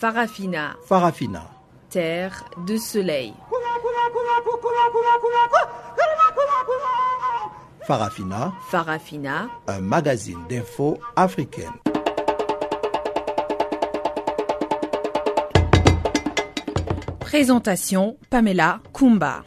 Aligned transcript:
Farafina. 0.00 0.76
Farafina. 0.86 1.42
Terre 1.90 2.44
de 2.68 2.76
soleil. 2.76 3.34
Farafina. 7.84 8.52
Farafina. 8.70 9.48
Un 9.66 9.80
magazine 9.80 10.38
d'infos 10.48 10.98
africaine. 11.16 11.72
Présentation 17.18 18.16
Pamela 18.30 18.78
Kumba. 18.94 19.42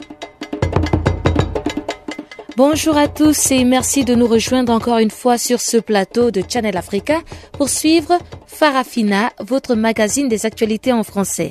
Bonjour 2.58 2.98
à 2.98 3.08
tous 3.08 3.50
et 3.50 3.64
merci 3.64 4.04
de 4.04 4.14
nous 4.14 4.26
rejoindre 4.26 4.74
encore 4.74 4.98
une 4.98 5.10
fois 5.10 5.38
sur 5.38 5.62
ce 5.62 5.78
plateau 5.78 6.30
de 6.30 6.42
Channel 6.46 6.76
Africa 6.76 7.20
pour 7.52 7.70
suivre 7.70 8.18
Farafina, 8.62 9.32
votre 9.40 9.74
magazine 9.74 10.28
des 10.28 10.46
actualités 10.46 10.92
en 10.92 11.02
français. 11.02 11.50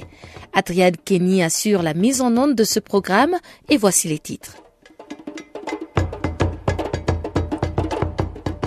Adrienne 0.53 0.95
Kenny 0.95 1.43
assure 1.43 1.84
la 1.84 1.93
mise 1.93 2.21
en 2.21 2.37
onde 2.37 2.55
de 2.55 2.63
ce 2.63 2.79
programme 2.79 3.35
et 3.67 3.75
voici 3.75 4.07
les 4.07 4.17
titres. 4.17 4.55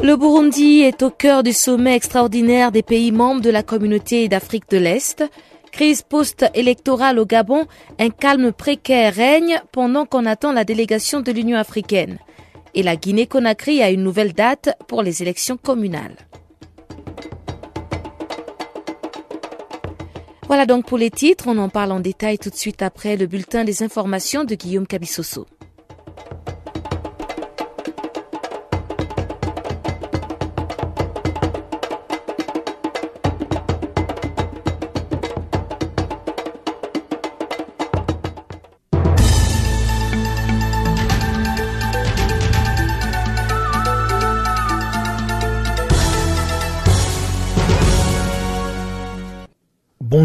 Le 0.02 0.14
Burundi 0.16 0.82
est 0.82 1.02
au 1.02 1.08
cœur 1.08 1.42
du 1.42 1.54
sommet 1.54 1.96
extraordinaire 1.96 2.70
des 2.70 2.82
pays 2.82 3.12
membres 3.12 3.40
de 3.40 3.48
la 3.48 3.62
communauté 3.62 4.28
d'Afrique 4.28 4.68
de 4.68 4.76
l'Est. 4.76 5.24
Crise 5.72 6.02
post-électorale 6.02 7.18
au 7.18 7.24
Gabon, 7.24 7.64
un 7.98 8.10
calme 8.10 8.52
précaire 8.52 9.14
règne 9.14 9.58
pendant 9.72 10.04
qu'on 10.04 10.26
attend 10.26 10.52
la 10.52 10.64
délégation 10.64 11.22
de 11.22 11.32
l'Union 11.32 11.56
africaine. 11.56 12.18
Et 12.74 12.82
la 12.82 12.96
Guinée-Conakry 12.96 13.82
a 13.82 13.88
une 13.88 14.02
nouvelle 14.02 14.34
date 14.34 14.68
pour 14.86 15.02
les 15.02 15.22
élections 15.22 15.56
communales. 15.56 16.16
Voilà 20.54 20.66
donc 20.66 20.86
pour 20.86 20.98
les 20.98 21.10
titres, 21.10 21.46
on 21.48 21.58
en 21.58 21.68
parle 21.68 21.90
en 21.90 21.98
détail 21.98 22.38
tout 22.38 22.48
de 22.48 22.54
suite 22.54 22.80
après 22.80 23.16
le 23.16 23.26
bulletin 23.26 23.64
des 23.64 23.82
informations 23.82 24.44
de 24.44 24.54
Guillaume 24.54 24.86
Cabissoso. 24.86 25.48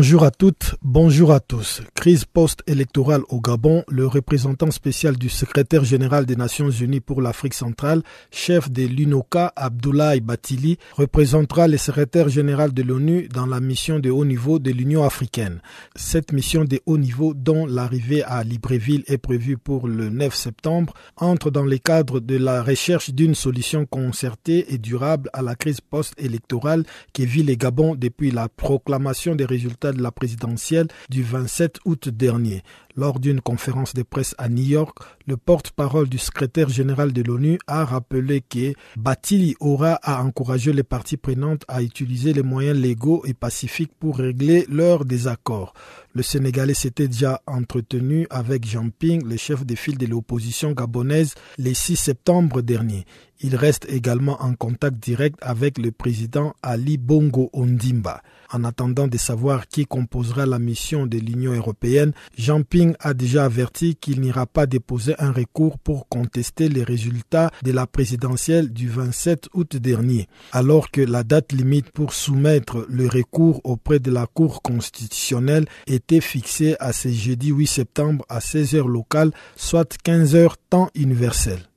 Bonjour 0.09 0.23
à 0.25 0.31
toutes, 0.31 0.75
bonjour 0.81 1.31
à 1.31 1.39
tous. 1.39 1.83
Crise 1.93 2.25
post-électorale 2.25 3.21
au 3.29 3.39
Gabon, 3.39 3.83
le 3.89 4.07
représentant 4.07 4.71
spécial 4.71 5.15
du 5.15 5.29
secrétaire 5.29 5.83
général 5.83 6.25
des 6.25 6.35
Nations 6.35 6.71
Unies 6.71 6.99
pour 6.99 7.21
l'Afrique 7.21 7.53
centrale, 7.53 8.01
chef 8.31 8.71
de 8.71 8.87
l'UNOCA, 8.87 9.53
Abdoulaye 9.55 10.21
Batili, 10.21 10.79
représentera 10.93 11.67
le 11.67 11.77
secrétaire 11.77 12.27
général 12.27 12.73
de 12.73 12.81
l'ONU 12.81 13.27
dans 13.27 13.45
la 13.45 13.59
mission 13.59 13.99
de 13.99 14.09
haut 14.09 14.25
niveau 14.25 14.57
de 14.57 14.71
l'Union 14.71 15.03
africaine. 15.03 15.61
Cette 15.95 16.33
mission 16.33 16.65
de 16.65 16.79
haut 16.87 16.97
niveau, 16.97 17.35
dont 17.35 17.67
l'arrivée 17.67 18.23
à 18.23 18.43
Libreville 18.43 19.03
est 19.05 19.19
prévue 19.19 19.57
pour 19.57 19.87
le 19.87 20.09
9 20.09 20.33
septembre, 20.33 20.95
entre 21.17 21.51
dans 21.51 21.65
le 21.65 21.77
cadre 21.77 22.19
de 22.19 22.35
la 22.35 22.63
recherche 22.63 23.11
d'une 23.11 23.35
solution 23.35 23.85
concertée 23.85 24.73
et 24.73 24.79
durable 24.79 25.29
à 25.33 25.43
la 25.43 25.53
crise 25.53 25.81
post-électorale 25.81 26.83
qui 27.13 27.27
vit 27.27 27.43
le 27.43 27.53
Gabon 27.53 27.93
depuis 27.93 28.31
la 28.31 28.49
proclamation 28.49 29.35
des 29.35 29.45
résultats 29.45 29.91
de 29.91 29.98
la 29.99 30.11
présidentielle 30.11 30.87
du 31.09 31.23
27 31.23 31.79
août 31.85 32.09
dernier. 32.09 32.63
Lors 32.95 33.19
d'une 33.19 33.39
conférence 33.39 33.93
de 33.93 34.03
presse 34.03 34.35
à 34.37 34.49
New 34.49 34.63
York, 34.63 34.97
le 35.25 35.37
porte-parole 35.37 36.09
du 36.09 36.17
secrétaire 36.17 36.67
général 36.67 37.13
de 37.13 37.21
l'ONU 37.21 37.57
a 37.67 37.85
rappelé 37.85 38.41
que 38.41 38.73
Batili 38.97 39.55
aura 39.59 39.93
à 40.03 40.21
encourager 40.23 40.73
les 40.73 40.83
parties 40.83 41.15
prenantes 41.15 41.63
à 41.67 41.81
utiliser 41.81 42.33
les 42.33 42.43
moyens 42.43 42.77
légaux 42.77 43.23
et 43.25 43.33
pacifiques 43.33 43.93
pour 43.99 44.17
régler 44.17 44.65
leurs 44.69 45.05
désaccords. 45.05 45.73
Le 46.13 46.23
Sénégalais 46.23 46.73
s'était 46.73 47.07
déjà 47.07 47.41
entretenu 47.47 48.27
avec 48.29 48.65
Jean 48.67 48.89
Ping, 48.89 49.23
le 49.23 49.37
chef 49.37 49.65
de 49.65 49.75
file 49.75 49.97
de 49.97 50.07
l'opposition 50.07 50.73
gabonaise, 50.73 51.35
le 51.57 51.73
6 51.73 51.95
septembre 51.95 52.61
dernier. 52.61 53.05
Il 53.39 53.55
reste 53.55 53.85
également 53.89 54.41
en 54.41 54.55
contact 54.55 54.97
direct 54.97 55.37
avec 55.41 55.77
le 55.77 55.91
président 55.91 56.53
Ali 56.61 56.97
Bongo 56.97 57.49
Ondimba. 57.53 58.21
En 58.51 58.63
attendant 58.63 59.07
de 59.07 59.17
savoir 59.17 59.67
qui 59.67 59.85
composera 59.85 60.45
la 60.45 60.57
mission 60.57 61.05
de 61.05 61.17
l'Union 61.17 61.53
européenne, 61.53 62.13
Jean 62.37 62.63
Ping 62.63 62.95
a 62.99 63.13
déjà 63.13 63.45
averti 63.45 63.95
qu'il 63.95 64.21
n'ira 64.21 64.47
pas 64.47 64.65
déposer 64.65 65.13
un 65.19 65.31
recours 65.31 65.77
pour 65.77 66.07
contester 66.09 66.67
les 66.67 66.83
résultats 66.83 67.51
de 67.63 67.71
la 67.71 67.85
présidentielle 67.85 68.73
du 68.73 68.89
27 68.89 69.49
août 69.53 69.77
dernier, 69.77 70.27
alors 70.51 70.89
que 70.89 71.01
la 71.01 71.23
date 71.23 71.51
limite 71.51 71.91
pour 71.91 72.13
soumettre 72.13 72.85
le 72.89 73.07
recours 73.07 73.61
auprès 73.63 73.99
de 73.99 74.11
la 74.11 74.25
Cour 74.25 74.61
constitutionnelle 74.61 75.65
était 75.85 76.21
fixée 76.21 76.75
à 76.79 76.91
ce 76.91 77.09
jeudi 77.09 77.49
8 77.49 77.67
septembre 77.67 78.25
à 78.29 78.41
16 78.41 78.75
heures 78.75 78.87
locales, 78.87 79.31
soit 79.55 79.97
15 80.03 80.35
heures 80.35 80.57
temps 80.57 80.89
universel. 80.95 81.68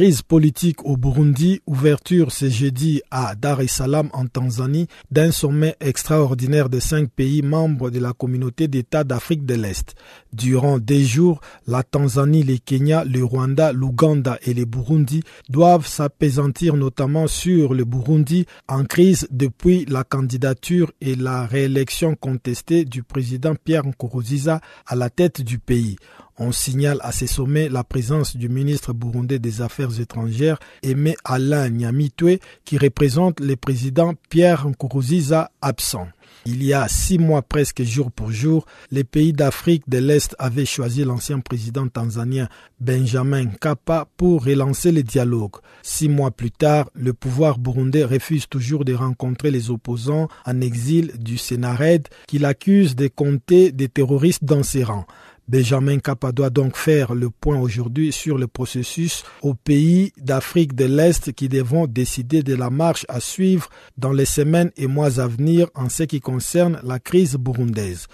Crise 0.00 0.22
politique 0.22 0.82
au 0.86 0.96
Burundi, 0.96 1.60
ouverture 1.66 2.32
ce 2.32 2.48
jeudi 2.48 3.02
à 3.10 3.34
Dar 3.34 3.60
es 3.60 3.66
Salaam 3.66 4.08
en 4.14 4.24
Tanzanie 4.24 4.86
d'un 5.10 5.30
sommet 5.30 5.76
extraordinaire 5.78 6.70
de 6.70 6.80
cinq 6.80 7.10
pays 7.10 7.42
membres 7.42 7.90
de 7.90 7.98
la 7.98 8.14
communauté 8.14 8.66
d'États 8.66 9.04
d'Afrique 9.04 9.44
de 9.44 9.56
l'Est. 9.56 9.94
Durant 10.32 10.78
des 10.78 11.04
jours, 11.04 11.42
la 11.66 11.82
Tanzanie, 11.82 12.44
le 12.44 12.56
Kenya, 12.56 13.04
le 13.04 13.22
Rwanda, 13.22 13.74
l'Ouganda 13.74 14.38
et 14.46 14.54
le 14.54 14.64
Burundi 14.64 15.22
doivent 15.50 15.86
s'apaisantir 15.86 16.76
notamment 16.76 17.26
sur 17.26 17.74
le 17.74 17.84
Burundi 17.84 18.46
en 18.68 18.84
crise 18.84 19.28
depuis 19.30 19.84
la 19.84 20.02
candidature 20.02 20.90
et 21.02 21.14
la 21.14 21.44
réélection 21.44 22.14
contestée 22.14 22.86
du 22.86 23.02
président 23.02 23.54
Pierre 23.54 23.84
Nkurunziza 23.84 24.62
à 24.86 24.96
la 24.96 25.10
tête 25.10 25.42
du 25.42 25.58
pays. 25.58 25.96
On 26.42 26.52
signale 26.52 27.00
à 27.02 27.12
ces 27.12 27.26
sommets 27.26 27.68
la 27.68 27.84
présence 27.84 28.34
du 28.34 28.48
ministre 28.48 28.94
burundais 28.94 29.38
des 29.38 29.60
Affaires 29.60 30.00
étrangères, 30.00 30.58
Aimé 30.82 31.14
Alain 31.22 31.68
Nyamitwe, 31.68 32.38
qui 32.64 32.78
représente 32.78 33.40
le 33.40 33.56
président 33.56 34.14
Pierre 34.30 34.66
Nkurunziza 34.66 35.50
absent. 35.60 36.08
Il 36.46 36.64
y 36.64 36.72
a 36.72 36.88
six 36.88 37.18
mois 37.18 37.42
presque 37.42 37.82
jour 37.82 38.10
pour 38.10 38.32
jour, 38.32 38.64
les 38.90 39.04
pays 39.04 39.34
d'Afrique 39.34 39.82
de 39.88 39.98
l'Est 39.98 40.34
avaient 40.38 40.64
choisi 40.64 41.04
l'ancien 41.04 41.40
président 41.40 41.86
tanzanien 41.88 42.48
Benjamin 42.80 43.44
Kappa 43.60 44.06
pour 44.16 44.46
relancer 44.46 44.92
le 44.92 45.02
dialogue. 45.02 45.56
Six 45.82 46.08
mois 46.08 46.30
plus 46.30 46.50
tard, 46.50 46.88
le 46.94 47.12
pouvoir 47.12 47.58
burundais 47.58 48.04
refuse 48.04 48.48
toujours 48.48 48.86
de 48.86 48.94
rencontrer 48.94 49.50
les 49.50 49.70
opposants 49.70 50.28
en 50.46 50.60
exil 50.62 51.12
du 51.18 51.36
Sénared 51.36 52.08
qu'il 52.26 52.46
accuse 52.46 52.96
de 52.96 53.08
compter 53.08 53.70
des 53.70 53.88
terroristes 53.88 54.44
dans 54.44 54.62
ses 54.62 54.84
rangs. 54.84 55.06
Benjamin 55.50 55.98
Kappa 55.98 56.30
doit 56.30 56.48
donc 56.48 56.76
faire 56.76 57.12
le 57.12 57.28
point 57.28 57.58
aujourd'hui 57.58 58.12
sur 58.12 58.38
le 58.38 58.46
processus 58.46 59.24
aux 59.42 59.54
pays 59.54 60.12
d'Afrique 60.16 60.76
de 60.76 60.84
l'Est 60.84 61.32
qui 61.32 61.48
devront 61.48 61.88
décider 61.88 62.44
de 62.44 62.54
la 62.54 62.70
marche 62.70 63.04
à 63.08 63.18
suivre 63.18 63.68
dans 63.96 64.12
les 64.12 64.26
semaines 64.26 64.70
et 64.76 64.86
mois 64.86 65.18
à 65.18 65.26
venir 65.26 65.66
en 65.74 65.88
ce 65.88 66.04
qui 66.04 66.20
concerne 66.20 66.80
la 66.84 67.00
crise 67.00 67.34
burundaise. 67.34 68.06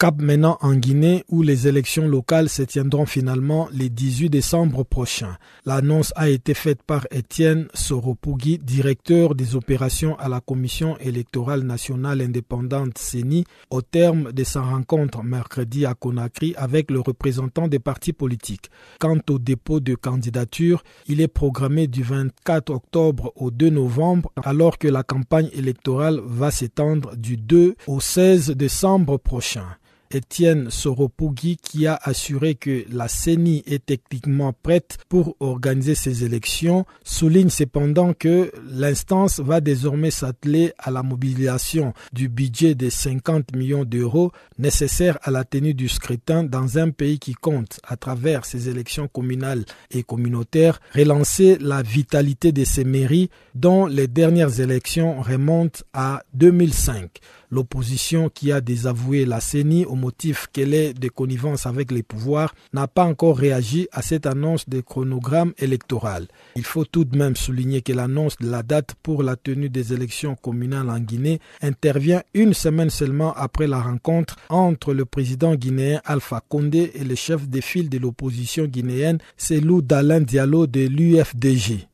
Cap 0.00 0.22
maintenant 0.22 0.56
en 0.62 0.76
Guinée 0.76 1.24
où 1.28 1.42
les 1.42 1.68
élections 1.68 2.08
locales 2.08 2.48
se 2.48 2.62
tiendront 2.62 3.04
finalement 3.04 3.68
le 3.70 3.90
18 3.90 4.30
décembre 4.30 4.82
prochain. 4.82 5.36
L'annonce 5.66 6.14
a 6.16 6.30
été 6.30 6.54
faite 6.54 6.82
par 6.82 7.06
Étienne 7.10 7.68
Soropougi, 7.74 8.56
directeur 8.56 9.34
des 9.34 9.56
opérations 9.56 10.18
à 10.18 10.30
la 10.30 10.40
Commission 10.40 10.96
électorale 11.00 11.64
nationale 11.64 12.22
indépendante 12.22 12.96
CENI, 12.96 13.44
au 13.68 13.82
terme 13.82 14.32
de 14.32 14.42
sa 14.42 14.62
rencontre 14.62 15.22
mercredi 15.22 15.84
à 15.84 15.92
Conakry 15.92 16.54
avec 16.56 16.90
le 16.90 17.00
représentant 17.00 17.68
des 17.68 17.78
partis 17.78 18.14
politiques. 18.14 18.70
Quant 19.00 19.18
au 19.28 19.38
dépôt 19.38 19.80
de 19.80 19.94
candidature, 19.96 20.82
il 21.08 21.20
est 21.20 21.28
programmé 21.28 21.88
du 21.88 22.02
24 22.02 22.70
octobre 22.70 23.34
au 23.36 23.50
2 23.50 23.68
novembre 23.68 24.32
alors 24.44 24.78
que 24.78 24.88
la 24.88 25.02
campagne 25.02 25.50
électorale 25.52 26.22
va 26.24 26.50
s'étendre 26.50 27.14
du 27.18 27.36
2 27.36 27.74
au 27.86 28.00
16 28.00 28.52
décembre 28.52 29.18
prochain. 29.18 29.66
Étienne 30.12 30.70
Soropougi, 30.70 31.56
qui 31.56 31.86
a 31.86 31.98
assuré 32.02 32.56
que 32.56 32.84
la 32.90 33.06
CENI 33.06 33.62
est 33.66 33.86
techniquement 33.86 34.52
prête 34.52 34.98
pour 35.08 35.36
organiser 35.38 35.94
ces 35.94 36.24
élections, 36.24 36.84
souligne 37.04 37.48
cependant 37.48 38.12
que 38.12 38.50
l'instance 38.68 39.38
va 39.38 39.60
désormais 39.60 40.10
s'atteler 40.10 40.72
à 40.78 40.90
la 40.90 41.02
mobilisation 41.02 41.94
du 42.12 42.28
budget 42.28 42.74
de 42.74 42.90
50 42.90 43.54
millions 43.54 43.84
d'euros 43.84 44.32
nécessaires 44.58 45.18
à 45.22 45.30
la 45.30 45.44
tenue 45.44 45.74
du 45.74 45.88
scrutin 45.88 46.42
dans 46.42 46.78
un 46.78 46.90
pays 46.90 47.18
qui 47.18 47.34
compte, 47.34 47.80
à 47.86 47.96
travers 47.96 48.44
ces 48.44 48.68
élections 48.68 49.06
communales 49.06 49.64
et 49.90 50.02
communautaires, 50.02 50.80
relancer 50.94 51.56
la 51.60 51.82
vitalité 51.82 52.52
de 52.52 52.64
ces 52.64 52.84
mairies 52.84 53.30
dont 53.54 53.86
les 53.86 54.08
dernières 54.08 54.60
élections 54.60 55.20
remontent 55.20 55.80
à 55.92 56.22
2005. 56.34 57.20
L'opposition 57.50 58.28
qui 58.28 58.52
a 58.52 58.60
désavoué 58.60 59.24
la 59.24 59.40
CENI 59.40 59.84
au 59.84 59.96
motif 59.96 60.46
qu'elle 60.52 60.72
est 60.72 60.94
de 60.94 61.08
connivence 61.08 61.66
avec 61.66 61.90
les 61.90 62.02
pouvoirs 62.02 62.54
n'a 62.72 62.86
pas 62.86 63.04
encore 63.04 63.36
réagi 63.38 63.88
à 63.92 64.02
cette 64.02 64.26
annonce 64.26 64.68
de 64.68 64.80
chronogramme 64.80 65.52
électoral. 65.58 66.28
Il 66.54 66.64
faut 66.64 66.84
tout 66.84 67.04
de 67.04 67.16
même 67.18 67.34
souligner 67.36 67.82
que 67.82 67.92
l'annonce 67.92 68.36
de 68.38 68.48
la 68.48 68.62
date 68.62 68.94
pour 69.02 69.22
la 69.22 69.36
tenue 69.36 69.68
des 69.68 69.92
élections 69.92 70.36
communales 70.36 70.90
en 70.90 71.00
Guinée 71.00 71.40
intervient 71.60 72.22
une 72.34 72.54
semaine 72.54 72.90
seulement 72.90 73.32
après 73.34 73.66
la 73.66 73.80
rencontre 73.80 74.36
entre 74.48 74.94
le 74.94 75.04
président 75.04 75.54
guinéen 75.54 76.00
Alpha 76.04 76.42
Condé 76.48 76.92
et 76.94 77.04
le 77.04 77.14
chef 77.14 77.48
de 77.48 77.60
file 77.60 77.88
de 77.88 77.98
l'opposition 77.98 78.66
guinéenne 78.66 79.18
Selou 79.36 79.82
Dalin 79.82 80.20
Diallo 80.20 80.66
de 80.66 80.86
l'UFDG. 80.86 81.89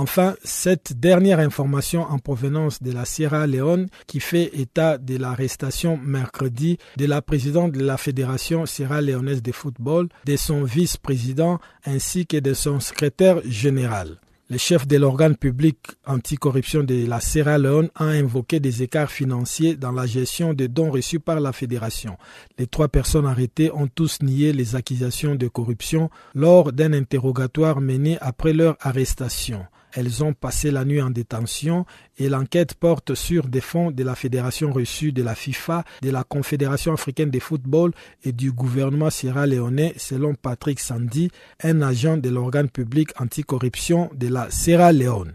Enfin, 0.00 0.36
cette 0.44 1.00
dernière 1.00 1.40
information 1.40 2.02
en 2.02 2.20
provenance 2.20 2.80
de 2.80 2.92
la 2.92 3.04
Sierra 3.04 3.48
Leone 3.48 3.88
qui 4.06 4.20
fait 4.20 4.48
état 4.56 4.96
de 4.96 5.16
l'arrestation 5.16 5.96
mercredi 5.96 6.78
de 6.96 7.04
la 7.04 7.20
présidente 7.20 7.72
de 7.72 7.82
la 7.82 7.96
Fédération 7.96 8.64
Sierra 8.64 9.00
Leonaise 9.00 9.42
de 9.42 9.50
football, 9.50 10.08
de 10.24 10.36
son 10.36 10.62
vice-président 10.62 11.58
ainsi 11.84 12.28
que 12.28 12.36
de 12.36 12.54
son 12.54 12.78
secrétaire 12.78 13.40
général. 13.44 14.20
Le 14.48 14.56
chef 14.56 14.86
de 14.86 14.96
l'organe 14.96 15.34
public 15.34 15.78
anticorruption 16.06 16.84
de 16.84 17.04
la 17.04 17.18
Sierra 17.18 17.58
Leone 17.58 17.90
a 17.96 18.04
invoqué 18.04 18.60
des 18.60 18.84
écarts 18.84 19.10
financiers 19.10 19.74
dans 19.74 19.90
la 19.90 20.06
gestion 20.06 20.54
des 20.54 20.68
dons 20.68 20.92
reçus 20.92 21.18
par 21.18 21.40
la 21.40 21.52
fédération. 21.52 22.16
Les 22.56 22.68
trois 22.68 22.86
personnes 22.86 23.26
arrêtées 23.26 23.72
ont 23.72 23.88
tous 23.88 24.22
nié 24.22 24.52
les 24.52 24.76
accusations 24.76 25.34
de 25.34 25.48
corruption 25.48 26.08
lors 26.36 26.72
d'un 26.72 26.92
interrogatoire 26.92 27.80
mené 27.80 28.16
après 28.20 28.52
leur 28.52 28.76
arrestation. 28.80 29.66
Elles 29.92 30.22
ont 30.22 30.32
passé 30.32 30.70
la 30.70 30.84
nuit 30.84 31.02
en 31.02 31.10
détention 31.10 31.86
et 32.18 32.28
l'enquête 32.28 32.74
porte 32.74 33.14
sur 33.14 33.48
des 33.48 33.60
fonds 33.60 33.90
de 33.90 34.02
la 34.02 34.14
fédération 34.14 34.72
reçus 34.72 35.12
de 35.12 35.22
la 35.22 35.34
FIFA, 35.34 35.84
de 36.02 36.10
la 36.10 36.24
Confédération 36.24 36.92
africaine 36.92 37.30
de 37.30 37.38
football 37.38 37.92
et 38.24 38.32
du 38.32 38.52
gouvernement 38.52 39.10
sierra-léonais, 39.10 39.94
selon 39.96 40.34
Patrick 40.34 40.80
Sandy, 40.80 41.30
un 41.62 41.80
agent 41.82 42.16
de 42.16 42.28
l'organe 42.28 42.68
public 42.68 43.10
anticorruption 43.20 44.10
de 44.14 44.28
la 44.28 44.50
Sierra 44.50 44.92
Leone. 44.92 45.34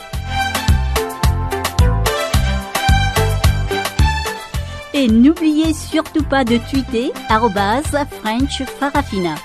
Et 4.93 5.07
n'oubliez 5.07 5.73
surtout 5.73 6.23
pas 6.23 6.43
de 6.43 6.57
tweeter 6.69 7.13
French 8.09 8.63
Farafina. 8.63 9.35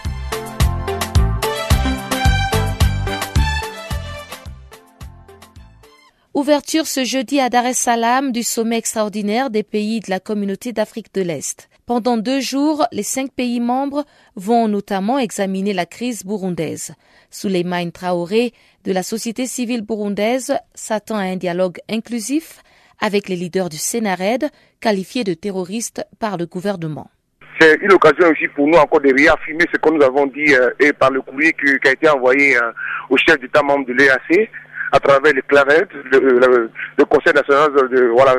Ouverture 6.34 6.88
ce 6.88 7.04
jeudi 7.04 7.38
à 7.38 7.48
Dar 7.48 7.64
es 7.64 7.75
Salaam 7.75 8.32
du 8.32 8.43
sommet 8.43 8.76
extraordinaire 8.76 9.48
des 9.50 9.62
pays 9.62 10.00
de 10.00 10.10
la 10.10 10.19
communauté 10.19 10.72
d'Afrique 10.72 11.14
de 11.14 11.22
l'Est. 11.22 11.69
Pendant 11.87 12.16
deux 12.16 12.40
jours, 12.40 12.84
les 12.90 13.04
cinq 13.04 13.31
pays 13.31 13.60
membres 13.60 14.04
vont 14.34 14.66
notamment 14.66 15.19
examiner 15.20 15.72
la 15.72 15.87
crise 15.87 16.25
burundaise. 16.25 16.93
Souleymane 17.31 17.93
Traoré 17.93 18.52
de 18.84 18.90
la 18.90 19.04
société 19.04 19.46
civile 19.46 19.82
burundaise 19.82 20.58
s'attend 20.75 21.16
à 21.16 21.22
un 21.22 21.37
dialogue 21.37 21.78
inclusif 21.88 22.62
avec 23.00 23.28
les 23.28 23.37
leaders 23.37 23.69
du 23.69 23.76
Sénarède, 23.76 24.48
qualifiés 24.81 25.25
de 25.25 25.34
terroristes 25.34 26.04
par 26.19 26.37
le 26.37 26.46
gouvernement. 26.46 27.10
C'est 27.58 27.76
une 27.81 27.93
occasion 27.93 28.31
aussi 28.31 28.48
pour 28.48 28.66
nous 28.66 28.76
encore 28.76 29.00
de 29.00 29.12
réaffirmer 29.16 29.64
ce 29.72 29.78
que 29.78 29.90
nous 29.90 30.02
avons 30.02 30.26
dit 30.26 30.54
euh, 30.54 30.70
et 30.78 30.93
par 30.93 31.10
le 31.10 31.22
courrier 31.22 31.52
qui, 31.54 31.88
a 31.88 31.93
été 31.93 32.08
envoyé 32.08 32.56
euh, 32.56 32.72
au 33.08 33.16
chef 33.16 33.40
d'État 33.40 33.62
membre 33.62 33.87
de 33.87 33.94
l'EAC 33.94 34.50
à 34.93 35.00
travers 35.00 35.32
le 35.32 35.43
CLAVET, 35.43 35.88
le, 36.12 37.04
Conseil 37.04 37.32
national 37.34 37.70
de, 37.90 38.10
voilà, 38.14 38.37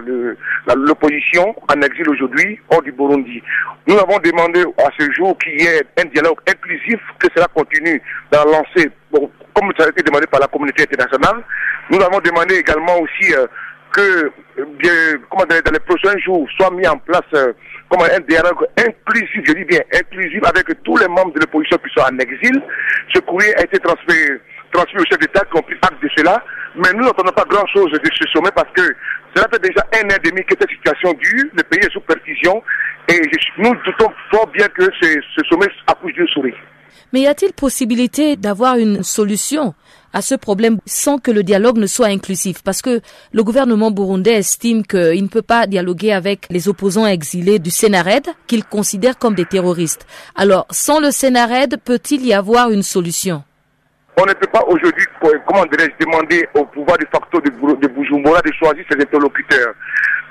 l'opposition 0.75 1.56
en 1.68 1.81
exil 1.81 2.09
aujourd'hui 2.09 2.59
hors 2.69 2.81
du 2.81 2.92
Burundi. 2.92 3.42
Nous 3.88 3.98
avons 3.98 4.18
demandé 4.19 4.63
à 4.77 4.89
ce 5.00 5.12
jour 5.13 5.38
qu'il 5.38 5.62
y 5.62 5.65
ait 5.65 5.83
un 6.00 6.06
dialogue 6.06 6.39
inclusif, 6.48 7.00
que 7.19 7.27
cela 7.36 7.48
continue 7.54 8.01
dans 8.31 8.44
lancer, 8.45 8.89
comme 9.12 9.71
ça 9.77 9.86
a 9.86 9.89
été 9.89 10.04
demandé 10.04 10.27
par 10.27 10.39
la 10.39 10.48
communauté 10.48 10.83
internationale. 10.83 11.44
Nous 11.89 12.00
avons 12.01 12.19
demandé 12.19 12.56
également 12.56 13.00
aussi 13.00 13.33
euh, 13.33 13.48
que 13.94 14.31
bien, 14.80 15.18
comment 15.30 15.45
dans 15.45 15.72
les 15.72 15.80
prochains 15.80 16.18
jours 16.19 16.48
soit 16.57 16.72
mis 16.72 16.88
en 16.88 16.98
place 16.98 17.22
euh, 17.34 17.54
comme 17.89 18.01
un 18.01 18.19
dialogue 18.28 18.66
inclusif, 18.78 19.42
je 19.45 19.54
dis 19.54 19.66
bien 19.66 19.81
inclusif, 19.94 20.42
avec 20.45 20.66
tous 20.84 20.98
les 20.98 21.07
membres 21.07 21.34
de 21.34 21.39
l'opposition 21.39 21.78
qui 21.78 21.94
sont 21.95 22.06
en 22.06 22.18
exil. 22.19 22.62
Ce 23.13 23.19
courrier 23.22 23.56
a 23.57 23.63
été 23.63 23.80
transmis, 23.80 24.39
transmis 24.72 25.01
au 25.01 25.06
chef 25.06 25.19
d'État 25.19 25.42
qui 25.51 25.57
ont 25.57 25.63
pris 25.63 25.78
acte 25.81 26.01
de 26.04 26.10
cela, 26.18 26.44
mais 26.75 26.92
nous 26.94 27.06
n'entendons 27.06 27.31
pas 27.31 27.45
grand-chose 27.48 27.92
de 27.92 28.10
ce 28.13 28.28
sommet 28.30 28.51
parce 28.56 28.72
que 28.74 28.84
cela 29.36 29.48
fait 29.51 29.62
déjà 29.62 29.86
un 29.95 30.07
an 30.07 30.18
et 30.18 30.30
demi 30.30 30.44
que 30.44 30.56
cette 30.60 30.69
situation 30.69 31.13
dure, 31.13 31.45
le 31.56 31.63
pays 31.63 31.80
est 31.80 31.92
sous 31.92 32.01
perfusion, 32.01 32.62
et 33.10 33.22
nous 33.57 33.74
doutons 33.86 34.12
fort 34.31 34.48
bien 34.48 34.68
que 34.68 34.83
ce, 35.00 35.19
ce 35.36 35.44
sommet 35.50 35.68
accouche 35.88 36.14
d'une 36.14 36.28
souris. 36.28 36.56
Mais 37.13 37.21
y 37.21 37.27
a-t-il 37.27 37.53
possibilité 37.53 38.35
d'avoir 38.35 38.77
une 38.77 39.03
solution 39.03 39.73
à 40.13 40.21
ce 40.21 40.35
problème 40.35 40.79
sans 40.85 41.17
que 41.19 41.31
le 41.31 41.44
dialogue 41.44 41.77
ne 41.77 41.87
soit 41.87 42.07
inclusif? 42.07 42.61
Parce 42.63 42.81
que 42.81 43.01
le 43.31 43.44
gouvernement 43.44 43.91
burundais 43.91 44.35
estime 44.35 44.85
qu'il 44.85 45.23
ne 45.23 45.27
peut 45.27 45.41
pas 45.41 45.67
dialoguer 45.67 46.13
avec 46.13 46.47
les 46.49 46.67
opposants 46.67 47.07
exilés 47.07 47.59
du 47.59 47.69
Sénared, 47.69 48.27
qu'il 48.47 48.63
considère 48.65 49.17
comme 49.17 49.35
des 49.35 49.45
terroristes. 49.45 50.06
Alors, 50.35 50.65
sans 50.71 50.99
le 50.99 51.11
Sénared, 51.11 51.77
peut-il 51.83 52.25
y 52.25 52.33
avoir 52.33 52.71
une 52.71 52.83
solution? 52.83 53.44
On 54.19 54.25
ne 54.25 54.33
peut 54.33 54.47
pas 54.51 54.63
aujourd'hui, 54.67 55.06
comment 55.21 55.65
dirais-je, 55.65 56.03
demander 56.03 56.47
au 56.56 56.65
pouvoir 56.65 56.97
de 56.97 57.06
facto 57.11 57.39
de, 57.39 57.49
de 57.49 57.87
Bujumbura 57.87 58.41
de 58.41 58.51
choisir 58.53 58.83
ses 58.89 58.99
interlocuteurs. 58.99 59.73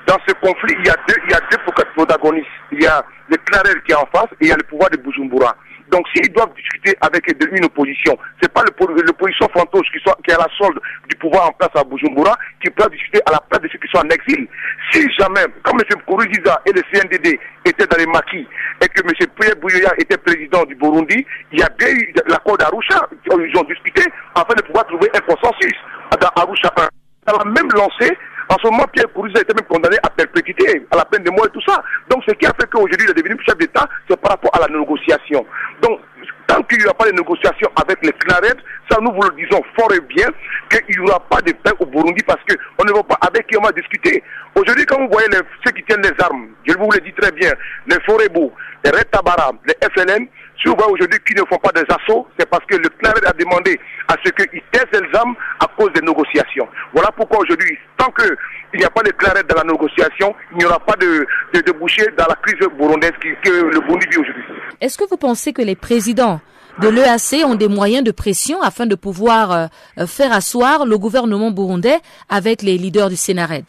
Dans 0.05 0.17
ce 0.27 0.33
conflit, 0.33 0.75
il 0.79 0.85
y 0.85 0.89
a 0.89 0.95
deux, 1.07 1.15
il 1.25 1.31
y 1.31 1.33
a 1.33 1.39
deux 1.51 1.57
protagonistes. 1.95 2.47
Il 2.71 2.81
y 2.81 2.85
a 2.85 3.03
le 3.29 3.37
Clarel 3.37 3.81
qui 3.85 3.91
est 3.91 3.95
en 3.95 4.05
face 4.13 4.29
et 4.39 4.45
il 4.45 4.47
y 4.47 4.51
a 4.51 4.57
le 4.57 4.63
pouvoir 4.63 4.89
de 4.89 4.97
Bujumbura. 4.97 5.55
Donc 5.91 6.05
s'ils 6.13 6.31
doivent 6.33 6.53
discuter 6.55 6.95
avec 7.01 7.27
une 7.27 7.65
opposition, 7.65 8.17
c'est 8.41 8.51
pas 8.51 8.63
l'opposition 8.63 9.47
fantoche 9.53 9.87
qui, 9.91 9.99
soit, 9.99 10.17
qui 10.23 10.31
est 10.31 10.35
à 10.35 10.39
la 10.39 10.47
solde 10.57 10.79
du 11.07 11.15
pouvoir 11.15 11.47
en 11.47 11.51
place 11.53 11.69
à 11.75 11.83
Bujumbura 11.83 12.35
qui 12.61 12.69
peut 12.69 12.89
discuter 12.91 13.21
à 13.25 13.31
la 13.31 13.39
place 13.49 13.61
de 13.61 13.69
ceux 13.71 13.79
qui 13.79 13.87
sont 13.87 14.05
en 14.05 14.09
exil. 14.09 14.47
Si 14.91 15.01
jamais, 15.17 15.45
comme 15.63 15.79
M. 15.79 16.01
Kourouziza 16.05 16.61
et 16.65 16.71
le 16.71 16.81
CNDD 16.91 17.39
étaient 17.65 17.87
dans 17.87 17.97
les 17.97 18.05
maquis 18.05 18.47
et 18.83 18.87
que 18.87 19.01
M. 19.01 19.11
Pierre 19.39 19.55
Bouyoya 19.55 19.93
était 19.97 20.17
président 20.17 20.63
du 20.65 20.75
Burundi, 20.75 21.25
il 21.51 21.59
y 21.59 21.63
a 21.63 21.69
bien 21.77 21.89
eu 21.89 22.13
l'accord 22.27 22.57
d'Arusha, 22.57 23.07
ils 23.25 23.57
ont 23.57 23.63
discuté 23.63 24.03
afin 24.35 24.53
de 24.55 24.61
pouvoir 24.63 24.85
trouver 24.87 25.09
un 25.15 25.19
consensus 25.21 25.75
dans 26.19 26.41
Arusha 26.41 26.71
1. 26.77 26.81
Ça 27.27 27.37
va 27.37 27.43
même 27.45 27.69
lancé 27.75 28.17
en 28.49 28.55
ce 28.59 28.67
moment, 28.67 28.85
Pierre 28.93 29.11
Kourouziza 29.13 29.41
était 29.41 29.53
même 29.53 29.67
condamné 29.67 29.97
à 30.03 30.09
perpétuité, 30.09 30.85
à 30.91 30.97
la 30.97 31.05
peine 31.05 31.23
de 31.23 31.31
mort 31.31 31.45
et 31.47 31.49
tout 31.49 31.61
ça. 31.67 31.83
Donc, 32.09 32.23
ce 32.27 32.33
qui 32.33 32.45
a 32.45 32.53
fait 32.59 32.69
qu'aujourd'hui, 32.71 33.05
il 33.05 33.11
est 33.11 33.21
devenu 33.21 33.37
chef 33.45 33.57
d'État, 33.57 33.87
c'est 34.09 34.19
par 34.19 34.31
rapport 34.31 34.51
à 34.55 34.67
la 34.67 34.67
négociation. 34.67 35.45
Donc, 35.81 35.99
tant 36.47 36.63
qu'il 36.63 36.79
n'y 36.79 36.85
aura 36.85 36.93
pas 36.93 37.05
de 37.07 37.11
négociations 37.11 37.69
avec 37.75 37.97
les 38.03 38.13
Clarettes, 38.13 38.59
ça 38.89 38.99
nous 39.01 39.11
vous 39.11 39.21
le 39.21 39.35
disons 39.35 39.61
fort 39.77 39.91
et 39.93 39.99
bien, 39.99 40.27
qu'il 40.69 41.01
n'y 41.01 41.09
aura 41.09 41.19
pas 41.19 41.41
de 41.41 41.51
paix 41.51 41.73
au 41.79 41.85
Burundi 41.85 42.23
parce 42.25 42.39
qu'on 42.47 42.85
ne 42.85 42.93
va 42.93 43.03
pas 43.03 43.17
avec 43.27 43.47
qui 43.47 43.57
on 43.57 43.61
va 43.61 43.71
discuter. 43.71 44.23
Aujourd'hui, 44.55 44.85
quand 44.85 44.99
vous 44.99 45.09
voyez 45.11 45.27
ceux 45.65 45.71
qui 45.71 45.83
tiennent 45.83 46.01
les 46.01 46.23
armes, 46.23 46.47
je 46.65 46.73
vous 46.77 46.89
le 46.89 46.99
dis 47.01 47.13
très 47.13 47.31
bien, 47.33 47.51
les 47.87 47.99
Forebou, 48.05 48.51
les 48.85 48.91
Red 48.91 49.09
Tabara, 49.11 49.51
les 49.65 49.75
FLN, 49.93 50.25
vous 50.67 50.75
voyez 50.77 50.91
aujourd'hui 50.93 51.19
qu'ils 51.25 51.37
ne 51.37 51.45
font 51.45 51.57
pas 51.57 51.71
des 51.71 51.85
assauts, 51.89 52.27
c'est 52.37 52.49
parce 52.49 52.65
que 52.65 52.75
le 52.75 52.89
Claret 52.89 53.25
a 53.25 53.33
demandé 53.33 53.79
à 54.07 54.15
ce 54.23 54.29
qu'ils 54.31 54.61
taisent 54.71 55.01
les 55.01 55.17
armes 55.17 55.35
à 55.59 55.67
cause 55.77 55.91
des 55.93 56.01
négociations. 56.01 56.67
Voilà 56.93 57.09
pourquoi 57.11 57.39
aujourd'hui, 57.39 57.77
tant 57.97 58.11
qu'il 58.11 58.79
n'y 58.79 58.85
a 58.85 58.89
pas 58.89 59.03
de 59.03 59.11
Claret 59.11 59.43
dans 59.43 59.55
la 59.55 59.63
négociation, 59.63 60.35
il 60.51 60.57
n'y 60.57 60.65
aura 60.65 60.79
pas 60.79 60.95
de, 60.95 61.25
de 61.53 61.59
débouché 61.61 62.05
dans 62.17 62.25
la 62.27 62.35
crise 62.35 62.67
burundaise 62.77 63.13
que 63.21 63.49
le 63.49 63.79
Burundi 63.81 64.07
vit 64.11 64.17
aujourd'hui. 64.17 64.43
Est-ce 64.81 64.97
que 64.97 65.05
vous 65.09 65.17
pensez 65.17 65.53
que 65.53 65.61
les 65.61 65.75
présidents 65.75 66.39
de 66.79 66.89
l'EAC 66.89 67.45
ont 67.45 67.55
des 67.55 67.67
moyens 67.67 68.03
de 68.03 68.11
pression 68.11 68.61
afin 68.61 68.85
de 68.85 68.95
pouvoir 68.95 69.51
euh, 69.51 69.65
euh, 69.99 70.05
faire 70.05 70.31
asseoir 70.31 70.85
le 70.85 70.97
gouvernement 70.97 71.49
burundais 71.51 71.97
avec 72.29 72.61
les 72.61 72.77
leaders 72.77 73.09
du 73.09 73.15
Sénarède? 73.15 73.65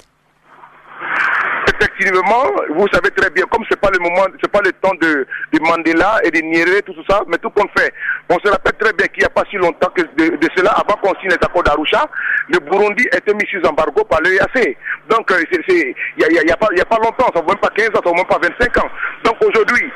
Effectivement, 1.98 2.44
vous 2.70 2.86
savez 2.92 3.10
très 3.10 3.30
bien, 3.30 3.44
comme 3.50 3.64
c'est 3.68 3.80
pas 3.80 3.90
le 3.90 3.98
moment, 3.98 4.26
c'est 4.40 4.50
pas 4.50 4.60
le 4.64 4.72
temps 4.72 4.94
de, 5.00 5.26
de 5.52 5.60
Mandela 5.60 6.18
et 6.24 6.30
de 6.30 6.40
Nyerere, 6.40 6.82
tout 6.84 6.94
ça, 7.08 7.22
mais 7.26 7.38
tout 7.38 7.50
qu'on 7.50 7.68
fait. 7.76 7.92
On 8.28 8.38
se 8.38 8.48
rappelle 8.50 8.74
très 8.78 8.92
bien 8.92 9.06
qu'il 9.06 9.20
n'y 9.20 9.26
a 9.26 9.30
pas 9.30 9.44
si 9.50 9.56
longtemps 9.56 9.90
que 9.94 10.02
de, 10.02 10.48
cela, 10.56 10.70
avant 10.72 10.98
qu'on 11.00 11.18
signe 11.20 11.30
les 11.30 11.34
accords 11.34 11.62
d'Arusha, 11.62 12.06
le 12.50 12.58
Burundi 12.60 13.04
était 13.12 13.34
mis 13.34 13.46
sous 13.50 13.66
embargo 13.66 14.04
par 14.04 14.20
l'EAC. 14.20 14.76
Donc, 15.08 15.30
euh, 15.32 15.42
il 15.50 15.94
n'y 16.18 16.24
a, 16.24 16.42
y 16.42 16.50
a, 16.50 16.56
pas, 16.56 16.96
longtemps, 16.96 17.30
ça 17.34 17.40
ne 17.40 17.42
vaut 17.42 17.48
même 17.48 17.58
pas 17.58 17.70
15 17.74 17.88
ans, 17.88 18.00
ça 18.04 18.10
ne 18.10 18.16
même 18.16 18.26
pas 18.26 18.38
25 18.42 18.84
ans. 18.84 18.90
Donc 19.24 19.36
aujourd'hui, 19.42 19.90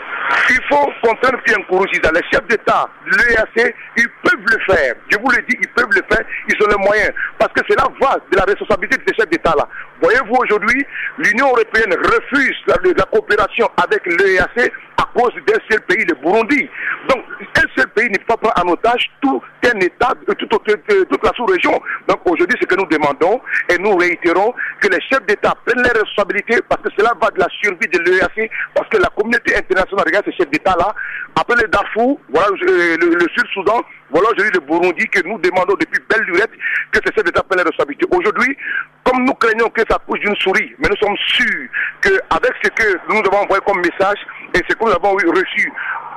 il 0.50 0.60
faut 0.68 0.90
contraindre 1.02 1.42
Pierre 1.44 1.58
Nkuruziza, 1.60 2.10
les 2.12 2.22
chefs 2.32 2.46
d'État, 2.48 2.88
l'EAC, 3.06 3.74
ils 3.96 4.08
peuvent 4.22 4.44
le 4.50 4.74
faire. 4.74 4.94
Je 5.10 5.18
vous 5.18 5.30
le 5.30 5.42
dis, 5.48 5.56
ils 5.60 5.68
peuvent 5.68 5.90
le 5.90 6.02
faire, 6.10 6.24
ils 6.48 6.64
ont 6.64 6.68
les 6.68 6.84
moyens. 6.84 7.12
Parce 7.38 7.52
que 7.52 7.60
cela 7.68 7.84
va 8.00 8.16
de 8.30 8.36
la 8.36 8.44
responsabilité 8.44 8.96
de 8.98 9.02
ces 9.06 9.14
chefs 9.14 9.30
d'État-là. 9.30 9.68
Voyez-vous 10.00 10.34
aujourd'hui, 10.34 10.84
l'Union 11.18 11.48
européenne 11.48 11.91
refuse 11.96 12.56
la, 12.66 13.04
coopération 13.04 13.68
avec 13.82 14.04
l'EAC 14.06 14.72
à 14.98 15.08
cause 15.14 15.32
d'un 15.46 15.58
seul 15.70 15.80
pays, 15.82 16.04
le 16.04 16.14
Burundi. 16.14 16.68
Donc, 17.08 17.24
un 17.56 17.66
seul 17.76 17.88
pays 17.90 18.08
ne 18.10 18.18
peut 18.18 18.36
pas 18.40 18.52
en 18.62 18.68
otage 18.68 19.10
tout 19.20 19.42
un 19.64 19.78
État, 19.80 20.12
toute, 20.38 21.22
la 21.22 21.32
sous-région. 21.36 21.80
Donc, 22.08 22.20
aujourd'hui, 22.24 22.56
ce 22.60 22.66
que 22.66 22.74
nous 22.74 22.86
demandons, 22.86 23.40
et 23.68 23.78
nous 23.78 23.96
réitérons, 23.96 24.54
que 24.80 24.88
les 24.88 25.00
chefs 25.00 25.24
d'État 25.26 25.54
prennent 25.64 25.82
les 25.82 26.00
responsabilités, 26.00 26.60
parce 26.68 26.82
que 26.82 26.88
cela 26.96 27.12
va 27.20 27.30
de 27.30 27.40
la 27.40 27.48
survie 27.62 27.88
de 27.88 27.98
l'EAC, 27.98 28.50
parce 28.74 28.88
que 28.88 28.98
la 28.98 29.08
communauté 29.08 29.56
internationale 29.56 30.04
regarde 30.06 30.24
ces 30.26 30.32
chefs 30.32 30.50
d'État-là. 30.50 30.94
Après 31.38 31.56
le 31.60 31.68
Darfour, 31.68 32.20
voilà 32.30 32.48
le, 32.60 32.96
le 32.96 33.26
Sud-Soudan, 33.36 33.80
voilà 34.10 34.28
aujourd'hui 34.30 34.52
le 34.52 34.60
Burundi 34.60 35.06
que 35.08 35.26
nous 35.26 35.38
demandons 35.38 35.74
depuis 35.80 35.98
belle 36.08 36.24
lurette 36.26 36.50
que 36.92 37.00
ces 37.04 37.14
chefs 37.14 37.24
d'État 37.24 37.42
prennent 37.42 37.60
les 37.60 37.64
responsabilités. 37.64 38.06
Aujourd'hui, 38.10 38.56
comme 39.04 39.24
nous 39.24 39.34
craignons 39.34 39.68
que 39.70 39.82
ça 39.88 39.98
couche 40.06 40.20
d'une 40.20 40.36
souris, 40.36 40.74
mais 40.78 40.88
nous 40.88 40.96
sommes 40.96 41.16
sûrs 41.26 41.68
qu'avec 42.00 42.52
ce 42.62 42.68
que 42.70 42.98
nous 43.08 43.18
avons 43.18 43.44
envoyé 43.44 43.62
comme 43.66 43.80
message 43.80 44.18
et 44.54 44.58
ce 44.68 44.74
que 44.74 44.84
nous 44.84 44.92
avons 44.92 45.12
reçu 45.12 45.72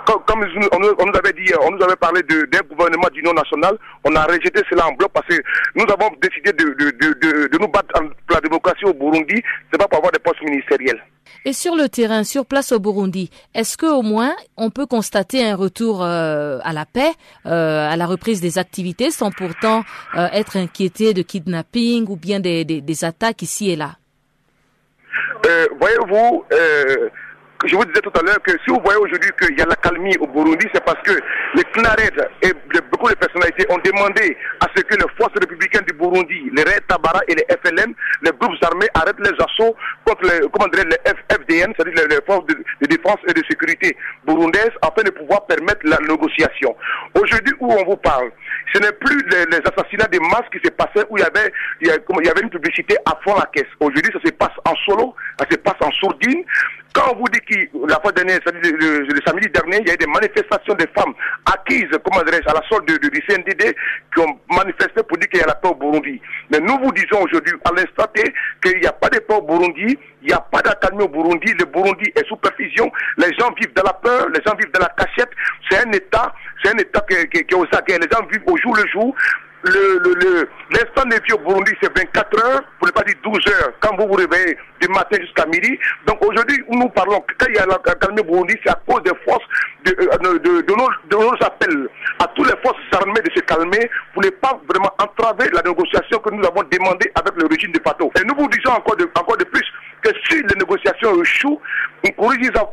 comme, 0.05 0.45
on, 0.71 0.79
nous 0.79 1.17
avait 1.17 1.33
dit, 1.33 1.51
on 1.61 1.71
nous 1.71 1.83
avait 1.83 1.95
parlé 1.95 2.21
d'un 2.23 2.61
gouvernement 2.69 3.07
d'union 3.13 3.33
nationale, 3.33 3.77
on 4.03 4.15
a 4.15 4.23
rejeté 4.23 4.61
cela 4.69 4.87
en 4.87 4.93
bloc 4.93 5.11
parce 5.13 5.27
que 5.27 5.41
nous 5.75 5.83
avons 5.83 6.13
décidé 6.21 6.53
de, 6.53 7.57
nous 7.59 7.67
battre 7.67 7.93
pour 8.27 8.35
la 8.35 8.41
démocratie 8.41 8.85
au 8.85 8.93
Burundi, 8.93 9.41
c'est 9.71 9.77
pas 9.77 9.87
pour 9.87 9.97
avoir 9.97 10.11
des 10.11 10.19
postes 10.19 10.41
ministériels. 10.43 11.01
Et 11.43 11.53
sur 11.53 11.75
le 11.75 11.89
terrain, 11.89 12.23
sur 12.23 12.45
place 12.45 12.71
au 12.71 12.79
Burundi, 12.79 13.29
est-ce 13.53 13.77
qu'au 13.77 14.01
moins 14.01 14.33
on 14.57 14.69
peut 14.69 14.85
constater 14.85 15.43
un 15.43 15.55
retour 15.55 16.03
euh, 16.03 16.59
à 16.63 16.73
la 16.73 16.85
paix, 16.85 17.11
euh, 17.45 17.89
à 17.89 17.95
la 17.95 18.05
reprise 18.05 18.41
des 18.41 18.57
activités, 18.57 19.11
sans 19.11 19.31
pourtant 19.31 19.83
euh, 20.15 20.27
être 20.31 20.57
inquiété 20.57 21.13
de 21.13 21.21
kidnapping 21.21 22.07
ou 22.09 22.15
bien 22.15 22.39
des, 22.39 22.65
des 22.65 23.05
attaques 23.05 23.41
ici 23.41 23.71
et 23.71 23.75
là? 23.75 23.97
Voyez-vous, 25.79 26.43
je 27.63 27.75
vous 27.75 27.85
disais 27.85 28.01
tout 28.01 28.11
à 28.13 28.21
l'heure 28.21 28.41
que 28.43 28.51
si 28.51 28.69
vous 28.69 28.81
voyez 28.83 28.99
aujourd'hui 28.99 29.29
qu'il 29.39 29.57
y 29.57 29.61
a 29.61 29.65
la 29.65 29.75
calmie 29.75 30.15
au 30.19 30.27
Burundi, 30.27 30.67
c'est 30.73 30.83
parce 30.83 31.01
que 31.03 31.13
les 31.55 31.63
Clarettes 31.71 32.21
et 32.41 32.51
beaucoup 32.91 33.09
de 33.09 33.15
personnalités 33.15 33.65
ont 33.69 33.79
demandé 33.83 34.37
à 34.59 34.67
ce 34.75 34.81
que 34.83 34.95
les 34.95 35.09
forces 35.17 35.33
républicaines 35.39 35.85
du 35.85 35.93
Burundi, 35.93 36.51
les 36.53 36.63
Red 36.63 36.85
Tabara 36.87 37.21
et 37.27 37.35
les 37.35 37.45
FLN, 37.63 37.93
les 38.23 38.31
groupes 38.31 38.55
armés, 38.61 38.87
arrêtent 38.93 39.19
les 39.19 39.33
assauts 39.39 39.75
contre 40.05 40.23
les, 40.23 40.47
comment 40.51 40.67
les 40.73 40.97
FDN, 41.31 41.73
c'est-à-dire 41.75 42.07
les, 42.09 42.21
forces 42.25 42.45
de, 42.47 42.55
défense 42.87 43.19
et 43.27 43.33
de 43.33 43.41
sécurité 43.49 43.95
burundaises, 44.25 44.73
afin 44.81 45.03
de 45.03 45.11
pouvoir 45.11 45.45
permettre 45.45 45.81
la 45.85 45.97
négociation. 46.07 46.75
Aujourd'hui 47.15 47.53
où 47.59 47.71
on 47.71 47.85
vous 47.85 47.97
parle, 47.97 48.31
ce 48.73 48.79
n'est 48.79 48.91
plus 48.91 49.23
les, 49.29 49.57
assassinats 49.59 50.07
de 50.07 50.19
masse 50.19 50.49
qui 50.51 50.59
se 50.63 50.71
passaient 50.71 51.05
où 51.09 51.17
il 51.17 51.21
y 51.21 51.25
avait, 51.25 51.51
il 51.81 51.87
y 51.87 52.29
avait 52.29 52.41
une 52.41 52.49
publicité 52.49 52.97
à 53.05 53.17
fond 53.23 53.35
la 53.35 53.45
caisse. 53.53 53.71
Aujourd'hui, 53.79 54.11
ça 54.11 54.19
se 54.23 54.31
passe 54.33 54.55
en 54.65 54.75
solo, 54.85 55.15
ça 55.39 55.45
se 55.49 55.57
passe 55.57 55.81
en 55.81 55.91
sourdine. 55.91 56.43
Quand 56.95 57.11
on 57.11 57.17
vous 57.17 57.27
dit 57.27 57.41
que 57.41 57.89
la 57.89 57.99
fois 57.99 58.13
dernière, 58.13 58.39
le, 58.45 59.19
samedi 59.27 59.49
dernier, 59.49 59.79
il 59.81 59.87
y 59.87 59.91
a 59.91 59.95
eu 59.95 59.97
des 59.97 60.07
manifestations 60.07 60.73
de 60.75 60.87
femmes 60.97 61.13
acquises, 61.45 61.91
comment 62.05 62.23
dirais 62.23 62.39
à 62.45 62.53
la 62.53 62.61
sorte 62.69 62.87
de, 62.87 62.95
du 62.95 63.21
CNDD, 63.27 63.75
qui 64.13 64.21
ont 64.21 64.39
manifesté 64.49 65.03
pour 65.03 65.17
dire 65.17 65.27
qu'il 65.27 65.41
y 65.41 65.43
a 65.43 65.47
la 65.47 65.55
paix 65.55 65.67
au 65.67 65.75
Burundi. 65.75 66.21
Mais 66.49 66.59
nous 66.61 66.79
vous 66.81 66.93
disons 66.93 67.21
aujourd'hui, 67.21 67.53
à 67.65 67.71
l'instant 67.71 68.09
T, 68.13 68.23
qu'il 68.63 68.79
n'y 68.79 68.87
a 68.87 68.93
pas 68.93 69.09
de 69.09 69.19
paix 69.19 69.35
au 69.35 69.41
Burundi, 69.41 69.99
il 70.21 70.27
n'y 70.27 70.31
a 70.31 70.39
pas 70.39 70.61
d'accalmie 70.61 71.03
au 71.03 71.09
Burundi, 71.09 71.53
le 71.59 71.65
Burundi 71.65 72.09
est 72.15 72.25
sous 72.29 72.37
perfusion, 72.37 72.89
les 73.17 73.33
gens 73.37 73.51
vivent 73.59 73.73
dans 73.75 73.83
la 73.83 73.93
peur, 73.93 74.29
les 74.29 74.41
gens 74.45 74.55
vivent 74.55 74.71
dans 74.71 74.79
la 74.79 74.93
cachette, 74.97 75.31
c'est 75.69 75.85
un 75.85 75.91
État, 75.91 76.33
c'est 76.63 76.73
un 76.73 76.77
État 76.77 77.03
qui, 77.09 77.17
qui, 77.27 77.43
qui 77.43 77.53
est 77.53 77.57
aux 77.57 77.67
aguets, 77.75 77.99
les 77.99 78.07
gens 78.09 78.25
vivent 78.31 78.47
au 78.47 78.55
jour 78.55 78.73
le 78.73 78.87
jour, 78.87 79.13
le, 79.65 80.47
l'instant 80.71 81.07
de 81.09 81.15
vie 81.25 81.33
au 81.33 81.37
Burundi, 81.39 81.71
c'est 81.81 81.97
24 81.97 82.45
heures, 82.45 82.61
pour 82.79 82.87
ne 82.87 82.91
pas 82.91 83.03
dire 83.03 83.15
12 83.23 83.39
heures, 83.47 83.71
quand 83.79 83.95
vous 83.97 84.07
vous 84.07 84.13
réveillez 84.13 84.57
du 84.81 84.87
matin 84.89 85.17
jusqu'à 85.19 85.45
midi. 85.45 85.77
Donc 86.05 86.23
aujourd'hui, 86.25 86.63
nous 86.69 86.89
parlons, 86.89 87.23
quand 87.39 87.47
il 87.49 87.55
y 87.55 87.59
a 87.59 87.65
la 87.65 87.77
calme 87.77 88.21
Burundi, 88.21 88.55
c'est 88.63 88.71
à 88.71 88.79
cause 88.87 89.01
des 89.03 89.11
forces, 89.25 89.45
de, 89.85 89.95
euh, 89.99 90.39
de, 90.39 91.15
nos, 91.15 91.33
appels 91.41 91.87
à 92.19 92.27
toutes 92.27 92.47
les 92.47 92.61
forces 92.63 92.79
armées 92.93 93.21
de 93.21 93.31
se 93.35 93.41
calmer 93.41 93.89
pour 94.13 94.23
ne 94.23 94.29
pas 94.29 94.59
vraiment 94.69 94.91
entraver 94.99 95.49
la 95.53 95.61
négociation 95.61 96.19
que 96.19 96.29
nous 96.31 96.45
avons 96.45 96.63
demandé 96.71 97.11
avec 97.15 97.33
le 97.35 97.47
régime 97.47 97.71
de 97.71 97.79
Fato. 97.83 98.11
Et 98.19 98.25
nous 98.25 98.35
vous 98.37 98.47
disons 98.49 98.71
encore 98.71 98.95
de, 98.95 99.09
encore 99.15 99.37
de 99.37 99.45
plus 99.45 99.65
que 100.01 100.11
si 100.29 100.37
les 100.37 100.55
négociations 100.55 101.21
échouent, 101.21 101.59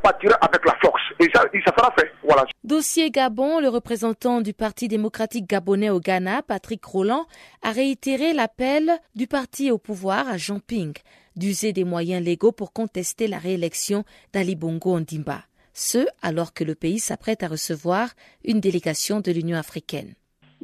Partira 0.03 0.35
avec 0.41 0.65
la 0.65 0.75
force. 0.83 1.03
Et 1.21 1.29
ça, 1.35 1.43
ça 1.43 1.73
sera 1.77 1.93
fait. 1.99 2.11
Voilà. 2.23 2.45
Dossier 2.65 3.11
Gabon, 3.11 3.61
le 3.61 3.69
représentant 3.69 4.41
du 4.41 4.53
Parti 4.53 4.89
démocratique 4.89 5.49
gabonais 5.49 5.91
au 5.91 6.01
Ghana, 6.01 6.43
Patrick 6.43 6.85
Roland, 6.85 7.27
a 7.63 7.71
réitéré 7.71 8.33
l'appel 8.33 8.91
du 9.15 9.27
parti 9.27 9.71
au 9.71 9.79
pouvoir 9.79 10.29
à 10.29 10.37
Jean 10.37 10.59
Ping 10.59 10.93
d'user 11.37 11.73
des 11.73 11.85
moyens 11.85 12.25
légaux 12.25 12.53
pour 12.53 12.73
contester 12.73 13.27
la 13.27 13.39
réélection 13.39 14.05
d'Ali 14.33 14.55
Bongo 14.55 14.95
Ondimba. 14.97 15.43
Ce, 15.73 16.07
alors 16.21 16.53
que 16.53 16.65
le 16.65 16.75
pays 16.75 16.99
s'apprête 16.99 17.43
à 17.43 17.49
recevoir 17.49 18.09
une 18.45 18.61
délégation 18.61 19.21
de 19.21 19.33
l'Union 19.33 19.57
africaine. 19.57 20.15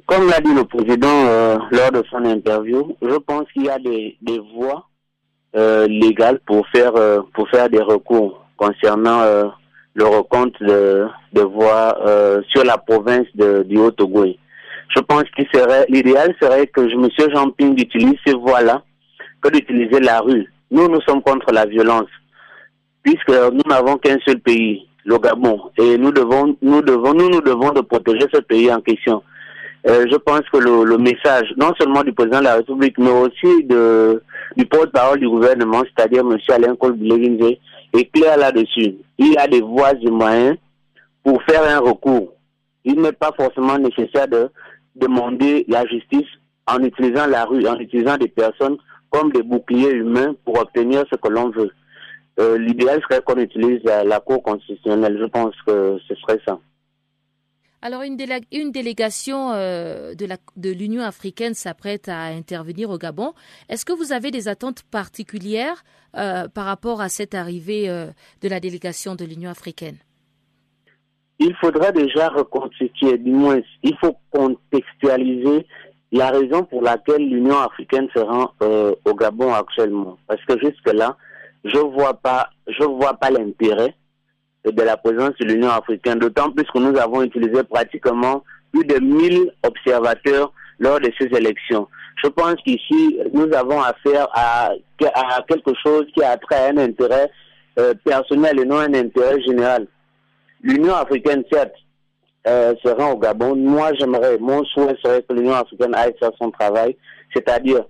Comme 0.06 0.28
l'a 0.28 0.40
dit 0.40 0.52
le 0.52 0.64
président 0.64 1.26
euh, 1.26 1.58
lors 1.70 1.90
de 1.92 2.02
son 2.10 2.24
interview, 2.24 2.96
je 3.00 3.16
pense 3.16 3.50
qu'il 3.52 3.64
y 3.64 3.70
a 3.70 3.78
des, 3.78 4.16
des 4.20 4.38
voies 4.54 4.86
euh, 5.56 5.86
légales 5.88 6.40
pour 6.46 6.68
faire 6.68 6.94
euh, 6.96 7.22
pour 7.34 7.48
faire 7.48 7.70
des 7.70 7.80
recours 7.80 8.44
concernant 8.58 9.20
euh, 9.22 9.44
le 9.94 10.04
recompte 10.04 10.60
de, 10.62 11.08
voix 11.40 11.96
euh, 12.06 12.42
sur 12.48 12.64
la 12.64 12.76
province 12.76 13.26
de, 13.34 13.62
du 13.62 13.78
Haut-Togo. 13.78 14.26
Je 14.94 15.00
pense 15.00 15.24
qu'il 15.34 15.46
serait 15.52 15.86
l'idéal 15.88 16.34
serait 16.40 16.66
que 16.66 16.80
M. 16.80 17.08
Jean 17.34 17.50
Ping 17.50 17.80
utilise 17.80 18.16
ces 18.26 18.34
voies-là 18.34 18.82
que 19.40 19.48
d'utiliser 19.50 20.00
la 20.00 20.20
rue. 20.20 20.46
Nous, 20.70 20.88
nous 20.88 21.00
sommes 21.02 21.22
contre 21.22 21.52
la 21.52 21.64
violence, 21.64 22.10
puisque 23.02 23.30
nous 23.30 23.62
n'avons 23.68 23.96
qu'un 23.96 24.18
seul 24.26 24.40
pays, 24.40 24.86
le 25.04 25.18
Gabon, 25.18 25.60
et 25.78 25.96
nous 25.96 26.12
devons, 26.12 26.56
nous 26.60 26.82
devons, 26.82 27.14
nous, 27.14 27.30
nous 27.30 27.40
devons 27.40 27.72
de 27.72 27.80
protéger 27.80 28.26
ce 28.32 28.40
pays 28.40 28.70
en 28.72 28.80
question. 28.80 29.22
Euh, 29.86 30.06
je 30.10 30.16
pense 30.16 30.42
que 30.52 30.58
le, 30.58 30.98
message, 30.98 31.54
non 31.56 31.72
seulement 31.78 32.02
du 32.02 32.12
président 32.12 32.40
de 32.40 32.44
la 32.44 32.56
République, 32.56 32.98
mais 32.98 33.10
aussi 33.10 33.64
du 33.64 34.66
porte-parole 34.66 35.20
du 35.20 35.28
gouvernement, 35.28 35.82
c'est-à-dire 35.84 36.22
M. 36.28 36.36
Alain 36.48 36.76
Colbleginze, 36.76 37.56
est 37.92 38.10
clair 38.12 38.36
là-dessus. 38.36 38.96
Il 39.18 39.32
y 39.32 39.36
a 39.36 39.46
des 39.46 39.60
voies 39.60 39.92
et 40.00 40.10
moyens 40.10 40.56
pour 41.24 41.42
faire 41.44 41.62
un 41.64 41.80
recours. 41.80 42.32
Il 42.84 43.00
n'est 43.00 43.12
pas 43.12 43.32
forcément 43.36 43.78
nécessaire 43.78 44.28
de 44.28 44.50
demander 44.94 45.64
la 45.68 45.86
justice 45.86 46.26
en 46.66 46.82
utilisant 46.82 47.26
la 47.26 47.44
rue, 47.44 47.66
en 47.66 47.78
utilisant 47.78 48.16
des 48.16 48.28
personnes 48.28 48.76
comme 49.10 49.32
des 49.32 49.42
boucliers 49.42 49.92
humains 49.92 50.34
pour 50.44 50.58
obtenir 50.60 51.04
ce 51.10 51.16
que 51.16 51.28
l'on 51.28 51.50
veut. 51.50 51.70
Euh, 52.38 52.58
L'idéal 52.58 53.00
serait 53.02 53.22
qu'on 53.22 53.38
utilise 53.38 53.82
la, 53.84 54.04
la 54.04 54.20
Cour 54.20 54.42
constitutionnelle. 54.42 55.18
Je 55.18 55.24
pense 55.26 55.54
que 55.66 55.98
ce 56.06 56.14
serait 56.16 56.40
ça. 56.46 56.58
Alors, 57.80 58.02
une, 58.02 58.16
délégation 58.16 59.52
euh, 59.52 60.14
de 60.14 60.70
l'Union 60.70 61.02
africaine 61.02 61.54
s'apprête 61.54 62.08
à 62.08 62.24
intervenir 62.24 62.90
au 62.90 62.98
Gabon. 62.98 63.34
Est-ce 63.68 63.84
que 63.84 63.92
vous 63.92 64.12
avez 64.12 64.32
des 64.32 64.48
attentes 64.48 64.82
particulières 64.82 65.84
euh, 66.16 66.48
par 66.48 66.64
rapport 66.64 67.00
à 67.00 67.08
cette 67.08 67.36
arrivée 67.36 67.88
euh, 67.88 68.06
de 68.42 68.48
la 68.48 68.58
délégation 68.58 69.14
de 69.14 69.24
l'Union 69.24 69.48
africaine? 69.48 69.96
Il 71.38 71.54
faudra 71.54 71.92
déjà 71.92 72.30
reconstituer, 72.30 73.16
du 73.16 73.30
moins, 73.30 73.60
il 73.84 73.96
faut 73.98 74.16
contextualiser 74.32 75.64
la 76.10 76.30
raison 76.30 76.64
pour 76.64 76.82
laquelle 76.82 77.28
l'Union 77.28 77.58
africaine 77.58 78.08
se 78.12 78.18
rend 78.18 78.50
au 79.04 79.14
Gabon 79.14 79.54
actuellement. 79.54 80.18
Parce 80.26 80.44
que 80.46 80.58
jusque-là, 80.58 81.16
je 81.62 81.78
vois 81.78 82.14
pas, 82.14 82.50
vois 82.80 83.14
pas 83.14 83.30
l'intérêt 83.30 83.94
de 84.64 84.82
la 84.82 84.96
présence 84.96 85.32
de 85.40 85.46
l'Union 85.46 85.70
africaine, 85.70 86.18
d'autant 86.18 86.50
plus 86.50 86.64
que 86.64 86.78
nous 86.78 86.98
avons 86.98 87.22
utilisé 87.22 87.62
pratiquement 87.64 88.42
plus 88.72 88.84
de 88.84 88.98
1000 88.98 89.50
observateurs 89.64 90.52
lors 90.78 91.00
de 91.00 91.10
ces 91.18 91.26
élections. 91.26 91.88
Je 92.22 92.28
pense 92.28 92.56
qu'ici, 92.64 93.18
nous 93.32 93.52
avons 93.54 93.80
affaire 93.80 94.28
à, 94.32 94.70
quelque 95.48 95.72
chose 95.82 96.06
qui 96.14 96.22
a 96.22 96.36
trait 96.36 96.56
à 96.56 96.68
un 96.70 96.78
intérêt 96.78 97.30
euh, 97.78 97.94
personnel 98.04 98.60
et 98.60 98.64
non 98.64 98.78
un 98.78 98.94
intérêt 98.94 99.40
général. 99.42 99.86
L'Union 100.62 100.94
africaine, 100.94 101.44
certes, 101.50 101.74
euh, 102.46 102.74
se 102.84 102.88
rend 102.88 103.12
au 103.12 103.18
Gabon. 103.18 103.54
Moi, 103.54 103.92
j'aimerais, 103.98 104.38
mon 104.38 104.64
souhait 104.64 104.96
serait 105.04 105.22
que 105.22 105.34
l'Union 105.34 105.54
africaine 105.54 105.94
aille 105.94 106.14
faire 106.18 106.32
son 106.38 106.50
travail, 106.50 106.96
c'est-à-dire 107.34 107.84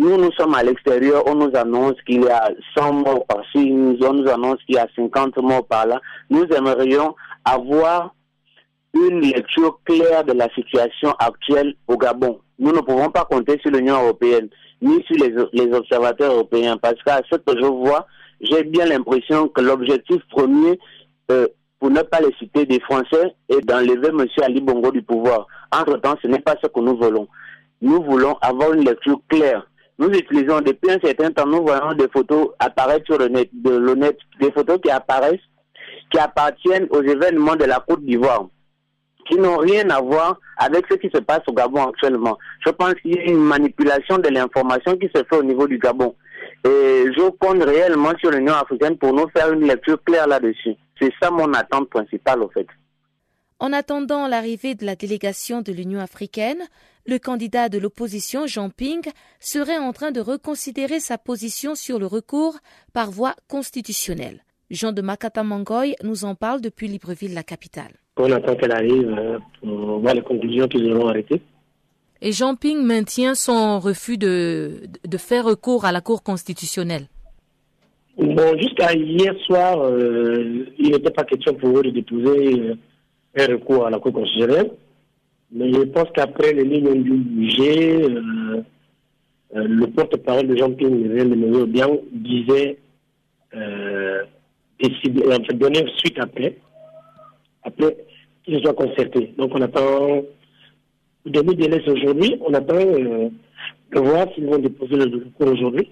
nous, 0.00 0.16
nous 0.16 0.32
sommes 0.32 0.54
à 0.54 0.62
l'extérieur, 0.62 1.22
on 1.26 1.34
nous 1.34 1.54
annonce 1.54 2.00
qu'il 2.06 2.24
y 2.24 2.28
a 2.28 2.48
100 2.74 2.92
morts 2.94 3.26
par-ci, 3.26 3.70
on 4.00 4.14
nous 4.14 4.28
annonce 4.30 4.56
qu'il 4.64 4.76
y 4.76 4.78
a 4.78 4.88
50 4.96 5.36
morts 5.42 5.66
par-là. 5.66 6.00
Nous 6.30 6.44
aimerions 6.56 7.14
avoir 7.44 8.14
une 8.94 9.20
lecture 9.20 9.78
claire 9.84 10.24
de 10.24 10.32
la 10.32 10.48
situation 10.54 11.12
actuelle 11.18 11.74
au 11.86 11.98
Gabon. 11.98 12.40
Nous 12.58 12.72
ne 12.72 12.80
pouvons 12.80 13.10
pas 13.10 13.26
compter 13.26 13.58
sur 13.60 13.72
l'Union 13.72 14.02
européenne, 14.02 14.48
ni 14.80 15.04
sur 15.04 15.16
les, 15.16 15.74
observateurs 15.74 16.32
européens, 16.32 16.78
parce 16.78 17.00
qu'à 17.02 17.20
ce 17.30 17.36
que 17.36 17.60
je 17.60 17.66
vois, 17.66 18.06
j'ai 18.40 18.64
bien 18.64 18.86
l'impression 18.86 19.48
que 19.48 19.60
l'objectif 19.60 20.22
premier, 20.30 20.78
euh, 21.30 21.46
pour 21.78 21.90
ne 21.90 22.00
pas 22.00 22.20
les 22.20 22.34
citer 22.38 22.64
des 22.64 22.80
Français, 22.80 23.34
est 23.50 23.60
d'enlever 23.66 24.08
M. 24.08 24.24
Ali 24.42 24.62
Bongo 24.62 24.92
du 24.92 25.02
pouvoir. 25.02 25.46
Entre-temps, 25.72 26.14
ce 26.22 26.26
n'est 26.26 26.40
pas 26.40 26.56
ce 26.62 26.68
que 26.68 26.80
nous 26.80 26.96
voulons. 26.96 27.28
Nous 27.82 28.02
voulons 28.02 28.38
avoir 28.40 28.72
une 28.72 28.86
lecture 28.86 29.20
claire 29.28 29.66
nous 30.00 30.08
utilisons 30.08 30.62
depuis 30.62 30.90
un 30.90 30.98
certain 30.98 31.30
temps, 31.30 31.46
nous 31.46 31.62
voyons 31.62 31.92
des 31.92 32.08
photos 32.08 32.48
apparaître 32.58 33.04
sur 33.04 33.18
le 33.18 33.28
net, 33.28 33.50
de 33.52 33.94
des 34.40 34.50
photos 34.50 34.78
qui 34.82 34.90
apparaissent, 34.90 35.46
qui 36.10 36.18
appartiennent 36.18 36.86
aux 36.88 37.02
événements 37.02 37.54
de 37.54 37.66
la 37.66 37.84
Côte 37.86 38.02
d'Ivoire, 38.02 38.46
qui 39.28 39.36
n'ont 39.36 39.58
rien 39.58 39.90
à 39.90 40.00
voir 40.00 40.38
avec 40.56 40.86
ce 40.90 40.96
qui 40.96 41.10
se 41.14 41.18
passe 41.18 41.42
au 41.48 41.52
Gabon 41.52 41.88
actuellement. 41.88 42.38
Je 42.64 42.70
pense 42.70 42.94
qu'il 42.94 43.14
y 43.14 43.18
a 43.18 43.24
une 43.24 43.44
manipulation 43.44 44.16
de 44.16 44.30
l'information 44.30 44.96
qui 44.96 45.10
se 45.14 45.22
fait 45.22 45.36
au 45.36 45.42
niveau 45.42 45.68
du 45.68 45.78
Gabon. 45.78 46.14
Et 46.64 47.04
je 47.14 47.30
compte 47.38 47.62
réellement 47.62 48.12
sur 48.18 48.30
l'Union 48.30 48.54
africaine 48.54 48.96
pour 48.96 49.12
nous 49.12 49.28
faire 49.36 49.52
une 49.52 49.66
lecture 49.66 50.02
claire 50.02 50.26
là-dessus. 50.26 50.76
C'est 50.98 51.12
ça 51.20 51.30
mon 51.30 51.52
attente 51.52 51.90
principale, 51.90 52.42
au 52.42 52.48
fait. 52.48 52.66
En 53.58 53.74
attendant 53.74 54.26
l'arrivée 54.28 54.74
de 54.74 54.86
la 54.86 54.96
délégation 54.96 55.60
de 55.60 55.72
l'Union 55.72 56.00
africaine, 56.00 56.62
le 57.06 57.18
candidat 57.18 57.68
de 57.68 57.78
l'opposition, 57.78 58.46
Jean 58.46 58.70
Ping, 58.70 59.02
serait 59.38 59.78
en 59.78 59.92
train 59.92 60.10
de 60.10 60.20
reconsidérer 60.20 61.00
sa 61.00 61.18
position 61.18 61.74
sur 61.74 61.98
le 61.98 62.06
recours 62.06 62.58
par 62.92 63.10
voie 63.10 63.34
constitutionnelle. 63.48 64.44
Jean 64.70 64.92
de 64.92 65.02
Makata 65.02 65.42
Mangoy 65.42 65.94
nous 66.04 66.24
en 66.24 66.34
parle 66.34 66.60
depuis 66.60 66.86
Libreville, 66.86 67.34
la 67.34 67.42
capitale. 67.42 67.92
On 68.16 68.30
attend 68.30 68.54
qu'elle 68.54 68.72
arrive 68.72 69.08
euh, 69.18 69.38
pour 69.60 70.00
voir 70.00 70.14
les 70.14 70.22
conclusions 70.22 70.68
qu'ils 70.68 70.92
auront 70.92 71.08
arrêtées. 71.08 71.42
Et 72.22 72.32
Jean 72.32 72.54
Ping 72.54 72.82
maintient 72.82 73.34
son 73.34 73.80
refus 73.80 74.18
de, 74.18 74.82
de 75.08 75.16
faire 75.16 75.44
recours 75.44 75.86
à 75.86 75.92
la 75.92 76.00
Cour 76.00 76.22
constitutionnelle. 76.22 77.06
Bon, 78.18 78.58
jusqu'à 78.58 78.92
hier 78.92 79.34
soir, 79.46 79.80
euh, 79.80 80.66
il 80.78 80.90
n'était 80.90 81.10
pas 81.10 81.24
question 81.24 81.54
pour 81.54 81.78
eux 81.78 81.82
de 81.82 81.90
déposer 81.90 82.60
euh, 82.60 82.74
un 83.38 83.46
recours 83.46 83.86
à 83.86 83.90
la 83.90 83.98
Cour 83.98 84.12
constitutionnelle. 84.12 84.70
Mais 85.52 85.72
je 85.72 85.80
pense 85.82 86.08
qu'après, 86.14 86.52
les 86.52 86.64
lignes 86.64 86.88
ont 86.88 87.00
dû 87.00 87.12
bouger. 87.12 88.02
Euh, 88.02 88.62
euh, 89.56 89.66
le 89.66 89.86
porte-parole 89.88 90.46
de 90.46 90.56
Jean-Pierre 90.56 90.90
de 90.90 91.64
bien 91.64 91.88
disait 92.12 92.78
euh, 93.54 94.22
décider, 94.80 95.24
en 95.26 95.42
fait, 95.44 95.54
donner 95.54 95.84
suite 95.96 96.18
après, 96.20 96.56
après 97.64 97.96
qu'ils 98.44 98.60
soient 98.62 98.74
concertés. 98.74 99.34
Donc 99.36 99.50
on 99.54 99.60
attend, 99.60 100.22
le 101.24 101.30
début 101.30 101.56
délai 101.56 101.82
aujourd'hui, 101.90 102.36
on 102.46 102.54
attend 102.54 102.76
euh, 102.76 103.28
de 103.92 104.00
voir 104.00 104.28
s'ils 104.34 104.46
vont 104.46 104.58
déposer 104.58 104.96
le 104.96 105.24
recours 105.24 105.52
aujourd'hui. 105.52 105.90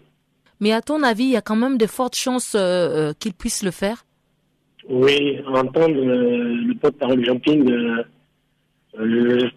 Mais 0.61 0.73
à 0.73 0.81
ton 0.81 1.03
avis, 1.03 1.25
il 1.25 1.31
y 1.31 1.37
a 1.37 1.43
quand 1.43 1.57
même 1.57 1.79
de 1.79 1.87
fortes 1.87 2.17
chances 2.17 2.57
qu'ils 3.19 3.35
puissent 3.35 3.65
le 3.65 3.71
faire? 3.73 4.05
Oui, 4.89 5.39
entendre 5.47 6.01
le 6.01 6.75
porte-parole 6.75 7.25
Jean-Ping, 7.25 7.71
euh, 7.71 8.03
euh, 8.99 9.49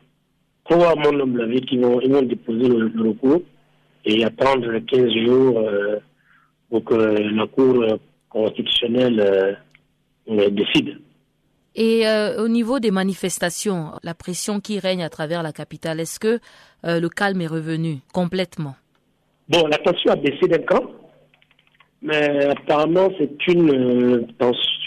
crois 0.63 0.92
à 0.92 0.96
mon 0.96 1.20
humble 1.20 1.42
avis 1.42 1.62
qu'ils 1.62 1.82
vont, 1.82 2.00
ils 2.02 2.12
vont 2.12 2.22
déposer 2.22 2.68
le, 2.68 3.10
recours 3.10 3.42
et 4.06 4.24
attendre 4.24 4.80
15 4.80 5.10
jours 5.26 5.60
euh, 5.60 5.98
pour 6.70 6.84
que 6.84 6.96
la 6.96 7.48
Cour 7.48 7.86
constitutionnelle 8.30 9.58
décide. 10.28 10.98
Et 11.76 12.06
au 12.38 12.48
niveau 12.48 12.80
des 12.80 12.92
manifestations, 12.92 13.92
la 14.04 14.13
pression 14.13 14.62
qui 14.62 14.80
règne 14.80 15.04
à 15.04 15.10
travers 15.10 15.44
la 15.44 15.52
capitale, 15.52 16.00
est-ce 16.00 16.18
que 16.18 16.39
le 16.84 17.08
calme 17.10 17.42
est 17.42 17.48
revenu 17.48 17.98
complètement? 18.13 18.76
Bon, 19.50 19.68
la 19.68 19.78
tension 19.80 20.13
a 20.13 20.15
baissé 20.15 20.48
d'un 20.48 20.60
camp, 20.60 20.92
mais 22.02 22.46
apparemment 22.46 23.10
c'est 23.18 23.48
une, 23.48 24.26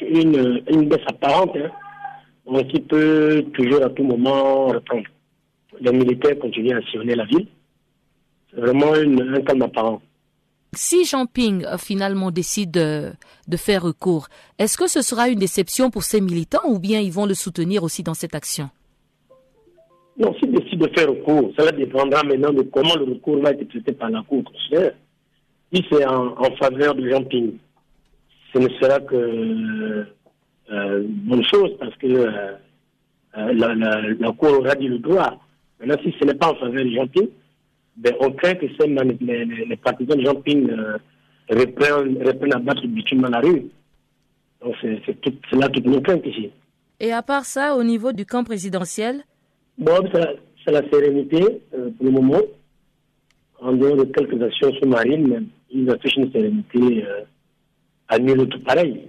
une, 0.00 0.62
une 0.70 0.88
baisse 0.88 1.05
apparente. 1.07 1.55
Hein, 1.57 1.70
qui 2.70 2.80
peut 2.80 3.44
toujours 3.54 3.83
à 3.85 3.90
tout 3.90 4.04
moment 4.04 4.66
reprendre. 4.68 5.07
Les 5.80 5.92
militaires 5.92 6.38
continuent 6.38 6.76
à 6.76 6.83
sillonner 6.90 7.14
la 7.14 7.24
ville. 7.24 7.46
C'est 8.50 8.61
vraiment 8.61 8.92
un 8.92 9.40
calme 9.42 9.62
apparent. 9.62 10.00
Si 10.74 11.04
Jean 11.04 11.26
Ping 11.26 11.64
euh, 11.64 11.78
finalement 11.78 12.30
décide 12.30 12.72
de, 12.72 13.12
de 13.46 13.57
faire 13.57 13.83
recours, 13.83 14.26
est-ce 14.59 14.76
que 14.76 14.88
ce 14.88 15.02
sera 15.02 15.28
une 15.28 15.38
déception 15.38 15.90
pour 15.90 16.02
ces 16.02 16.20
militants 16.20 16.66
ou 16.68 16.78
bien 16.78 17.00
ils 17.00 17.12
vont 17.12 17.26
le 17.26 17.35
soutenir 17.35 17.83
aussi 17.85 18.02
dans 18.02 18.14
cette 18.14 18.35
action? 18.35 18.70
Non, 20.18 20.35
s'il 20.38 20.52
décide 20.52 20.78
de 20.78 20.88
faire 20.96 21.09
recours, 21.09 21.52
cela 21.59 21.72
dépendra 21.72 22.22
maintenant 22.22 22.52
de 22.52 22.62
comment 22.62 22.94
le 22.96 23.04
recours 23.04 23.40
va 23.40 23.50
être 23.50 23.68
traité 23.68 23.92
par 23.92 24.11
la 24.11 24.22
Cour 24.22 24.44
constitutionnelle. 24.44 24.96
Si 25.72 25.85
c'est 25.90 26.07
en, 26.07 26.38
en 26.38 26.57
faveur 26.57 26.94
de 26.94 27.09
Jean 27.09 27.24
Ping, 27.24 27.54
ce 28.52 28.59
ne 28.59 28.68
sera 28.80 29.00
que 29.00 30.07
bonne 30.70 31.44
chose 31.44 31.77
parce 31.79 31.94
que 31.96 32.07
euh, 32.07 32.53
euh, 33.37 33.53
la, 33.53 33.74
la, 33.74 34.00
la, 34.00 34.33
Cour 34.33 34.61
aura 34.61 34.74
dit 34.74 34.88
le 34.88 34.98
droit. 34.98 35.38
Maintenant, 35.81 35.96
si 36.03 36.14
ce 36.18 36.24
n'est 36.24 36.35
pas 36.35 36.53
en 36.53 36.55
faveur 36.55 36.85
de 36.85 36.90
Jean 36.90 37.07
Ping, 37.09 37.29
ben, 37.96 38.14
on 38.20 38.31
craint 38.33 38.55
que 38.55 38.66
les, 38.66 39.44
les, 39.44 39.77
partisans 39.77 40.16
de 40.16 40.24
Jean 40.24 40.35
Ping 40.37 40.70
euh, 40.70 40.98
reprennent, 41.50 42.18
reprennent 42.24 42.55
à 42.55 42.59
battre 42.59 42.83
le 42.83 42.88
bitume 42.88 43.22
dans 43.22 43.31
la 43.31 43.40
rue. 43.40 43.66
Donc 44.64 44.74
c'est 44.81 45.20
tout, 45.20 45.33
là 45.53 45.68
toutes 45.68 45.87
nos 45.87 46.00
craintes 46.00 46.27
ici. 46.27 46.50
Et 47.00 47.12
à 47.12 47.22
part 47.22 47.44
ça, 47.44 47.77
au 47.77 47.85
niveau 47.85 48.12
du 48.12 48.24
camp 48.24 48.44
présidentiel? 48.44 49.24
Bon, 49.77 50.00
c'est 50.64 50.70
la, 50.70 50.88
sérénité 50.90 51.42
euh, 51.74 51.90
pour 51.96 52.07
le 52.07 52.11
moment. 52.12 52.40
En 53.61 53.72
dehors 53.72 53.96
de 53.96 54.05
quelques 54.05 54.40
actions 54.42 54.72
sous-marines, 54.81 55.48
ils 55.70 55.90
affichent 55.90 56.16
une 56.16 56.33
sérénité 56.33 57.05
euh, 57.05 57.22
à 58.09 58.18
nul 58.18 58.48
tout 58.48 58.61
pareil. 58.61 59.09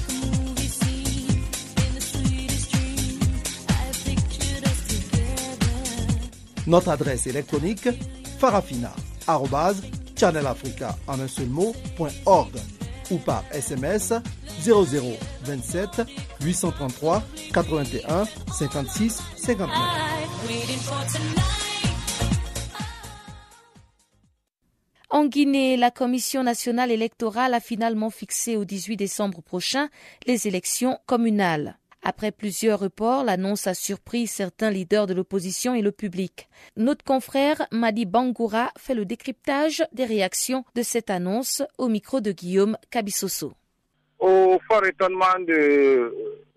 Notre 6.71 6.89
adresse 6.89 7.27
électronique 7.27 7.87
farafina.channelafrica 8.39 10.97
en 11.05 11.19
un 11.19 11.27
seul 11.27 11.49
ou 11.49 11.75
par 13.17 13.43
SMS 13.51 14.13
0027 14.63 16.01
833 16.41 17.23
81 17.53 18.23
56 18.57 19.21
59. 19.35 19.69
En 25.09 25.25
Guinée, 25.25 25.75
la 25.75 25.91
Commission 25.91 26.41
nationale 26.41 26.89
électorale 26.89 27.53
a 27.53 27.59
finalement 27.59 28.09
fixé 28.09 28.55
au 28.55 28.63
18 28.63 28.95
décembre 28.95 29.41
prochain 29.41 29.89
les 30.25 30.47
élections 30.47 30.97
communales. 31.05 31.75
Après 32.03 32.31
plusieurs 32.31 32.79
reports, 32.79 33.23
l'annonce 33.23 33.67
a 33.67 33.75
surpris 33.75 34.25
certains 34.25 34.71
leaders 34.71 35.05
de 35.05 35.13
l'opposition 35.13 35.75
et 35.75 35.83
le 35.83 35.91
public. 35.91 36.49
Notre 36.75 37.05
confrère 37.05 37.67
Madi 37.71 38.05
Bangoura 38.05 38.71
fait 38.77 38.95
le 38.95 39.05
décryptage 39.05 39.83
des 39.93 40.05
réactions 40.05 40.65
de 40.75 40.81
cette 40.81 41.11
annonce 41.11 41.61
au 41.77 41.89
micro 41.89 42.19
de 42.19 42.31
Guillaume 42.31 42.75
Cabissoso. 42.89 43.53
Au 44.17 44.59
fort 44.67 44.85
étonnement 44.85 45.39
de 45.47 46.11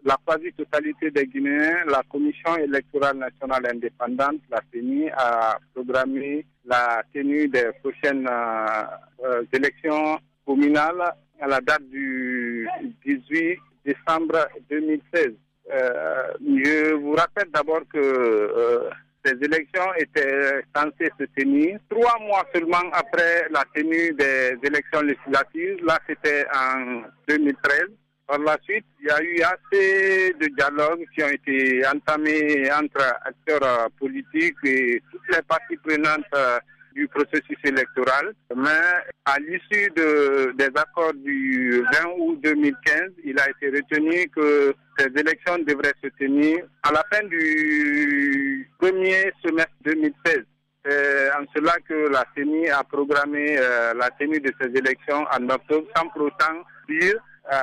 la 0.04 0.16
quasi-totalité 0.26 1.10
des 1.10 1.26
Guinéens, 1.26 1.84
la 1.88 2.02
Commission 2.10 2.56
électorale 2.56 3.18
nationale 3.18 3.66
indépendante, 3.70 4.40
la 4.50 4.60
CENI, 4.72 5.10
a 5.10 5.58
programmé 5.74 6.46
la 6.64 7.02
tenue 7.12 7.48
des 7.48 7.70
prochaines 7.82 8.28
euh, 8.28 9.42
élections 9.52 10.18
communales 10.46 11.14
à 11.40 11.46
la 11.46 11.60
date 11.60 11.88
du 11.90 12.68
18 13.04 13.58
décembre 13.84 14.48
2016. 14.70 15.32
Euh, 15.72 16.32
je 16.40 16.94
vous 16.94 17.12
rappelle 17.12 17.50
d'abord 17.52 17.80
que 17.92 17.98
euh, 17.98 18.90
ces 19.24 19.32
élections 19.42 19.94
étaient 19.98 20.62
censées 20.76 21.10
se 21.18 21.24
tenir 21.36 21.78
trois 21.88 22.18
mois 22.20 22.44
seulement 22.54 22.90
après 22.92 23.46
la 23.50 23.64
tenue 23.74 24.12
des 24.12 24.58
élections 24.62 25.00
législatives. 25.00 25.84
Là, 25.86 25.98
c'était 26.06 26.44
en 26.54 27.02
2013. 27.28 27.84
Par 28.26 28.38
la 28.38 28.56
suite, 28.62 28.86
il 29.00 29.06
y 29.06 29.10
a 29.10 29.22
eu 29.22 29.42
assez 29.42 30.34
de 30.40 30.46
dialogues 30.56 31.04
qui 31.14 31.22
ont 31.22 31.28
été 31.28 31.86
entamés 31.86 32.70
entre 32.72 33.02
acteurs 33.22 33.90
politiques 33.98 34.56
et 34.64 35.02
toutes 35.10 35.36
les 35.36 35.42
parties 35.42 35.76
prenantes 35.76 36.24
euh, 36.34 36.58
du 36.94 37.08
processus 37.08 37.58
électoral. 37.64 38.34
Mais 38.54 38.70
à 39.24 39.38
l'issue 39.38 39.90
de, 39.96 40.52
des 40.56 40.70
accords 40.76 41.14
du 41.14 41.82
20 41.92 42.08
août 42.18 42.40
2015, 42.42 43.10
il 43.24 43.38
a 43.38 43.50
été 43.50 43.70
retenu 43.76 44.28
que 44.28 44.74
ces 44.98 45.06
élections 45.06 45.58
devraient 45.66 45.94
se 46.02 46.08
tenir 46.18 46.64
à 46.82 46.92
la 46.92 47.04
fin 47.12 47.26
du 47.26 48.70
premier 48.78 49.32
semestre 49.44 49.72
2016. 49.84 50.44
C'est 50.84 51.30
en 51.32 51.44
cela 51.54 51.72
que 51.88 52.08
la 52.10 52.24
CENI 52.36 52.68
a 52.68 52.84
programmé 52.84 53.56
euh, 53.58 53.94
la 53.94 54.10
tenue 54.10 54.38
de 54.38 54.52
ces 54.60 54.68
élections 54.68 55.24
en 55.32 55.48
octobre 55.48 55.86
sans 55.96 56.08
pour 56.08 56.22
autant 56.22 56.62
dire 56.88 57.16
euh, 57.50 57.56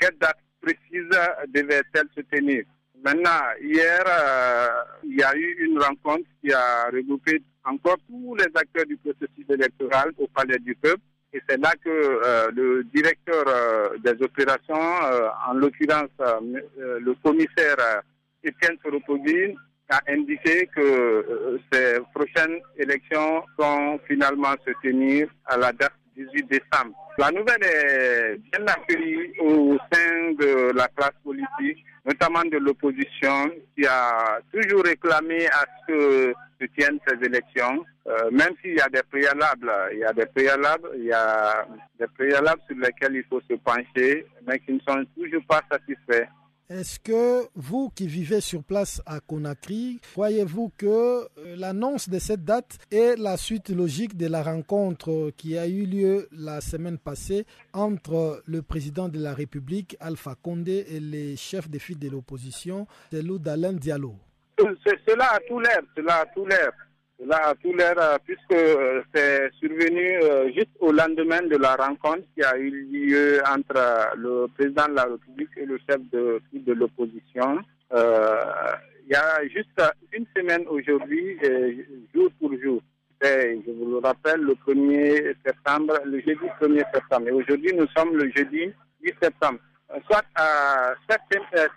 quelle 0.00 0.16
date 0.18 0.38
précise 0.62 1.10
devait-elle 1.48 2.08
se 2.16 2.22
tenir. 2.34 2.64
Maintenant, 3.04 3.40
hier, 3.60 4.04
euh, 4.06 4.68
il 5.04 5.18
y 5.18 5.22
a 5.22 5.34
eu 5.36 5.66
une 5.66 5.78
rencontre 5.82 6.28
qui 6.40 6.52
a 6.52 6.86
regroupé 6.86 7.42
encore 7.64 7.96
tous 8.08 8.34
les 8.36 8.46
acteurs 8.54 8.86
du 8.86 8.96
processus 8.96 9.48
électoral 9.48 10.12
au 10.18 10.26
Palais 10.28 10.58
du 10.58 10.74
Peuple. 10.74 11.00
Et 11.32 11.40
c'est 11.48 11.58
là 11.58 11.72
que 11.82 11.88
euh, 11.88 12.50
le 12.54 12.84
directeur 12.84 13.44
euh, 13.46 13.96
des 14.04 14.22
opérations, 14.22 14.74
euh, 14.76 15.28
en 15.48 15.54
l'occurrence 15.54 16.10
le 16.78 17.14
commissaire 17.22 18.02
Étienne 18.44 18.76
Soropogine, 18.82 19.56
a 19.88 20.00
indiqué 20.08 20.68
que 20.74 21.58
ces 21.72 21.98
prochaines 22.14 22.58
élections 22.76 23.42
vont 23.58 23.98
finalement 24.06 24.54
se 24.66 24.72
tenir 24.82 25.28
à 25.46 25.56
la 25.56 25.72
date 25.72 25.92
18 26.16 26.46
décembre. 26.48 26.94
La 27.18 27.30
nouvelle 27.30 27.62
est 27.62 28.36
bien 28.50 28.66
accueillie 28.66 29.32
au 29.40 29.76
sein 29.92 30.32
de 30.38 30.72
la 30.76 30.88
classe 30.88 31.14
politique, 31.24 31.84
notamment 32.04 32.44
de 32.44 32.58
l'opposition, 32.58 33.50
qui 33.76 33.86
a 33.86 34.38
toujours 34.52 34.84
réclamé 34.84 35.46
à 35.46 35.64
ce 35.86 35.92
que 35.92 36.34
se 36.60 36.66
tiennent 36.76 36.98
ces 37.06 37.24
élections, 37.26 37.84
euh, 38.06 38.30
même 38.30 38.54
s'il 38.60 38.74
y 38.74 38.80
a 38.80 38.88
des 38.88 39.02
préalables, 39.02 39.72
il 39.92 39.98
y 39.98 40.04
a 40.04 40.12
des 40.12 40.26
préalables, 40.26 40.90
il 40.96 41.04
y 41.04 41.12
a 41.12 41.66
des 41.98 42.06
préalables 42.08 42.60
sur 42.66 42.76
lesquels 42.76 43.16
il 43.16 43.24
faut 43.24 43.40
se 43.48 43.54
pencher, 43.54 44.26
mais 44.46 44.58
qui 44.60 44.72
ne 44.72 44.80
sont 44.80 45.04
toujours 45.16 45.42
pas 45.48 45.62
satisfaits. 45.70 46.28
Est-ce 46.72 46.98
que 47.00 47.46
vous 47.54 47.90
qui 47.94 48.06
vivez 48.06 48.40
sur 48.40 48.64
place 48.64 49.02
à 49.04 49.20
Conakry, 49.20 50.00
croyez-vous 50.14 50.72
que 50.78 50.86
euh, 50.86 51.28
l'annonce 51.54 52.08
de 52.08 52.18
cette 52.18 52.46
date 52.46 52.78
est 52.90 53.14
la 53.16 53.36
suite 53.36 53.68
logique 53.68 54.16
de 54.16 54.26
la 54.26 54.42
rencontre 54.42 55.32
qui 55.36 55.58
a 55.58 55.66
eu 55.66 55.84
lieu 55.84 56.28
la 56.32 56.62
semaine 56.62 56.96
passée 56.96 57.44
entre 57.74 58.42
le 58.46 58.62
président 58.62 59.10
de 59.10 59.18
la 59.18 59.34
République, 59.34 59.98
Alpha 60.00 60.34
Condé, 60.42 60.86
et 60.88 60.98
les 60.98 61.36
chefs 61.36 61.68
des 61.68 61.78
file 61.78 61.98
de 61.98 62.08
l'opposition, 62.08 62.86
Selou 63.12 63.38
Diallo? 63.38 64.14
Cela 64.58 65.26
a 65.26 65.40
tout 65.46 65.60
l'air, 65.60 65.82
cela 65.94 66.20
a 66.20 66.26
tout 66.26 66.46
l'air. 66.46 66.72
Cela 67.22 67.36
a 67.50 67.54
tout 67.54 67.72
l'air 67.72 67.94
euh, 67.98 68.16
puisque 68.24 68.52
euh, 68.52 69.02
c'est 69.14 69.48
survenu 69.60 70.20
juste 70.56 70.74
au 70.80 70.90
lendemain 70.90 71.40
de 71.42 71.56
la 71.56 71.76
rencontre 71.76 72.24
qui 72.34 72.42
a 72.42 72.56
eu 72.56 72.70
lieu 72.70 73.40
entre 73.46 74.16
le 74.16 74.48
président 74.56 74.88
de 74.88 74.94
la 74.94 75.04
République 75.04 75.50
et 75.56 75.66
le 75.66 75.78
chef 75.88 76.00
de 76.10 76.72
l'opposition. 76.72 77.58
il 77.92 79.08
y 79.08 79.14
a 79.14 79.42
juste 79.48 79.80
une 80.12 80.26
semaine 80.36 80.64
aujourd'hui, 80.68 81.38
jour 82.12 82.28
pour 82.40 82.50
jour. 82.60 82.82
je 83.22 83.70
vous 83.70 83.92
le 83.92 83.98
rappelle, 83.98 84.40
le 84.40 84.54
1er 84.54 85.34
septembre, 85.46 86.00
le 86.04 86.18
jeudi 86.20 86.46
1er 86.60 86.84
septembre. 86.92 87.28
Et 87.28 87.32
aujourd'hui, 87.32 87.72
nous 87.76 87.86
sommes 87.96 88.16
le 88.16 88.30
jeudi 88.34 88.72
10 89.04 89.12
septembre. 89.22 89.58
Soit 90.06 90.24
euh, 90.40 90.94
sept, 91.08 91.20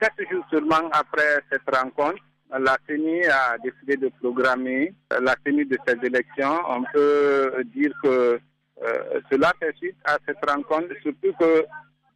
sept 0.02 0.30
jours 0.32 0.46
seulement 0.50 0.90
après 0.94 1.42
cette 1.52 1.76
rencontre, 1.76 2.22
la 2.52 2.78
CENI 2.88 3.26
a 3.26 3.58
décidé 3.64 3.98
de 3.98 4.10
programmer 4.22 4.94
la 5.10 5.36
tenue 5.44 5.66
de 5.66 5.78
ces 5.88 5.98
élections. 6.06 6.58
On 6.70 6.84
peut 6.94 7.64
dire 7.74 7.92
que 8.04 8.40
euh, 8.84 9.22
cela 9.32 9.54
fait 9.60 9.76
suite 9.78 9.96
à 10.06 10.18
cette 10.28 10.44
rencontre, 10.48 10.94
surtout 11.02 11.34
que 11.40 11.66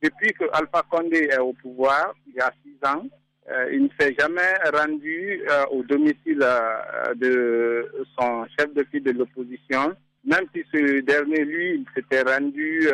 depuis 0.01 0.33
que 0.33 0.45
Alpha 0.53 0.83
Condé 0.89 1.29
est 1.31 1.37
au 1.37 1.53
pouvoir, 1.53 2.13
il 2.27 2.35
y 2.35 2.39
a 2.39 2.51
six 2.63 2.75
ans, 2.87 3.05
euh, 3.49 3.69
il 3.71 3.83
ne 3.83 3.89
s'est 3.99 4.15
jamais 4.19 4.53
rendu 4.73 5.41
euh, 5.49 5.65
au 5.71 5.83
domicile 5.83 6.45
de 7.15 7.89
son 8.17 8.45
chef 8.57 8.73
de 8.73 8.83
file 8.91 9.03
de 9.03 9.11
l'opposition, 9.11 9.93
même 10.25 10.45
si 10.53 10.63
ce 10.71 10.99
dernier, 11.01 11.45
lui, 11.45 11.85
s'était 11.95 12.21
rendu 12.21 12.87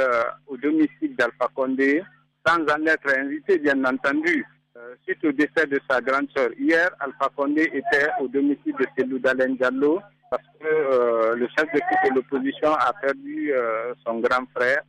au 0.48 0.58
domicile 0.58 1.15
d'Alpha 1.17 1.50
Condé, 1.54 2.04
sans 2.45 2.62
en 2.62 2.86
être 2.86 3.17
invité, 3.17 3.58
bien 3.58 3.84
entendu. 3.84 4.45
Euh, 4.77 4.93
suite 5.05 5.23
au 5.23 5.31
décès 5.31 5.65
de 5.67 5.79
sa 5.89 6.01
grande 6.01 6.27
sœur. 6.35 6.49
Hier, 6.59 6.89
Alpha 6.99 7.29
Condé 7.33 7.61
était 7.73 8.09
au 8.19 8.27
domicile 8.27 8.75
de 8.77 8.85
Selou 8.97 9.19
Dalen 9.19 9.55
parce 9.57 10.43
que 10.59 10.65
euh, 10.67 11.35
le 11.35 11.47
chef 11.57 11.65
de 11.73 12.09
de 12.09 12.15
l'opposition 12.15 12.73
a 12.73 12.91
perdu 13.01 13.53
euh, 13.53 13.93
son 14.05 14.19
grand 14.19 14.45
frère 14.53 14.81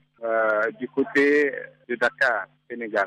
du 0.81 0.89
côté 0.89 1.53
de 1.89 1.95
Dakar, 1.95 2.47
Sénégal. 2.69 3.07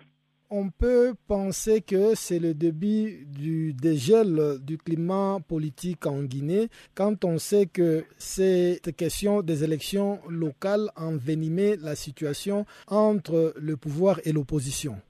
On 0.51 0.69
peut 0.69 1.15
penser 1.27 1.81
que 1.81 2.15
c'est 2.15 2.39
le 2.39 2.53
début 2.53 3.25
du 3.25 3.73
dégel 3.73 4.59
du 4.61 4.77
climat 4.77 5.39
politique 5.45 6.05
en 6.05 6.23
Guinée 6.23 6.69
quand 6.95 7.25
on 7.25 7.39
sait 7.39 7.65
que 7.65 8.05
cette 8.17 8.95
question 8.95 9.41
des 9.41 9.65
élections 9.65 10.21
locales 10.29 10.91
envenimait 10.95 11.75
la 11.75 11.95
situation 11.95 12.65
entre 12.87 13.53
le 13.57 13.75
pouvoir 13.75 14.21
et 14.23 14.31
l'opposition. 14.31 15.01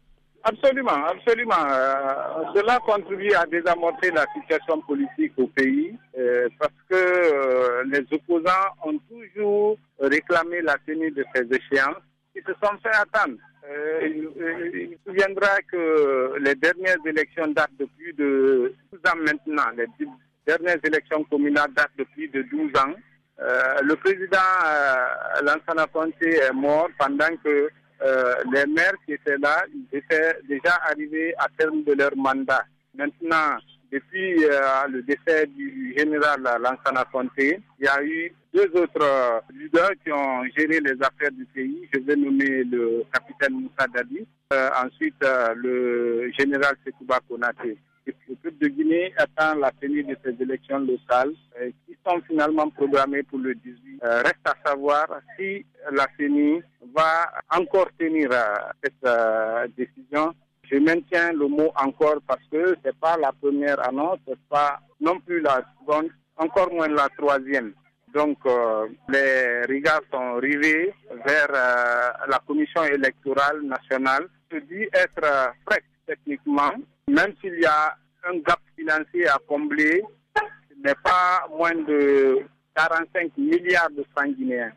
Absolument, 0.43 1.06
absolument. 1.06 1.65
Euh, 1.69 2.43
cela 2.56 2.80
contribue 2.80 3.34
à 3.34 3.45
désamorcer 3.45 4.10
la 4.12 4.25
situation 4.34 4.80
politique 4.82 5.34
au 5.38 5.47
pays 5.47 5.93
euh, 6.17 6.47
parce 6.58 6.71
que 6.89 6.95
euh, 6.95 7.84
les 7.86 8.06
opposants 8.12 8.69
ont 8.86 8.97
toujours 9.10 9.78
réclamé 9.99 10.62
la 10.62 10.78
tenue 10.88 11.12
de 11.12 11.25
ces 11.36 11.41
échéances 11.43 12.02
qui 12.34 12.41
se 12.41 12.54
sont 12.63 12.78
fait 12.82 12.95
attendre. 12.95 13.38
il, 14.02 14.30
il 14.73 14.97
souviendra 15.06 15.58
que 15.69 16.38
les 16.39 16.56
dernières 16.56 17.06
élections 17.06 17.47
datent 17.47 17.78
de 17.78 17.86
plus 17.97 18.13
de 18.13 18.73
12 18.93 19.02
ans 19.12 19.17
maintenant. 19.17 19.69
Les 19.78 19.88
dernières 20.47 20.80
élections 20.86 21.23
communales 21.25 21.73
datent 21.75 21.97
de 21.97 22.06
plus 22.15 22.30
de 22.30 22.43
12 22.43 22.71
ans. 22.80 22.93
le 23.84 23.95
président 23.95 24.52
Lansana 25.43 25.86
Conté 25.91 26.38
est 26.38 26.54
mort 26.54 26.89
pendant 26.97 27.36
que 27.43 27.69
euh, 28.01 28.35
les 28.53 28.65
maires 28.65 28.93
qui 29.05 29.13
étaient 29.13 29.38
là, 29.38 29.63
ils 29.73 29.97
étaient 29.97 30.38
déjà 30.47 30.79
arrivés 30.89 31.33
à 31.38 31.47
terme 31.57 31.83
de 31.83 31.93
leur 31.93 32.15
mandat. 32.15 32.63
Maintenant, 32.95 33.57
depuis 33.91 34.45
euh, 34.45 34.88
le 34.89 35.01
décès 35.03 35.47
du 35.47 35.93
général 35.97 36.41
Lansana 36.43 37.05
Conté, 37.12 37.59
il 37.79 37.85
y 37.85 37.88
a 37.88 38.01
eu 38.03 38.31
deux 38.53 38.69
autres 38.75 39.43
leaders 39.53 39.91
qui 40.03 40.12
ont 40.12 40.43
géré 40.57 40.79
les 40.79 40.95
affaires 41.01 41.31
du 41.31 41.45
pays. 41.45 41.88
Je 41.93 41.99
vais 41.99 42.15
nommer 42.15 42.63
le 42.63 43.03
capitaine 43.13 43.53
Moussa 43.53 43.88
Dadi, 43.93 44.25
euh, 44.53 44.69
ensuite 44.83 45.25
le 45.55 46.31
général 46.38 46.75
Sekouba 46.85 47.19
Konaté. 47.27 47.77
Le 48.28 48.36
peuple 48.36 48.58
de 48.60 48.67
Guinée 48.67 49.13
attend 49.17 49.56
la 49.60 49.72
tenue 49.72 50.04
de 50.04 50.15
ces 50.24 50.36
élections 50.41 50.80
locales 50.80 51.34
qui 51.86 51.98
sont 52.06 52.22
finalement 52.28 52.69
programmées 52.69 53.24
pour 53.24 53.39
le 53.39 53.56
18. 53.56 54.00
reste 54.02 54.45
à 54.45 54.56
savoir 54.65 55.08
si 55.38 55.65
la 55.91 56.08
CENI 56.17 56.62
va 56.95 57.30
encore 57.56 57.89
tenir 57.98 58.30
cette 58.84 59.76
décision. 59.78 60.34
Je 60.72 60.78
maintiens 60.78 61.32
le 61.34 61.48
mot 61.48 61.72
encore 61.76 62.19
parce 62.28 62.43
que 62.52 62.76
c'est 62.84 62.95
pas 62.98 63.17
la 63.17 63.32
première 63.32 63.80
annonce, 63.88 64.19
c'est 64.28 64.39
pas 64.50 64.80
non 65.02 65.19
plus 65.19 65.41
la 65.41 65.63
seconde, 65.80 66.10
encore 66.38 66.72
moins 66.72 66.88
la 66.88 67.10
troisième. 67.17 67.74
Donc 68.13 68.38
euh, 68.45 68.88
les 69.10 69.62
regards 69.67 70.02
sont 70.12 70.36
rivés 70.36 70.93
vers 71.26 71.50
euh, 71.54 72.10
la 72.28 72.39
commission 72.45 72.84
électorale 72.84 73.62
nationale. 73.63 74.28
Je 74.52 74.58
dis 74.60 74.88
être 74.93 75.54
prête 75.65 75.84
techniquement, 76.08 76.72
même 77.10 77.34
s'il 77.41 77.60
y 77.60 77.65
a 77.65 77.95
un 78.28 78.38
gap 78.39 78.60
financier 78.78 79.28
à 79.28 79.38
combler, 79.48 80.04
ce 80.36 80.88
n'est 80.88 80.95
pas 81.04 81.48
moins 81.58 81.76
de 81.76 82.39
45 82.76 83.38
milliards 83.38 83.89
de 83.91 84.06
francs 84.15 84.36
guinéens. 84.36 84.72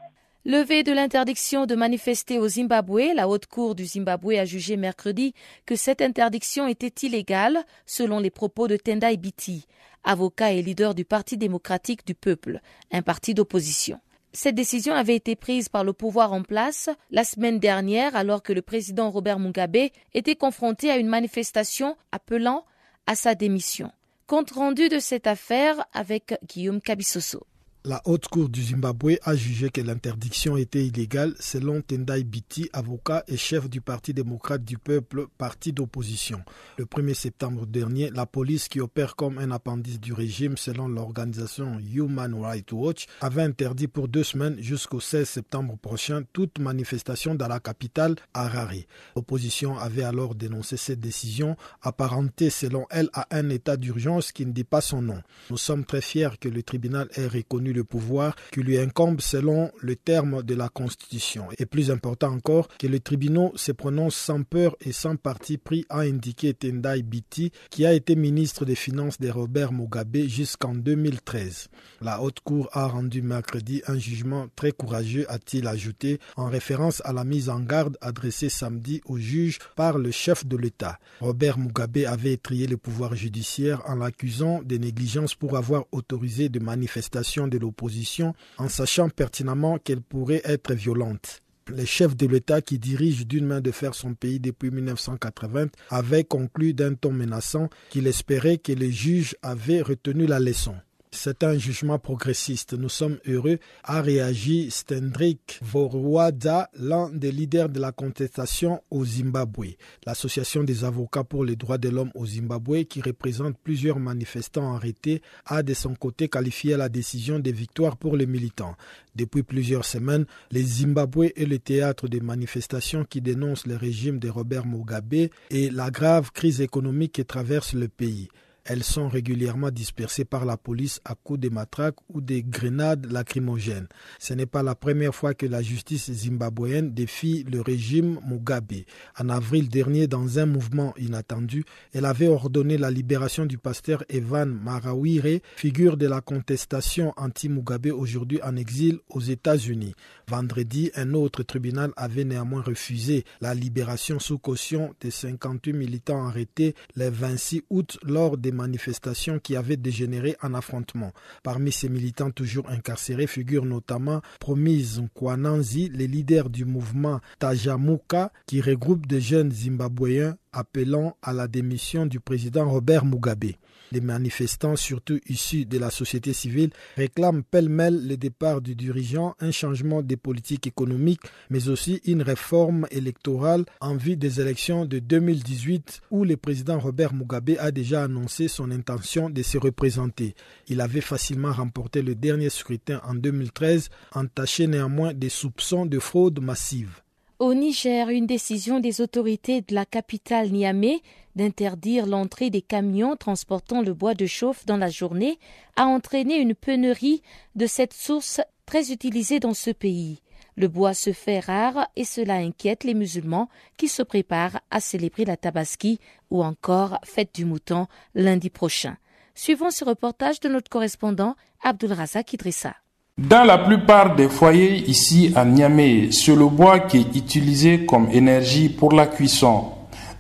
Levé 0.44 0.82
de 0.82 0.92
l'interdiction 0.92 1.66
de 1.66 1.76
manifester 1.76 2.40
au 2.40 2.48
Zimbabwe, 2.48 3.14
la 3.14 3.28
haute 3.28 3.46
cour 3.46 3.76
du 3.76 3.84
Zimbabwe 3.84 4.32
a 4.32 4.44
jugé 4.44 4.76
mercredi 4.76 5.34
que 5.66 5.76
cette 5.76 6.02
interdiction 6.02 6.66
était 6.66 7.06
illégale, 7.06 7.62
selon 7.86 8.18
les 8.18 8.30
propos 8.30 8.66
de 8.66 8.76
Tendai 8.76 9.16
Biti, 9.16 9.68
avocat 10.02 10.50
et 10.52 10.62
leader 10.62 10.96
du 10.96 11.04
Parti 11.04 11.36
démocratique 11.36 12.04
du 12.04 12.16
peuple, 12.16 12.58
un 12.90 13.02
parti 13.02 13.34
d'opposition. 13.34 14.00
Cette 14.34 14.54
décision 14.54 14.94
avait 14.94 15.16
été 15.16 15.36
prise 15.36 15.68
par 15.68 15.84
le 15.84 15.92
pouvoir 15.92 16.32
en 16.32 16.42
place 16.42 16.88
la 17.10 17.22
semaine 17.22 17.58
dernière 17.58 18.16
alors 18.16 18.42
que 18.42 18.54
le 18.54 18.62
président 18.62 19.10
Robert 19.10 19.38
Mugabe 19.38 19.90
était 20.14 20.36
confronté 20.36 20.90
à 20.90 20.96
une 20.96 21.08
manifestation 21.08 21.96
appelant 22.12 22.64
à 23.06 23.14
sa 23.14 23.34
démission. 23.34 23.92
Compte 24.26 24.52
rendu 24.52 24.88
de 24.88 24.98
cette 24.98 25.26
affaire 25.26 25.84
avec 25.92 26.34
Guillaume 26.48 26.80
Kabisoso. 26.80 27.46
La 27.84 28.00
haute 28.04 28.28
cour 28.28 28.48
du 28.48 28.62
Zimbabwe 28.62 29.18
a 29.24 29.34
jugé 29.34 29.68
que 29.68 29.80
l'interdiction 29.80 30.56
était 30.56 30.86
illégale 30.86 31.34
selon 31.40 31.82
Tendai 31.82 32.22
Biti, 32.22 32.70
avocat 32.72 33.24
et 33.26 33.36
chef 33.36 33.68
du 33.68 33.80
Parti 33.80 34.14
démocrate 34.14 34.62
du 34.64 34.78
peuple, 34.78 35.26
parti 35.36 35.72
d'opposition. 35.72 36.44
Le 36.78 36.84
1er 36.84 37.14
septembre 37.14 37.66
dernier, 37.66 38.10
la 38.10 38.24
police 38.24 38.68
qui 38.68 38.80
opère 38.80 39.16
comme 39.16 39.36
un 39.38 39.50
appendice 39.50 39.98
du 39.98 40.12
régime 40.12 40.56
selon 40.56 40.86
l'organisation 40.86 41.80
Human 41.80 42.32
Rights 42.40 42.70
Watch 42.70 43.06
avait 43.20 43.42
interdit 43.42 43.88
pour 43.88 44.06
deux 44.06 44.22
semaines 44.22 44.62
jusqu'au 44.62 45.00
16 45.00 45.28
septembre 45.28 45.76
prochain 45.76 46.22
toute 46.32 46.60
manifestation 46.60 47.34
dans 47.34 47.48
la 47.48 47.58
capitale 47.58 48.14
Harare. 48.32 48.84
L'opposition 49.16 49.76
avait 49.76 50.04
alors 50.04 50.36
dénoncé 50.36 50.76
cette 50.76 51.00
décision 51.00 51.56
apparentée 51.82 52.50
selon 52.50 52.86
elle 52.90 53.10
à 53.12 53.26
un 53.32 53.50
état 53.50 53.76
d'urgence 53.76 54.30
qui 54.30 54.46
ne 54.46 54.52
dit 54.52 54.62
pas 54.62 54.80
son 54.80 55.02
nom. 55.02 55.20
Nous 55.50 55.56
sommes 55.58 55.84
très 55.84 56.00
fiers 56.00 56.38
que 56.40 56.48
le 56.48 56.62
tribunal 56.62 57.08
ait 57.16 57.26
reconnu 57.26 57.71
le 57.72 57.84
pouvoir 57.84 58.36
qui 58.52 58.60
lui 58.60 58.78
incombe 58.78 59.20
selon 59.20 59.70
le 59.80 59.96
terme 59.96 60.42
de 60.42 60.54
la 60.54 60.68
Constitution. 60.68 61.48
Et 61.58 61.66
plus 61.66 61.90
important 61.90 62.32
encore, 62.32 62.68
que 62.78 62.86
le 62.86 63.00
tribunal 63.00 63.22
se 63.54 63.72
prononce 63.72 64.14
sans 64.14 64.42
peur 64.42 64.76
et 64.80 64.92
sans 64.92 65.16
parti 65.16 65.58
pris, 65.58 65.86
a 65.88 66.00
indiqué 66.00 66.54
Tendai 66.54 67.02
Biti, 67.02 67.52
qui 67.70 67.86
a 67.86 67.92
été 67.92 68.16
ministre 68.16 68.64
des 68.64 68.74
Finances 68.74 69.18
de 69.20 69.30
Robert 69.30 69.72
Mugabe 69.72 70.26
jusqu'en 70.26 70.74
2013. 70.74 71.68
La 72.00 72.20
Haute 72.20 72.40
Cour 72.40 72.68
a 72.72 72.86
rendu 72.86 73.22
mercredi 73.22 73.82
un 73.86 73.98
jugement 73.98 74.48
très 74.56 74.72
courageux, 74.72 75.24
a-t-il 75.28 75.66
ajouté, 75.66 76.18
en 76.36 76.46
référence 76.48 77.00
à 77.04 77.12
la 77.12 77.24
mise 77.24 77.48
en 77.48 77.60
garde 77.60 77.96
adressée 78.00 78.48
samedi 78.48 79.00
au 79.06 79.18
juge 79.18 79.58
par 79.76 79.98
le 79.98 80.10
chef 80.10 80.46
de 80.46 80.56
l'État. 80.56 80.98
Robert 81.20 81.58
Mugabe 81.58 82.04
avait 82.06 82.32
étrié 82.32 82.66
le 82.66 82.76
pouvoir 82.76 83.14
judiciaire 83.14 83.82
en 83.86 83.96
l'accusant 83.96 84.60
de 84.62 84.76
négligence 84.76 85.34
pour 85.34 85.56
avoir 85.56 85.84
autorisé 85.92 86.48
des 86.48 86.60
manifestations 86.60 87.48
de 87.48 87.58
l'opposition 87.62 88.34
en 88.58 88.68
sachant 88.68 89.08
pertinemment 89.08 89.78
qu'elle 89.78 90.02
pourrait 90.02 90.42
être 90.44 90.74
violente. 90.74 91.40
Le 91.68 91.84
chef 91.84 92.16
de 92.16 92.26
l'État 92.26 92.60
qui 92.60 92.78
dirige 92.78 93.26
d'une 93.26 93.46
main 93.46 93.60
de 93.60 93.70
fer 93.70 93.94
son 93.94 94.14
pays 94.14 94.40
depuis 94.40 94.70
1980 94.70 95.66
avait 95.90 96.24
conclu 96.24 96.74
d'un 96.74 96.94
ton 96.94 97.12
menaçant 97.12 97.70
qu'il 97.88 98.06
espérait 98.08 98.58
que 98.58 98.72
les 98.72 98.90
juges 98.90 99.36
avaient 99.42 99.80
retenu 99.80 100.26
la 100.26 100.40
leçon. 100.40 100.74
C'est 101.14 101.44
un 101.44 101.58
jugement 101.58 101.98
progressiste. 101.98 102.72
Nous 102.72 102.88
sommes 102.88 103.18
heureux, 103.28 103.58
a 103.84 104.00
réagi 104.00 104.70
Stendrick 104.70 105.60
Voruada, 105.60 106.70
l'un 106.78 107.10
des 107.10 107.30
leaders 107.30 107.68
de 107.68 107.78
la 107.78 107.92
contestation 107.92 108.82
au 108.90 109.04
Zimbabwe. 109.04 109.76
L'association 110.06 110.64
des 110.64 110.84
avocats 110.84 111.22
pour 111.22 111.44
les 111.44 111.54
droits 111.54 111.76
de 111.76 111.90
l'homme 111.90 112.10
au 112.14 112.24
Zimbabwe, 112.24 112.84
qui 112.84 113.02
représente 113.02 113.58
plusieurs 113.58 114.00
manifestants 114.00 114.74
arrêtés, 114.74 115.20
a 115.44 115.62
de 115.62 115.74
son 115.74 115.94
côté 115.94 116.28
qualifié 116.28 116.78
la 116.78 116.88
décision 116.88 117.38
de 117.38 117.50
victoire 117.50 117.98
pour 117.98 118.16
les 118.16 118.26
militants. 118.26 118.74
Depuis 119.14 119.42
plusieurs 119.42 119.84
semaines, 119.84 120.24
les 120.50 120.62
Zimbabwe 120.62 121.26
est 121.36 121.46
le 121.46 121.58
théâtre 121.58 122.08
des 122.08 122.20
manifestations 122.20 123.04
qui 123.04 123.20
dénoncent 123.20 123.66
le 123.66 123.76
régime 123.76 124.18
de 124.18 124.30
Robert 124.30 124.64
Mugabe 124.64 125.28
et 125.50 125.70
la 125.70 125.90
grave 125.90 126.32
crise 126.32 126.62
économique 126.62 127.12
qui 127.12 127.24
traverse 127.26 127.74
le 127.74 127.88
pays. 127.88 128.28
Elles 128.64 128.84
sont 128.84 129.08
régulièrement 129.08 129.72
dispersées 129.72 130.24
par 130.24 130.44
la 130.44 130.56
police 130.56 131.00
à 131.04 131.16
coups 131.16 131.40
de 131.40 131.48
matraques 131.48 131.96
ou 132.08 132.20
des 132.20 132.44
grenades 132.44 133.10
lacrymogènes. 133.10 133.88
Ce 134.20 134.34
n'est 134.34 134.46
pas 134.46 134.62
la 134.62 134.76
première 134.76 135.14
fois 135.14 135.34
que 135.34 135.46
la 135.46 135.62
justice 135.62 136.12
zimbabwéenne 136.12 136.92
défie 136.94 137.44
le 137.50 137.60
régime 137.60 138.20
Mugabe. 138.24 138.84
En 139.18 139.30
avril 139.30 139.68
dernier, 139.68 140.06
dans 140.06 140.38
un 140.38 140.46
mouvement 140.46 140.94
inattendu, 140.96 141.64
elle 141.92 142.04
avait 142.04 142.28
ordonné 142.28 142.78
la 142.78 142.92
libération 142.92 143.46
du 143.46 143.58
pasteur 143.58 144.04
Evan 144.08 144.48
Marawire, 144.48 145.40
figure 145.56 145.96
de 145.96 146.06
la 146.06 146.20
contestation 146.20 147.12
anti-Mugabe 147.16 147.88
aujourd'hui 147.92 148.40
en 148.44 148.54
exil 148.54 149.00
aux 149.08 149.20
États-Unis. 149.20 149.94
Vendredi, 150.28 150.92
un 150.94 151.14
autre 151.14 151.42
tribunal 151.42 151.90
avait 151.96 152.24
néanmoins 152.24 152.62
refusé 152.62 153.24
la 153.40 153.54
libération 153.54 154.20
sous 154.20 154.38
caution 154.38 154.94
des 155.00 155.10
58 155.10 155.72
militants 155.72 156.24
arrêtés 156.24 156.76
le 156.94 157.10
26 157.10 157.62
août 157.68 157.98
lors 158.04 158.38
des 158.38 158.51
manifestations 158.52 159.38
qui 159.38 159.56
avaient 159.56 159.76
dégénéré 159.76 160.36
en 160.42 160.54
affrontement. 160.54 161.12
Parmi 161.42 161.72
ces 161.72 161.88
militants 161.88 162.30
toujours 162.30 162.68
incarcérés 162.68 163.26
figurent 163.26 163.64
notamment 163.66 164.20
Promise 164.40 165.02
Kwananzi, 165.14 165.88
le 165.88 166.04
leader 166.04 166.50
du 166.50 166.64
mouvement 166.64 167.20
Tajamuka, 167.38 168.32
qui 168.46 168.60
regroupe 168.60 169.06
des 169.06 169.20
jeunes 169.20 169.50
zimbabwéens 169.52 170.36
appelant 170.52 171.16
à 171.22 171.32
la 171.32 171.48
démission 171.48 172.06
du 172.06 172.20
président 172.20 172.68
Robert 172.68 173.04
Mugabe. 173.04 173.52
Les 173.92 174.00
manifestants, 174.00 174.74
surtout 174.74 175.20
issus 175.28 175.66
de 175.66 175.78
la 175.78 175.90
société 175.90 176.32
civile, 176.32 176.70
réclament 176.96 177.42
pêle-mêle 177.42 178.08
le 178.08 178.16
départ 178.16 178.62
du 178.62 178.74
dirigeant, 178.74 179.34
un 179.38 179.50
changement 179.50 180.00
des 180.00 180.16
politiques 180.16 180.66
économiques, 180.66 181.20
mais 181.50 181.68
aussi 181.68 182.00
une 182.06 182.22
réforme 182.22 182.86
électorale 182.90 183.66
en 183.82 183.94
vue 183.94 184.16
des 184.16 184.40
élections 184.40 184.86
de 184.86 184.98
2018 184.98 186.00
où 186.10 186.24
le 186.24 186.38
président 186.38 186.78
Robert 186.78 187.12
Mugabe 187.12 187.50
a 187.58 187.70
déjà 187.70 188.04
annoncé 188.04 188.48
son 188.48 188.70
intention 188.70 189.28
de 189.28 189.42
se 189.42 189.58
représenter. 189.58 190.34
Il 190.68 190.80
avait 190.80 191.02
facilement 191.02 191.52
remporté 191.52 192.00
le 192.00 192.14
dernier 192.14 192.48
scrutin 192.48 193.02
en 193.04 193.14
2013, 193.14 193.90
entaché 194.14 194.66
néanmoins 194.68 195.12
des 195.12 195.28
soupçons 195.28 195.84
de 195.84 195.98
fraude 195.98 196.40
massive. 196.40 197.01
Au 197.42 197.54
Niger, 197.54 198.08
une 198.10 198.28
décision 198.28 198.78
des 198.78 199.00
autorités 199.00 199.62
de 199.62 199.74
la 199.74 199.84
capitale 199.84 200.52
Niamey 200.52 201.00
d'interdire 201.34 202.06
l'entrée 202.06 202.50
des 202.50 202.62
camions 202.62 203.16
transportant 203.16 203.82
le 203.82 203.94
bois 203.94 204.14
de 204.14 204.26
chauffe 204.26 204.64
dans 204.64 204.76
la 204.76 204.90
journée 204.90 205.40
a 205.74 205.86
entraîné 205.86 206.36
une 206.36 206.54
pénurie 206.54 207.20
de 207.56 207.66
cette 207.66 207.94
source 207.94 208.40
très 208.64 208.92
utilisée 208.92 209.40
dans 209.40 209.54
ce 209.54 209.70
pays. 209.70 210.22
Le 210.54 210.68
bois 210.68 210.94
se 210.94 211.12
fait 211.12 211.40
rare 211.40 211.88
et 211.96 212.04
cela 212.04 212.34
inquiète 212.34 212.84
les 212.84 212.94
musulmans 212.94 213.48
qui 213.76 213.88
se 213.88 214.04
préparent 214.04 214.60
à 214.70 214.78
célébrer 214.78 215.24
la 215.24 215.36
Tabaski 215.36 215.98
ou 216.30 216.44
encore 216.44 217.00
Fête 217.02 217.34
du 217.34 217.44
Mouton 217.44 217.88
lundi 218.14 218.50
prochain. 218.50 218.98
Suivons 219.34 219.72
ce 219.72 219.84
reportage 219.84 220.38
de 220.38 220.48
notre 220.48 220.70
correspondant 220.70 221.34
Abdul 221.64 221.92
Razak 221.92 222.34
Idrissa. 222.34 222.76
Dans 223.18 223.44
la 223.44 223.58
plupart 223.58 224.16
des 224.16 224.28
foyers 224.30 224.84
ici 224.88 225.32
à 225.36 225.44
Niamey, 225.44 226.08
c'est 226.12 226.34
le 226.34 226.46
bois 226.46 226.80
qui 226.80 226.96
est 226.96 227.14
utilisé 227.16 227.84
comme 227.84 228.08
énergie 228.10 228.70
pour 228.70 228.92
la 228.94 229.06
cuisson. 229.06 229.64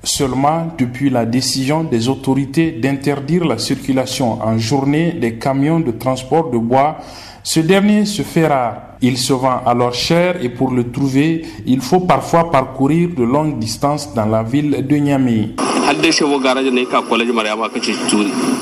Seulement, 0.04 0.68
depuis 0.76 1.08
la 1.08 1.24
décision 1.24 1.84
des 1.84 2.10
autorités 2.10 2.70
d'interdire 2.72 3.46
la 3.46 3.56
circulation 3.56 4.42
en 4.42 4.58
journée 4.58 5.12
des 5.12 5.36
camions 5.36 5.80
de 5.80 5.92
transport 5.92 6.50
de 6.50 6.58
bois, 6.58 6.98
ce 7.42 7.60
dernier 7.60 8.04
se 8.04 8.20
fait 8.20 8.46
rare. 8.46 8.82
Il 9.00 9.16
se 9.16 9.32
vend 9.32 9.62
alors 9.64 9.94
cher 9.94 10.36
et 10.44 10.50
pour 10.50 10.70
le 10.70 10.90
trouver, 10.92 11.46
il 11.64 11.80
faut 11.80 12.00
parfois 12.00 12.50
parcourir 12.50 13.08
de 13.16 13.24
longues 13.24 13.58
distances 13.58 14.12
dans 14.12 14.26
la 14.26 14.42
ville 14.42 14.86
de 14.86 14.96
Niamey. 14.96 15.48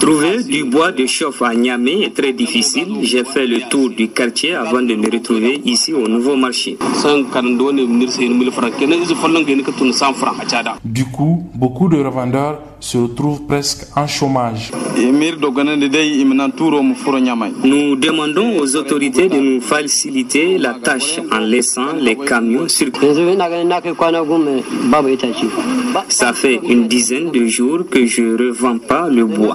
Trouver 0.01 0.43
du 0.45 0.65
bois 0.65 0.93
de 0.93 1.07
chauffe 1.07 1.43
à 1.43 1.55
Niamey 1.55 2.03
est 2.03 2.15
très 2.15 2.33
difficile. 2.33 2.89
J'ai 3.03 3.25
fait 3.25 3.47
le 3.47 3.69
tour 3.69 3.91
du 3.91 4.09
quartier 4.09 4.55
avant 4.55 4.83
de 4.83 4.95
me 4.95 5.11
retrouver 5.11 5.61
ici 5.65 5.93
au 5.93 6.09
nouveau 6.09 6.37
marché. 6.37 6.79
Du 10.85 11.05
coup, 11.07 11.45
beaucoup 11.55 11.89
de 11.89 11.97
revendeurs 12.03 12.59
se 12.81 12.99
retrouvent 12.99 13.43
presque 13.47 13.87
en 13.97 14.07
chômage. 14.07 14.73
Nous 17.64 17.97
demandons 17.97 18.59
aux 18.59 18.77
autorités 18.77 19.29
de 19.29 19.38
nous 19.38 19.61
faciliter 19.61 20.59
la 20.59 20.75
tâche 20.75 21.21
en 21.33 21.38
laissant 21.38 21.93
les 22.01 22.16
camions 22.16 22.66
circuler. 22.69 23.12
Ça 26.09 26.33
fait 26.33 26.61
une 26.69 26.88
dizaine 26.88 27.31
de 27.31 27.47
jours 27.47 27.81
que 27.90 28.07
je 28.07 28.23
ne 28.23 28.49
revends 28.49 28.79
pas 28.79 29.09
le 29.09 29.25
bois. 29.27 29.55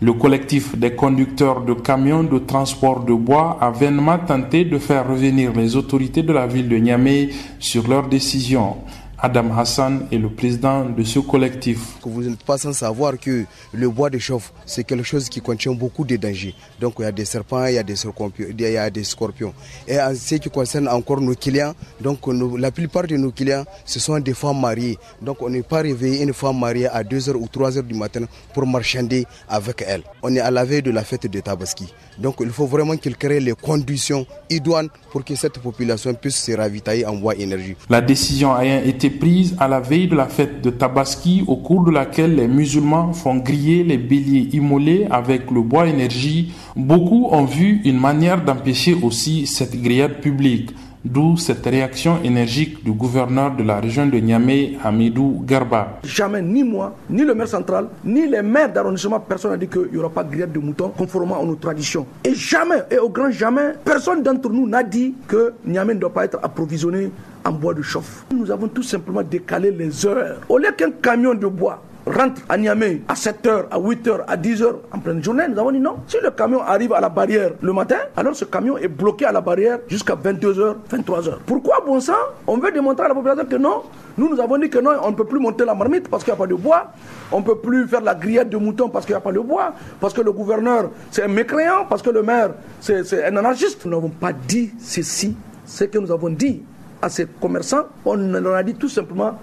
Le 0.00 0.12
collectif 0.12 0.76
des 0.76 0.92
conducteurs 0.94 1.60
de 1.62 1.74
camions 1.74 2.24
de 2.24 2.38
transport 2.38 3.00
de 3.04 3.12
bois 3.14 3.58
a 3.60 3.70
vainement 3.70 4.18
tenté 4.18 4.64
de 4.64 4.78
faire 4.78 5.08
revenir 5.08 5.52
les 5.54 5.76
autorités 5.76 6.22
de 6.22 6.32
la 6.32 6.46
ville 6.46 6.68
de 6.68 6.76
Niamey 6.76 7.30
sur 7.58 7.88
leur 7.88 8.06
décision. 8.08 8.76
Adam 9.18 9.50
Hassan 9.56 10.06
est 10.12 10.18
le 10.18 10.28
président 10.28 10.84
de 10.84 11.02
ce 11.02 11.18
collectif. 11.20 11.78
Vous 12.02 12.22
n'êtes 12.22 12.42
pas 12.44 12.58
sans 12.58 12.74
savoir 12.74 13.18
que 13.18 13.46
le 13.72 13.88
bois 13.88 14.10
de 14.10 14.18
chauffe, 14.18 14.52
c'est 14.66 14.84
quelque 14.84 15.04
chose 15.04 15.30
qui 15.30 15.40
contient 15.40 15.72
beaucoup 15.72 16.04
de 16.04 16.16
dangers. 16.16 16.54
Donc 16.78 16.96
il 16.98 17.02
y 17.02 17.06
a 17.06 17.12
des 17.12 17.24
serpents, 17.24 17.64
il 17.64 17.74
y 17.74 17.78
a 17.78 17.82
des 17.82 17.96
scorpions. 17.96 18.46
Il 18.50 18.60
y 18.60 18.76
a 18.76 18.90
des 18.90 19.04
scorpions. 19.04 19.54
Et 19.88 19.98
en 19.98 20.14
ce 20.14 20.34
qui 20.34 20.50
concerne 20.50 20.86
encore 20.88 21.22
nos 21.22 21.34
clients, 21.34 21.74
donc 21.98 22.18
la 22.58 22.70
plupart 22.70 23.04
de 23.06 23.16
nos 23.16 23.30
clients, 23.30 23.64
ce 23.86 23.98
sont 23.98 24.18
des 24.18 24.34
femmes 24.34 24.60
mariées. 24.60 24.98
Donc 25.22 25.40
on 25.40 25.48
n'est 25.48 25.62
pas 25.62 25.80
réveillé 25.80 26.22
une 26.22 26.34
femme 26.34 26.58
mariée 26.58 26.88
à 26.88 27.02
2h 27.02 27.32
ou 27.36 27.46
3h 27.46 27.82
du 27.86 27.94
matin 27.94 28.26
pour 28.52 28.66
marchander 28.66 29.24
avec 29.48 29.82
elle. 29.86 30.02
On 30.22 30.34
est 30.34 30.40
à 30.40 30.50
la 30.50 30.66
veille 30.66 30.82
de 30.82 30.90
la 30.90 31.04
fête 31.04 31.26
de 31.26 31.40
Tabaski. 31.40 31.86
Donc 32.18 32.36
il 32.40 32.50
faut 32.50 32.66
vraiment 32.66 32.96
qu'il 32.98 33.16
crée 33.16 33.40
les 33.40 33.54
conditions 33.54 34.26
idoines 34.50 34.88
pour 35.10 35.24
que 35.24 35.34
cette 35.34 35.58
population 35.58 36.12
puisse 36.12 36.36
se 36.36 36.52
ravitailler 36.52 37.06
en 37.06 37.14
bois 37.16 37.34
énergie. 37.34 37.76
La 37.88 38.02
décision 38.02 38.58
ayant 38.60 38.82
été 38.84 39.05
prise 39.10 39.56
à 39.58 39.68
la 39.68 39.80
veille 39.80 40.08
de 40.08 40.16
la 40.16 40.26
fête 40.26 40.62
de 40.62 40.70
Tabaski 40.70 41.44
au 41.46 41.56
cours 41.56 41.84
de 41.84 41.90
laquelle 41.90 42.34
les 42.36 42.48
musulmans 42.48 43.12
font 43.12 43.36
griller 43.36 43.84
les 43.84 43.98
béliers 43.98 44.48
immolés 44.52 45.06
avec 45.10 45.50
le 45.50 45.60
bois 45.62 45.86
énergie, 45.86 46.52
beaucoup 46.74 47.28
ont 47.30 47.44
vu 47.44 47.80
une 47.84 47.98
manière 47.98 48.44
d'empêcher 48.44 48.96
aussi 49.02 49.46
cette 49.46 49.80
grillade 49.80 50.20
publique. 50.20 50.70
D'où 51.08 51.36
cette 51.36 51.64
réaction 51.64 52.18
énergique 52.24 52.82
du 52.82 52.90
gouverneur 52.90 53.54
de 53.54 53.62
la 53.62 53.78
région 53.78 54.06
de 54.06 54.18
Niamey, 54.18 54.72
Hamidou 54.82 55.40
Garba. 55.46 56.00
Jamais, 56.02 56.42
ni 56.42 56.64
moi, 56.64 56.96
ni 57.08 57.22
le 57.22 57.32
maire 57.32 57.46
central, 57.46 57.86
ni 58.04 58.26
les 58.26 58.42
maires 58.42 58.72
d'arrondissement, 58.72 59.20
personne 59.20 59.52
n'a 59.52 59.56
dit 59.56 59.68
qu'il 59.68 59.86
n'y 59.92 59.98
aura 59.98 60.10
pas 60.10 60.24
de 60.24 60.30
grillade 60.30 60.50
de 60.50 60.58
moutons 60.58 60.88
conformément 60.88 61.40
à 61.40 61.44
nos 61.44 61.54
traditions. 61.54 62.04
Et 62.24 62.34
jamais, 62.34 62.82
et 62.90 62.98
au 62.98 63.08
grand 63.08 63.30
jamais, 63.30 63.74
personne 63.84 64.24
d'entre 64.24 64.50
nous 64.50 64.66
n'a 64.68 64.82
dit 64.82 65.14
que 65.28 65.52
Niamey 65.64 65.94
ne 65.94 66.00
doit 66.00 66.12
pas 66.12 66.24
être 66.24 66.40
approvisionné 66.42 67.12
en 67.44 67.52
bois 67.52 67.72
de 67.74 67.82
chauffe. 67.82 68.24
Nous 68.34 68.50
avons 68.50 68.66
tout 68.66 68.82
simplement 68.82 69.22
décalé 69.22 69.70
les 69.70 70.04
heures. 70.06 70.40
Au 70.48 70.58
lieu 70.58 70.72
qu'un 70.76 70.90
camion 70.90 71.34
de 71.34 71.46
bois 71.46 71.84
rentre 72.06 72.42
à 72.48 72.56
Niamey 72.56 73.02
à 73.08 73.14
7h, 73.14 73.64
à 73.70 73.78
8h, 73.78 74.20
à 74.26 74.36
10h 74.36 74.74
en 74.92 74.98
pleine 74.98 75.22
journée, 75.22 75.44
nous 75.48 75.58
avons 75.58 75.72
dit 75.72 75.80
non. 75.80 75.96
Si 76.06 76.16
le 76.22 76.30
camion 76.30 76.62
arrive 76.62 76.92
à 76.92 77.00
la 77.00 77.08
barrière 77.08 77.50
le 77.60 77.72
matin, 77.72 77.96
alors 78.16 78.34
ce 78.34 78.44
camion 78.44 78.76
est 78.78 78.88
bloqué 78.88 79.24
à 79.24 79.32
la 79.32 79.40
barrière 79.40 79.80
jusqu'à 79.88 80.14
22h, 80.14 80.76
23h. 80.90 81.38
Pourquoi, 81.44 81.82
bon 81.84 82.00
sang? 82.00 82.12
On 82.46 82.58
veut 82.58 82.70
démontrer 82.70 83.06
à 83.06 83.08
la 83.08 83.14
population 83.14 83.44
que 83.44 83.56
non. 83.56 83.82
Nous, 84.16 84.28
nous 84.28 84.40
avons 84.40 84.56
dit 84.58 84.70
que 84.70 84.78
non, 84.78 84.92
on 85.02 85.10
ne 85.10 85.16
peut 85.16 85.24
plus 85.24 85.40
monter 85.40 85.64
la 85.64 85.74
marmite 85.74 86.08
parce 86.08 86.24
qu'il 86.24 86.32
n'y 86.32 86.36
a 86.36 86.38
pas 86.38 86.46
de 86.46 86.54
bois. 86.54 86.92
On 87.32 87.40
ne 87.40 87.44
peut 87.44 87.58
plus 87.58 87.86
faire 87.86 88.00
la 88.00 88.14
grillade 88.14 88.48
de 88.48 88.56
moutons 88.56 88.88
parce 88.88 89.04
qu'il 89.04 89.12
n'y 89.14 89.18
a 89.18 89.20
pas 89.20 89.32
de 89.32 89.40
bois. 89.40 89.74
Parce 90.00 90.14
que 90.14 90.20
le 90.22 90.32
gouverneur, 90.32 90.90
c'est 91.10 91.24
un 91.24 91.28
mécréant. 91.28 91.84
Parce 91.88 92.02
que 92.02 92.10
le 92.10 92.22
maire, 92.22 92.50
c'est 92.80 93.24
un 93.24 93.36
anarchiste. 93.36 93.84
Nous 93.84 93.90
n'avons 93.90 94.08
pas 94.08 94.32
dit 94.32 94.70
ceci. 94.78 95.36
Ce 95.66 95.84
que 95.84 95.98
nous 95.98 96.10
avons 96.12 96.30
dit 96.30 96.62
à 97.02 97.08
ces 97.08 97.26
commerçants, 97.26 97.86
on 98.04 98.14
leur 98.16 98.54
a 98.54 98.62
dit 98.62 98.74
tout 98.74 98.88
simplement 98.88 99.36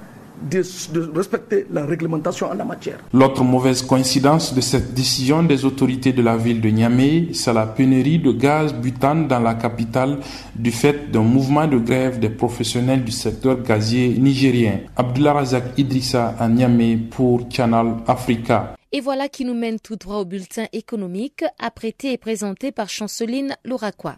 de, 0.50 1.12
respecter 1.16 1.66
la 1.72 1.86
réglementation 1.86 2.48
en 2.50 2.54
la 2.54 2.66
matière. 2.66 3.00
L'autre 3.14 3.44
mauvaise 3.44 3.82
coïncidence 3.82 4.54
de 4.54 4.62
cette 4.62 4.94
décision 4.94 5.44
des 5.44 5.66
autorités 5.66 6.14
de 6.14 6.22
la 6.22 6.38
ville 6.38 6.62
de 6.62 6.70
Niamey, 6.70 7.30
c'est 7.34 7.54
la 7.54 7.66
pénurie 7.66 8.20
de 8.20 8.32
gaz 8.32 8.74
butane 8.74 9.28
dans 9.28 9.40
la 9.40 9.56
capitale 9.56 10.20
du 10.56 10.72
fait 10.72 11.12
d'un 11.12 11.22
mouvement 11.22 11.68
de 11.68 11.78
grève 11.78 12.20
des 12.20 12.30
professionnels 12.30 13.04
du 13.04 13.12
secteur 13.12 13.62
gazier 13.62 14.10
nigérien. 14.18 14.80
Abdullah 14.96 15.34
Razak 15.34 15.78
Idrissa 15.78 16.36
à 16.40 16.48
Niamey 16.48 16.98
pour 16.98 17.42
Channel 17.50 17.96
Africa. 18.08 18.76
Et 18.92 19.02
voilà 19.02 19.28
qui 19.28 19.44
nous 19.44 19.56
mène 19.56 19.80
tout 19.80 19.96
droit 19.96 20.18
au 20.18 20.26
bulletin 20.26 20.66
économique, 20.72 21.44
apprêté 21.58 22.14
et 22.14 22.18
présenté 22.20 22.72
par 22.72 22.90
Chanceline 22.90 23.56
Louraquois. 23.66 24.18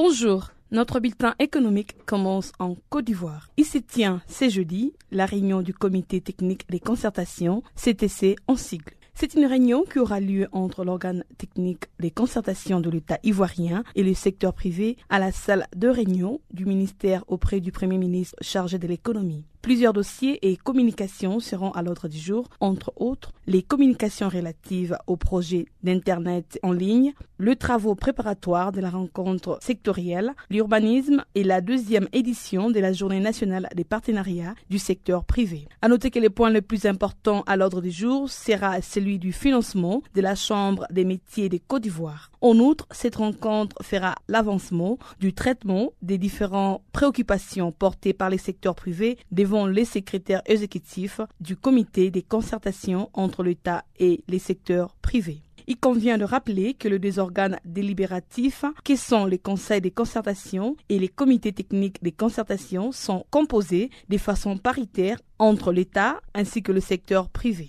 Bonjour. 0.00 0.52
Notre 0.70 1.00
bulletin 1.00 1.34
économique 1.40 1.96
commence 2.06 2.52
en 2.60 2.76
Côte 2.88 3.06
d'Ivoire. 3.06 3.48
Il 3.56 3.64
se 3.64 3.78
tient 3.78 4.22
ce 4.28 4.48
jeudi 4.48 4.92
la 5.10 5.26
réunion 5.26 5.60
du 5.60 5.74
comité 5.74 6.20
technique 6.20 6.70
des 6.70 6.78
concertations, 6.78 7.64
CTC 7.74 8.36
en 8.46 8.54
sigle. 8.54 8.92
C'est 9.14 9.34
une 9.34 9.46
réunion 9.46 9.82
qui 9.82 9.98
aura 9.98 10.20
lieu 10.20 10.46
entre 10.52 10.84
l'organe 10.84 11.24
technique 11.36 11.86
des 11.98 12.12
concertations 12.12 12.78
de 12.78 12.90
l'État 12.90 13.18
ivoirien 13.24 13.82
et 13.96 14.04
le 14.04 14.14
secteur 14.14 14.54
privé 14.54 14.96
à 15.08 15.18
la 15.18 15.32
salle 15.32 15.66
de 15.74 15.88
réunion 15.88 16.40
du 16.52 16.64
ministère 16.64 17.24
auprès 17.26 17.58
du 17.58 17.72
Premier 17.72 17.98
ministre 17.98 18.36
chargé 18.40 18.78
de 18.78 18.86
l'économie. 18.86 19.46
Plusieurs 19.68 19.92
dossiers 19.92 20.38
et 20.50 20.56
communications 20.56 21.40
seront 21.40 21.72
à 21.72 21.82
l'ordre 21.82 22.08
du 22.08 22.16
jour, 22.16 22.48
entre 22.58 22.90
autres 22.96 23.34
les 23.46 23.62
communications 23.62 24.30
relatives 24.30 24.96
au 25.06 25.16
projet 25.16 25.66
d'Internet 25.82 26.58
en 26.62 26.72
ligne, 26.72 27.12
le 27.38 27.54
travaux 27.54 27.94
préparatoire 27.94 28.72
de 28.72 28.80
la 28.80 28.90
rencontre 28.90 29.58
sectorielle, 29.62 30.32
l'urbanisme 30.50 31.24
et 31.34 31.44
la 31.44 31.60
deuxième 31.60 32.08
édition 32.12 32.70
de 32.70 32.80
la 32.80 32.92
Journée 32.92 33.20
nationale 33.20 33.68
des 33.74 33.84
partenariats 33.84 34.54
du 34.70 34.78
secteur 34.78 35.24
privé. 35.24 35.66
À 35.82 35.88
noter 35.88 36.10
que 36.10 36.18
le 36.18 36.30
point 36.30 36.50
le 36.50 36.62
plus 36.62 36.86
important 36.86 37.42
à 37.46 37.56
l'ordre 37.56 37.80
du 37.80 37.90
jour 37.90 38.30
sera 38.30 38.80
celui 38.82 39.18
du 39.18 39.32
financement 39.32 40.02
de 40.14 40.20
la 40.20 40.34
Chambre 40.34 40.86
des 40.90 41.04
métiers 41.04 41.48
de 41.48 41.58
Côte 41.58 41.82
d'Ivoire. 41.82 42.30
En 42.40 42.58
outre, 42.58 42.86
cette 42.90 43.16
rencontre 43.16 43.76
fera 43.82 44.14
l'avancement 44.28 44.98
du 45.18 45.32
traitement 45.32 45.92
des 46.02 46.18
différentes 46.18 46.82
préoccupations 46.92 47.72
portées 47.72 48.12
par 48.12 48.30
les 48.30 48.38
secteurs 48.38 48.74
privés 48.74 49.18
devant 49.32 49.57
les 49.66 49.84
secrétaires 49.84 50.42
exécutifs 50.46 51.20
du 51.40 51.56
comité 51.56 52.10
des 52.10 52.22
concertations 52.22 53.10
entre 53.12 53.42
l'État 53.42 53.84
et 53.98 54.22
les 54.28 54.38
secteurs 54.38 54.94
privés. 55.02 55.42
Il 55.70 55.76
convient 55.76 56.16
de 56.16 56.24
rappeler 56.24 56.72
que 56.72 56.88
les 56.88 56.98
deux 56.98 57.18
organes 57.18 57.58
délibératifs, 57.66 58.64
qui 58.84 58.96
sont 58.96 59.26
les 59.26 59.38
conseils 59.38 59.82
des 59.82 59.90
concertations 59.90 60.76
et 60.88 60.98
les 60.98 61.08
comités 61.08 61.52
techniques 61.52 62.02
des 62.02 62.10
concertations, 62.10 62.90
sont 62.90 63.26
composés 63.30 63.90
de 64.08 64.16
façon 64.16 64.56
paritaire 64.56 65.18
entre 65.38 65.70
l'État 65.72 66.22
ainsi 66.32 66.62
que 66.62 66.72
le 66.72 66.80
secteur 66.80 67.28
privé. 67.28 67.68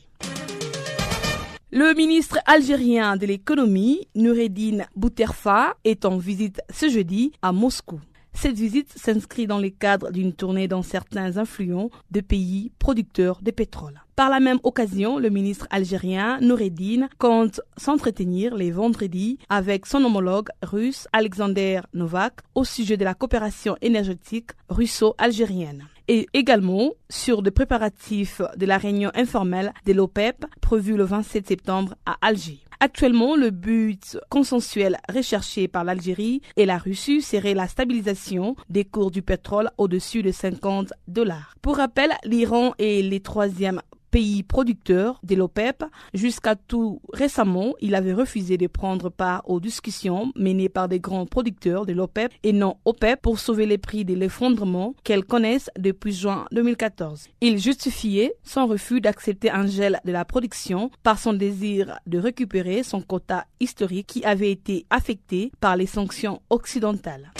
Le 1.72 1.94
ministre 1.94 2.40
algérien 2.46 3.18
de 3.18 3.26
l'économie, 3.26 4.08
Noureddin 4.16 4.86
Bouterfa, 4.96 5.76
est 5.84 6.06
en 6.06 6.18
visite 6.18 6.62
ce 6.74 6.90
jeudi 6.90 7.34
à 7.42 7.52
Moscou. 7.52 8.00
Cette 8.34 8.56
visite 8.56 8.94
s'inscrit 8.98 9.48
dans 9.48 9.60
le 9.60 9.70
cadre 9.70 10.12
d'une 10.12 10.34
tournée 10.34 10.68
dans 10.68 10.82
certains 10.82 11.38
influents 11.38 11.90
de 12.12 12.22
pays 12.22 12.72
producteurs 12.80 13.42
de 13.42 13.52
pétrole. 13.52 14.02
Par 14.16 14.30
la 14.30 14.40
même 14.40 14.60
occasion, 14.64 15.18
le 15.18 15.30
ministre 15.30 15.68
algérien 15.70 16.40
Noureddin 16.42 17.08
compte 17.18 17.62
s'entretenir 17.78 18.56
les 18.56 18.72
vendredis 18.72 19.38
avec 19.50 19.86
son 19.86 20.04
homologue 20.04 20.50
russe 20.62 21.08
Alexander 21.14 21.82
Novak 21.94 22.34
au 22.56 22.64
sujet 22.64 22.98
de 22.98 23.06
la 23.06 23.14
coopération 23.14 23.78
énergétique 23.82 24.52
russo-algérienne 24.70 25.88
et 26.10 26.28
également 26.34 26.92
sur 27.10 27.42
des 27.42 27.52
préparatifs 27.52 28.42
de 28.58 28.66
la 28.66 28.78
réunion 28.78 29.12
informelle 29.14 29.72
de 29.86 29.94
l'OPEP 29.94 30.44
prévue 30.60 30.98
le 30.98 31.06
27 31.06 31.48
septembre 31.48 31.96
à 32.06 32.18
Alger. 32.22 32.60
Actuellement, 32.82 33.36
le 33.36 33.50
but 33.52 34.18
consensuel 34.30 34.98
recherché 35.14 35.68
par 35.68 35.84
l'Algérie 35.84 36.42
et 36.56 36.66
la 36.66 36.78
Russie 36.78 37.22
serait 37.22 37.54
la 37.54 37.68
stabilisation 37.68 38.56
des 38.70 38.86
cours 38.86 39.12
du 39.12 39.22
pétrole 39.22 39.70
au-dessus 39.78 40.24
de 40.24 40.32
50 40.32 40.94
dollars. 41.08 41.56
Pour 41.62 41.76
rappel, 41.76 42.12
l'Iran 42.24 42.74
est 42.80 43.04
le 43.04 43.20
troisième 43.20 43.82
pays 44.12 44.44
producteur 44.44 45.20
de 45.24 45.36
l'OPEP. 45.36 45.84
Jusqu'à 46.14 46.56
tout 46.56 47.02
récemment, 47.14 47.74
il 47.82 47.96
avait 47.96 48.14
refusé 48.14 48.58
de 48.58 48.68
prendre 48.68 49.10
part 49.10 49.44
aux 49.50 49.60
discussions 49.60 50.32
menées 50.36 50.70
par 50.70 50.88
des 50.88 51.00
grands 51.00 51.26
producteurs 51.26 51.86
de 51.86 51.94
l'OPEP 51.94 52.34
et 52.44 52.54
non 52.54 52.78
OPEP 52.86 53.22
pour 53.22 53.40
sauver 53.40 53.66
les 53.66 53.78
prix 53.78 54.06
de 54.06 54.14
l'effondrement 54.14 54.96
qu'elles 55.04 55.26
connaissent 55.26 55.70
depuis 55.78 56.14
juin 56.14 56.46
2014. 56.52 57.28
Il 57.42 57.58
justifiait 57.58 58.34
son 58.44 58.68
refus 58.68 59.02
d'accepter 59.02 59.52
un 59.52 59.68
gel 59.68 60.00
de 60.06 60.12
la 60.12 60.26
production 60.26 60.92
par 61.04 61.20
son 61.20 61.34
désir 61.34 62.00
de 62.08 62.18
récupérer 62.20 62.84
son 62.84 63.02
quota 63.02 63.46
historique 63.60 64.08
qui 64.08 64.24
avait 64.24 64.52
été 64.52 64.86
affecté 64.90 65.52
par 65.60 65.76
les 65.76 65.86
sanctions 65.86 66.42
occidentales. 66.50 67.32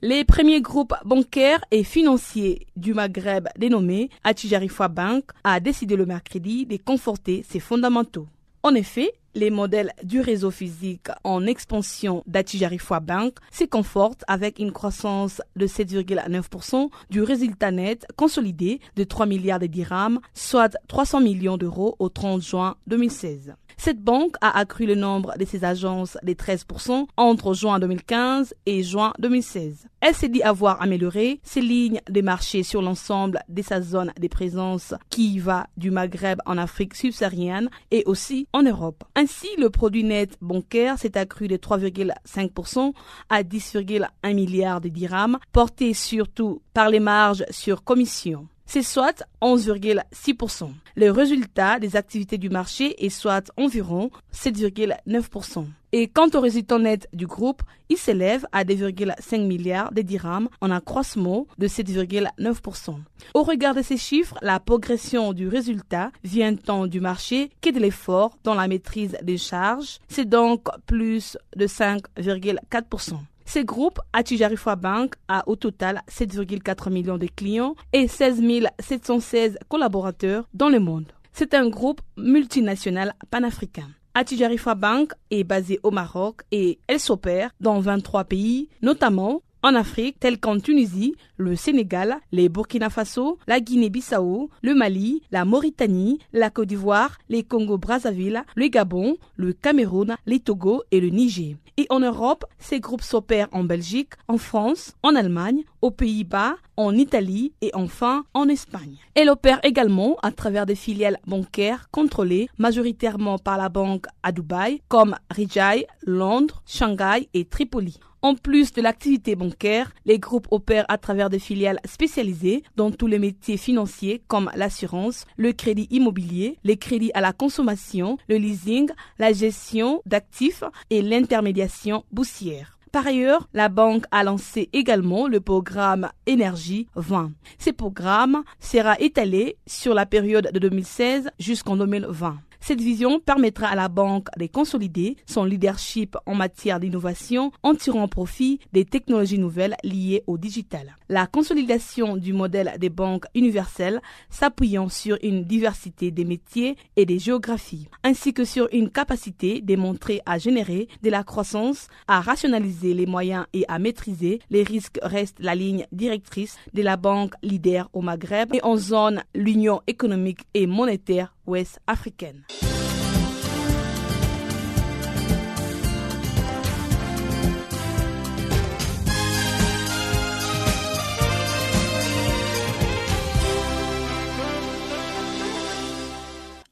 Les 0.00 0.24
premiers 0.24 0.60
groupes 0.60 0.94
bancaires 1.04 1.64
et 1.72 1.82
financiers 1.82 2.68
du 2.76 2.94
Maghreb 2.94 3.48
dénommé 3.58 4.10
Atijarifa 4.22 4.86
Bank 4.86 5.24
a 5.42 5.58
décidé 5.58 5.96
le 5.96 6.06
mercredi 6.06 6.66
de 6.66 6.76
conforter 6.76 7.44
ses 7.48 7.58
fondamentaux. 7.58 8.28
En 8.62 8.76
effet, 8.76 9.12
les 9.34 9.50
modèles 9.50 9.92
du 10.04 10.20
réseau 10.20 10.52
physique 10.52 11.08
en 11.24 11.44
expansion 11.46 12.22
d'Atijarifa 12.28 13.00
Bank 13.00 13.38
se 13.50 13.64
confortent 13.64 14.22
avec 14.28 14.60
une 14.60 14.70
croissance 14.70 15.42
de 15.56 15.66
7,9% 15.66 16.90
du 17.10 17.20
résultat 17.22 17.72
net 17.72 18.06
consolidé 18.14 18.80
de 18.94 19.02
3 19.02 19.26
milliards 19.26 19.58
de 19.58 19.66
dirhams, 19.66 20.20
soit 20.32 20.76
300 20.86 21.22
millions 21.22 21.56
d'euros 21.56 21.96
au 21.98 22.08
30 22.08 22.40
juin 22.40 22.76
2016. 22.86 23.54
Cette 23.80 24.02
banque 24.02 24.34
a 24.40 24.58
accru 24.58 24.86
le 24.86 24.96
nombre 24.96 25.38
de 25.38 25.44
ses 25.44 25.64
agences 25.64 26.18
de 26.24 26.32
13% 26.32 27.06
entre 27.16 27.54
juin 27.54 27.78
2015 27.78 28.52
et 28.66 28.82
juin 28.82 29.12
2016. 29.20 29.86
Elle 30.00 30.14
s'est 30.16 30.28
dit 30.28 30.42
avoir 30.42 30.82
amélioré 30.82 31.40
ses 31.44 31.60
lignes 31.60 32.00
de 32.10 32.20
marché 32.20 32.64
sur 32.64 32.82
l'ensemble 32.82 33.38
de 33.48 33.62
sa 33.62 33.80
zone 33.80 34.12
de 34.20 34.26
présence 34.26 34.94
qui 35.10 35.38
va 35.38 35.68
du 35.76 35.92
Maghreb 35.92 36.40
en 36.44 36.58
Afrique 36.58 36.96
subsaharienne 36.96 37.70
et 37.92 38.02
aussi 38.06 38.48
en 38.52 38.64
Europe. 38.64 39.04
Ainsi, 39.14 39.48
le 39.58 39.70
produit 39.70 40.02
net 40.02 40.36
bancaire 40.40 40.98
s'est 40.98 41.16
accru 41.16 41.46
de 41.46 41.56
3,5% 41.56 42.92
à 43.28 43.44
10,1 43.44 44.34
milliards 44.34 44.80
de 44.80 44.88
dirhams, 44.88 45.38
porté 45.52 45.94
surtout 45.94 46.62
par 46.74 46.90
les 46.90 47.00
marges 47.00 47.44
sur 47.50 47.84
commission 47.84 48.48
c'est 48.68 48.82
soit 48.82 49.24
11,6%. 49.42 50.70
Le 50.94 51.10
résultat 51.10 51.80
des 51.80 51.96
activités 51.96 52.38
du 52.38 52.50
marché 52.50 53.04
est 53.04 53.08
soit 53.08 53.50
environ 53.56 54.10
7,9%. 54.32 55.64
Et 55.92 56.06
quant 56.06 56.28
au 56.34 56.40
résultat 56.40 56.78
net 56.78 57.08
du 57.14 57.26
groupe, 57.26 57.62
il 57.88 57.96
s'élève 57.96 58.46
à 58.52 58.64
2,5 58.64 59.46
milliards 59.46 59.90
de 59.90 60.02
dirhams 60.02 60.50
en 60.60 60.70
accroissement 60.70 61.46
de 61.56 61.66
7,9%. 61.66 62.94
Au 63.32 63.42
regard 63.42 63.74
de 63.74 63.80
ces 63.80 63.96
chiffres, 63.96 64.36
la 64.42 64.60
progression 64.60 65.32
du 65.32 65.48
résultat 65.48 66.10
vient 66.22 66.54
tant 66.54 66.86
du 66.86 67.00
marché 67.00 67.50
que 67.62 67.70
de 67.70 67.78
l'effort 67.78 68.36
dans 68.44 68.54
la 68.54 68.68
maîtrise 68.68 69.16
des 69.22 69.38
charges. 69.38 69.98
C'est 70.08 70.28
donc 70.28 70.66
plus 70.86 71.38
de 71.56 71.66
5,4%. 71.66 73.14
Ces 73.50 73.64
groupes, 73.64 73.98
Atijarifa 74.12 74.76
Bank, 74.76 75.14
a 75.26 75.42
au 75.48 75.56
total 75.56 76.02
7,4 76.10 76.90
millions 76.92 77.16
de 77.16 77.28
clients 77.28 77.76
et 77.94 78.06
16 78.06 78.42
716 78.78 79.58
collaborateurs 79.70 80.46
dans 80.52 80.68
le 80.68 80.78
monde. 80.78 81.06
C'est 81.32 81.54
un 81.54 81.66
groupe 81.70 82.02
multinational 82.18 83.14
panafricain. 83.30 83.88
Atijarifa 84.12 84.74
Bank 84.74 85.12
est 85.30 85.44
basé 85.44 85.80
au 85.82 85.90
Maroc 85.90 86.42
et 86.52 86.78
elle 86.88 87.00
s'opère 87.00 87.50
dans 87.58 87.80
23 87.80 88.24
pays, 88.24 88.68
notamment 88.82 89.40
en 89.62 89.74
Afrique, 89.74 90.20
tels 90.20 90.38
qu'en 90.38 90.58
Tunisie, 90.58 91.14
le 91.36 91.56
Sénégal, 91.56 92.18
les 92.32 92.48
Burkina 92.48 92.90
Faso, 92.90 93.38
la 93.46 93.60
Guinée-Bissau, 93.60 94.50
le 94.62 94.74
Mali, 94.74 95.22
la 95.30 95.44
Mauritanie, 95.44 96.18
la 96.32 96.50
Côte 96.50 96.68
d'Ivoire, 96.68 97.18
les 97.28 97.42
Congo-Brazzaville, 97.42 98.42
le 98.54 98.68
Gabon, 98.68 99.16
le 99.36 99.52
Cameroun, 99.52 100.16
les 100.26 100.40
Togo 100.40 100.82
et 100.90 101.00
le 101.00 101.08
Niger. 101.08 101.56
Et 101.76 101.86
en 101.90 102.00
Europe, 102.00 102.44
ces 102.58 102.80
groupes 102.80 103.02
s'opèrent 103.02 103.48
en 103.52 103.62
Belgique, 103.62 104.14
en 104.26 104.36
France, 104.36 104.94
en 105.04 105.14
Allemagne, 105.14 105.62
aux 105.80 105.92
Pays-Bas, 105.92 106.56
en 106.76 106.94
Italie 106.96 107.52
et 107.60 107.70
enfin 107.74 108.24
en 108.34 108.48
Espagne. 108.48 108.96
Elle 109.14 109.30
opère 109.30 109.60
également 109.62 110.16
à 110.22 110.32
travers 110.32 110.66
des 110.66 110.74
filiales 110.74 111.18
bancaires 111.26 111.88
contrôlées 111.90 112.48
majoritairement 112.58 113.38
par 113.38 113.58
la 113.58 113.68
banque 113.68 114.06
à 114.22 114.32
Dubaï 114.32 114.80
comme 114.88 115.16
Rijai, 115.30 115.86
Londres, 116.04 116.62
Shanghai 116.66 117.28
et 117.34 117.44
Tripoli. 117.44 117.98
En 118.20 118.34
plus 118.34 118.72
de 118.72 118.82
l'activité 118.82 119.36
bancaire, 119.36 119.92
les 120.04 120.18
groupes 120.18 120.48
opèrent 120.50 120.86
à 120.88 120.98
travers 120.98 121.30
des 121.30 121.38
filiales 121.38 121.78
spécialisées 121.84 122.64
dans 122.74 122.90
tous 122.90 123.06
les 123.06 123.20
métiers 123.20 123.56
financiers 123.56 124.22
comme 124.26 124.50
l'assurance, 124.56 125.24
le 125.36 125.52
crédit 125.52 125.86
immobilier, 125.90 126.58
les 126.64 126.76
crédits 126.76 127.12
à 127.14 127.20
la 127.20 127.32
consommation, 127.32 128.18
le 128.28 128.36
leasing, 128.36 128.90
la 129.20 129.32
gestion 129.32 130.02
d'actifs 130.04 130.64
et 130.90 131.00
l'intermédiation 131.00 132.04
boursière. 132.10 132.78
Par 132.90 133.06
ailleurs, 133.06 133.48
la 133.52 133.68
banque 133.68 134.04
a 134.10 134.24
lancé 134.24 134.68
également 134.72 135.28
le 135.28 135.40
programme 135.40 136.10
Énergie 136.26 136.88
20. 136.96 137.30
Ce 137.58 137.70
programme 137.70 138.42
sera 138.58 138.98
étalé 138.98 139.58
sur 139.66 139.94
la 139.94 140.06
période 140.06 140.50
de 140.52 140.58
2016 140.58 141.30
jusqu'en 141.38 141.76
2020. 141.76 142.38
Cette 142.60 142.80
vision 142.80 143.20
permettra 143.20 143.68
à 143.68 143.74
la 143.74 143.88
banque 143.88 144.28
de 144.36 144.46
consolider 144.46 145.16
son 145.26 145.44
leadership 145.44 146.16
en 146.26 146.34
matière 146.34 146.80
d'innovation 146.80 147.52
en 147.62 147.74
tirant 147.74 148.08
profit 148.08 148.60
des 148.72 148.84
technologies 148.84 149.38
nouvelles 149.38 149.76
liées 149.84 150.22
au 150.26 150.38
digital. 150.38 150.96
La 151.08 151.26
consolidation 151.26 152.16
du 152.16 152.32
modèle 152.32 152.74
des 152.78 152.90
banques 152.90 153.24
universelles 153.34 154.02
s'appuyant 154.28 154.88
sur 154.88 155.16
une 155.22 155.44
diversité 155.44 156.10
des 156.10 156.24
métiers 156.24 156.76
et 156.96 157.06
des 157.06 157.18
géographies, 157.18 157.88
ainsi 158.04 158.34
que 158.34 158.44
sur 158.44 158.68
une 158.72 158.90
capacité 158.90 159.60
démontrée 159.62 160.20
à 160.26 160.38
générer 160.38 160.88
de 161.02 161.10
la 161.10 161.24
croissance, 161.24 161.88
à 162.06 162.20
rationaliser 162.20 162.92
les 162.92 163.06
moyens 163.06 163.46
et 163.52 163.64
à 163.68 163.78
maîtriser 163.78 164.40
les 164.50 164.62
risques 164.62 164.98
reste 165.02 165.36
la 165.40 165.54
ligne 165.54 165.86
directrice 165.92 166.56
de 166.74 166.82
la 166.82 166.96
banque 166.96 167.34
leader 167.42 167.88
au 167.92 168.02
Maghreb 168.02 168.54
et 168.54 168.62
en 168.62 168.76
zone 168.76 169.22
l'Union 169.34 169.80
économique 169.86 170.40
et 170.54 170.66
monétaire 170.66 171.34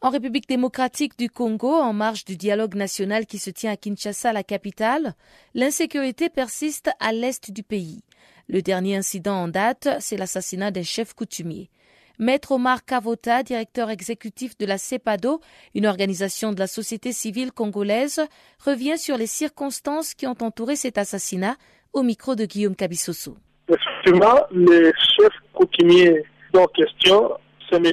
En 0.02 0.10
République 0.10 0.46
démocratique 0.46 1.18
du 1.18 1.30
Congo, 1.30 1.72
en 1.72 1.94
marge 1.94 2.26
du 2.26 2.36
dialogue 2.36 2.74
national 2.74 3.24
qui 3.24 3.38
se 3.38 3.48
tient 3.48 3.72
à 3.72 3.76
Kinshasa, 3.76 4.34
la 4.34 4.44
capitale, 4.44 5.14
l'insécurité 5.54 6.28
persiste 6.28 6.90
à 7.00 7.12
l'est 7.12 7.50
du 7.50 7.62
pays. 7.62 8.02
Le 8.46 8.60
dernier 8.60 8.96
incident 8.96 9.36
en 9.36 9.48
date, 9.48 9.88
c'est 10.00 10.18
l'assassinat 10.18 10.70
d'un 10.70 10.82
chef 10.82 11.14
coutumier. 11.14 11.70
Maître 12.18 12.52
Omar 12.52 12.84
Kavota, 12.84 13.42
directeur 13.42 13.90
exécutif 13.90 14.56
de 14.56 14.64
la 14.64 14.78
CEPADO, 14.78 15.40
une 15.74 15.86
organisation 15.86 16.52
de 16.52 16.58
la 16.58 16.66
société 16.66 17.12
civile 17.12 17.52
congolaise, 17.52 18.22
revient 18.64 18.96
sur 18.96 19.18
les 19.18 19.26
circonstances 19.26 20.14
qui 20.14 20.26
ont 20.26 20.36
entouré 20.40 20.76
cet 20.76 20.96
assassinat 20.96 21.56
au 21.92 22.02
micro 22.02 22.34
de 22.34 22.46
Guillaume 22.46 22.74
Cabissoso. 22.74 23.36
Effectivement, 23.68 24.40
le 24.50 24.92
chef 24.96 25.32
coutumier 25.52 26.22
en 26.54 26.66
question, 26.68 27.32
c'est 27.70 27.76
M. 27.76 27.92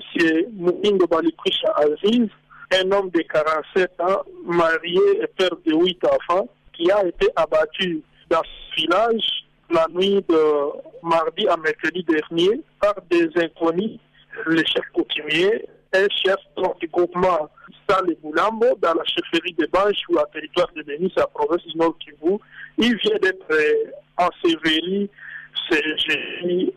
Mouingo 0.53 1.05
Balikwisha 1.07 1.73
Aziz, 1.75 2.29
un 2.71 2.91
homme 2.91 3.09
de 3.09 3.21
47 3.21 3.91
ans, 3.99 4.21
marié 4.45 5.01
et 5.21 5.27
père 5.37 5.55
de 5.65 5.73
8 5.73 5.99
enfants, 6.05 6.47
qui 6.71 6.89
a 6.91 7.05
été 7.05 7.27
abattu 7.35 8.01
dans 8.29 8.41
ce 8.41 8.81
village 8.81 9.43
la 9.69 9.87
nuit 9.93 10.23
de 10.29 11.05
mardi 11.05 11.47
à 11.47 11.57
mercredi 11.57 12.03
dernier 12.03 12.61
par 12.79 12.95
des 13.09 13.29
inconnus 13.35 13.99
le 14.45 14.63
chef 14.65 14.85
coutumier, 14.93 15.65
un 15.93 16.07
chef 16.09 16.37
du 16.79 16.87
groupement 16.87 17.49
Sale 17.87 18.15
Boulambo 18.21 18.77
dans 18.81 18.93
la 18.93 19.03
chefferie 19.05 19.53
de 19.53 19.67
Banche 19.67 19.97
ou 20.09 20.15
la 20.15 20.25
territoire 20.25 20.69
de 20.75 20.81
Denis, 20.83 21.13
à 21.17 21.27
province 21.27 21.65
du 21.67 21.77
Nord 21.77 21.97
Kivu. 21.99 22.37
Il 22.77 22.95
vient 22.97 23.17
d'être 23.21 23.51
euh, 23.51 23.91
enseveli 24.17 25.09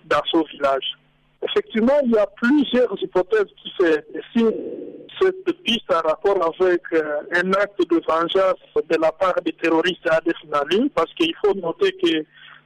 dans 0.05 0.23
son 0.31 0.43
village. 0.43 0.97
Effectivement, 1.43 1.99
il 2.05 2.13
y 2.13 2.19
a 2.19 2.27
plusieurs 2.27 3.03
hypothèses 3.03 3.47
qui 3.63 3.73
se 3.79 4.03
cette 5.21 5.63
piste 5.63 5.91
en 5.91 6.07
rapport 6.07 6.55
avec 6.61 6.83
euh, 6.93 7.21
un 7.33 7.53
acte 7.55 7.81
de 7.91 8.01
vengeance 8.07 8.61
de 8.75 8.97
la 9.01 9.13
part 9.13 9.35
des 9.45 9.53
terroristes 9.53 10.07
à 10.11 10.21
Nalu, 10.47 10.91
parce 10.95 11.13
qu'il 11.15 11.35
faut 11.43 11.55
noter 11.55 11.93
que 11.93 12.25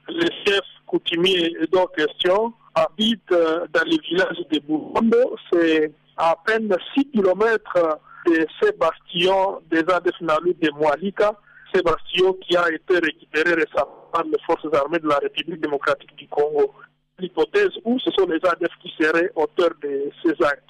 le 0.09 0.27
chef 0.45 0.61
coutumier 0.85 1.55
en 1.73 1.87
question 1.87 2.53
habite 2.75 3.31
euh, 3.31 3.65
dans 3.73 3.83
le 3.85 3.97
village 4.01 4.37
de 4.51 4.59
Bourondo. 4.59 5.35
C'est 5.51 5.91
à 6.17 6.35
peine 6.45 6.73
6 6.95 7.05
km 7.11 7.99
de 8.27 8.45
Sébastien 8.61 9.59
des 9.69 9.81
Andes 9.81 10.55
de 10.61 10.71
Moalika. 10.71 11.33
Sébastien 11.73 12.33
qui 12.41 12.55
a 12.57 12.69
été 12.69 12.99
récupéré 12.99 13.53
récemment 13.53 14.07
par 14.11 14.23
les 14.23 14.37
forces 14.45 14.67
armées 14.73 14.99
de 14.99 15.07
la 15.07 15.17
République 15.17 15.61
démocratique 15.61 16.15
du 16.17 16.27
Congo. 16.27 16.73
L'hypothèse 17.19 17.71
où 17.85 17.97
ce 17.99 18.11
sont 18.11 18.25
les 18.27 18.39
ADF 18.43 18.71
qui 18.81 18.93
seraient 18.99 19.31
auteurs 19.35 19.73
de 19.81 20.09
ces 20.23 20.43
actes. 20.43 20.63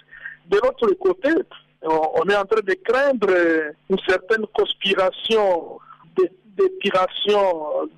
De 0.47 0.57
l'autre 0.57 0.87
côté, 0.99 1.29
on 1.83 2.29
est 2.29 2.35
en 2.35 2.45
train 2.45 2.61
de 2.61 2.73
craindre 2.83 3.33
une 3.89 3.99
certaine 4.07 4.45
conspiration 4.53 5.79
d'épiration, 6.57 7.89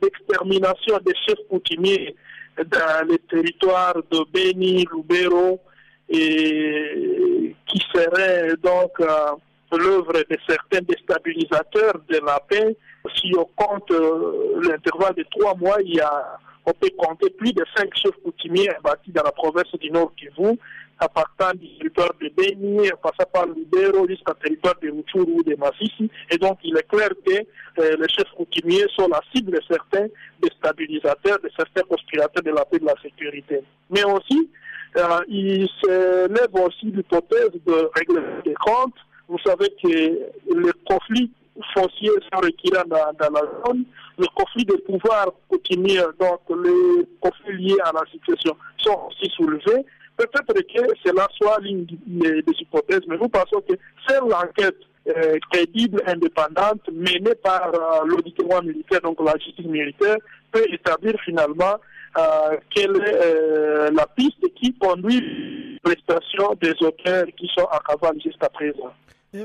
d'extermination 0.00 0.98
des 1.04 1.14
chefs 1.26 1.48
coutumiers 1.48 2.14
dans 2.58 3.08
les 3.08 3.18
territoires 3.18 3.96
de 4.10 4.24
Beni, 4.32 4.84
Lubero, 4.92 5.60
et 6.08 7.54
qui 7.66 7.80
serait 7.94 8.50
donc 8.62 8.92
euh, 9.00 9.76
l'œuvre 9.76 10.12
de 10.12 10.36
certains 10.46 10.80
déstabilisateurs 10.82 11.94
de 12.08 12.18
la 12.24 12.40
paix. 12.40 12.76
Si 13.16 13.32
on 13.36 13.48
compte 13.56 13.90
euh, 13.90 14.60
l'intervalle 14.62 15.14
de 15.14 15.24
trois 15.30 15.54
mois, 15.54 15.78
il 15.82 15.94
y 15.94 16.00
a 16.00 16.38
on 16.64 16.72
peut 16.72 16.90
compter 16.96 17.28
plus 17.30 17.52
de 17.52 17.64
cinq 17.76 17.90
chefs 17.96 18.16
coutumiers 18.22 18.70
bâtis 18.84 19.10
dans 19.10 19.24
la 19.24 19.32
province 19.32 19.72
du 19.80 19.90
Nord 19.90 20.12
Kivu, 20.16 20.56
à 20.98 21.08
partir 21.08 21.54
du 21.54 21.68
territoire 21.78 22.12
de 22.20 22.28
Beni, 22.36 22.90
en 22.92 22.96
passant 22.96 23.28
par 23.32 23.46
Libero 23.46 24.06
jusqu'au 24.08 24.34
territoire 24.34 24.74
de 24.82 24.90
Rutshuru 24.90 25.32
ou 25.32 25.42
de 25.42 25.56
Masisi. 25.56 26.10
Et 26.30 26.38
donc, 26.38 26.58
il 26.62 26.76
est 26.76 26.88
clair 26.88 27.10
que 27.26 27.32
euh, 27.80 27.96
les 27.98 28.08
chefs 28.08 28.30
coutumiers 28.36 28.86
sont 28.96 29.08
la 29.08 29.20
cible 29.34 29.52
de 29.52 29.60
certains 29.68 30.06
déstabilisateurs, 30.40 31.38
de 31.40 31.50
certains 31.56 31.82
conspirateurs 31.82 32.42
de 32.42 32.50
la 32.50 32.64
paix 32.64 32.76
et 32.76 32.80
de 32.80 32.86
la 32.86 32.94
sécurité. 33.02 33.62
Mais 33.90 34.04
aussi, 34.04 34.48
euh, 34.96 35.20
il 35.28 35.68
se 35.82 36.28
lève 36.28 36.54
aussi 36.54 36.86
l'hypothèse 36.86 37.50
de 37.66 37.90
règlement 37.94 38.42
des 38.44 38.54
comptes. 38.54 38.94
Vous 39.28 39.38
savez 39.44 39.68
que 39.82 39.88
les 39.88 40.72
conflits 40.86 41.30
fonciers 41.74 42.10
sont 42.32 42.40
requérants 42.40 42.84
dans, 42.86 43.12
dans, 43.18 43.32
la 43.32 43.42
zone, 43.66 43.84
le 44.18 44.26
conflit 44.34 44.64
de 44.64 44.76
pouvoir 44.76 45.28
coutumier, 45.48 46.00
donc 46.18 46.40
les 46.62 47.06
conflits 47.20 47.56
liés 47.56 47.76
à 47.84 47.92
la 47.92 48.02
situation 48.10 48.56
sont 48.78 49.08
aussi 49.08 49.30
soulevés. 49.34 49.84
Peut-être 50.16 50.52
que 50.54 50.94
cela 51.04 51.26
soit 51.36 51.58
l'une 51.60 51.86
des 51.86 52.42
hypothèses, 52.60 53.00
mais 53.08 53.16
nous 53.16 53.28
pensons 53.28 53.60
que 53.68 53.74
c'est 54.06 54.20
l'enquête 54.20 54.76
euh, 55.08 55.36
crédible, 55.50 56.00
indépendante, 56.06 56.88
menée 56.92 57.34
par 57.42 57.72
euh, 57.74 58.06
l'auditoire 58.06 58.62
militaire, 58.62 59.00
donc 59.00 59.18
la 59.24 59.34
justice 59.36 59.66
militaire, 59.66 60.16
peut 60.52 60.64
établir 60.70 61.14
finalement 61.24 61.74
euh, 62.18 62.56
quelle 62.70 62.96
est 63.02 63.90
la 63.90 64.06
piste 64.14 64.54
qui 64.54 64.72
conduit 64.74 65.78
prestation 65.82 66.54
des 66.60 66.74
auteurs 66.82 67.24
qui 67.36 67.50
sont 67.56 67.64
à 67.64 67.80
cavale 67.80 68.20
jusqu'à 68.22 68.48
présent. 68.48 68.92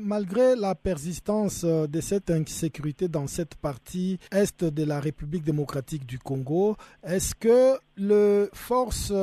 Malgré 0.02 0.58
la 0.58 0.76
persistance 0.76 1.64
euh, 1.64 1.88
de 1.88 2.02
cette 2.02 2.30
insécurité 2.30 3.08
dans 3.08 3.26
cette 3.26 3.56
partie 3.56 4.20
est 4.34 4.66
de 4.66 4.84
la 4.84 5.00
République 5.00 5.46
démocratique 5.46 6.06
du 6.06 6.20
Congo, 6.20 6.76
est-ce 7.04 7.34
que 7.34 7.78
les 7.96 8.50
forces 8.54 9.14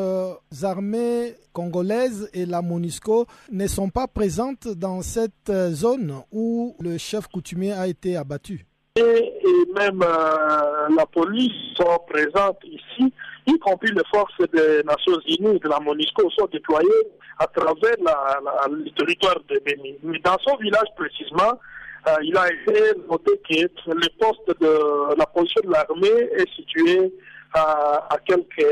armées 0.62 1.34
congolaises 1.52 2.30
et 2.32 2.46
la 2.46 2.62
MONUSCO 2.62 3.26
ne 3.52 3.66
sont 3.66 3.90
pas 3.90 4.08
présentes 4.08 4.66
dans 4.68 5.02
cette 5.02 5.52
zone 5.72 6.14
où 6.32 6.74
le 6.80 6.96
chef 6.96 7.26
coutumier 7.28 7.72
a 7.72 7.86
été 7.86 8.16
abattu? 8.16 8.64
Et, 8.96 9.32
même 9.74 10.00
euh, 10.02 10.88
la 10.96 11.04
police 11.06 11.74
sont 11.76 11.98
présentes 12.08 12.62
ici, 12.62 13.12
y 13.46 13.58
compris 13.58 13.90
les 13.90 14.04
forces 14.12 14.38
des 14.52 14.84
Nations 14.84 15.18
Unies 15.26 15.58
de 15.58 15.68
la 15.68 15.80
MONUSCO 15.80 16.30
sont 16.30 16.46
déployées 16.52 16.88
à 17.40 17.46
travers 17.48 17.96
la, 18.04 18.40
le 18.70 18.88
territoire 18.92 19.36
de 19.48 19.58
Béni. 19.64 19.96
Mais 20.04 20.20
dans 20.20 20.36
son 20.46 20.56
village 20.58 20.86
précisément, 20.96 21.58
euh, 22.06 22.12
il 22.22 22.36
a 22.36 22.46
été 22.46 22.92
noté 23.10 23.32
que 23.48 23.90
le 23.90 24.08
poste 24.20 24.60
de 24.60 25.18
la 25.18 25.26
position 25.26 25.62
de 25.64 25.72
l'armée 25.72 26.28
est 26.36 26.48
situé 26.54 27.12
à, 27.52 28.06
à, 28.10 28.18
quelques 28.24 28.64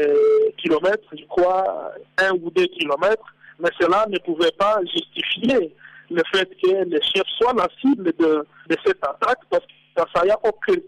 kilomètres, 0.58 1.08
je 1.18 1.24
crois, 1.24 1.92
un 2.18 2.32
ou 2.34 2.48
deux 2.50 2.66
kilomètres, 2.66 3.34
mais 3.58 3.70
cela 3.80 4.06
ne 4.08 4.18
pouvait 4.18 4.52
pas 4.56 4.78
justifier 4.82 5.74
le 6.10 6.22
fait 6.32 6.48
que 6.62 6.84
les 6.84 7.02
chefs 7.02 7.26
soient 7.38 7.54
la 7.54 7.68
cible 7.80 8.12
de, 8.18 8.46
de 8.68 8.76
cette 8.84 9.02
attaque 9.04 9.40
parce 9.50 9.64
que 9.64 9.72
ça 9.96 10.26
y 10.26 10.30
a 10.30 10.38
occupé 10.42 10.82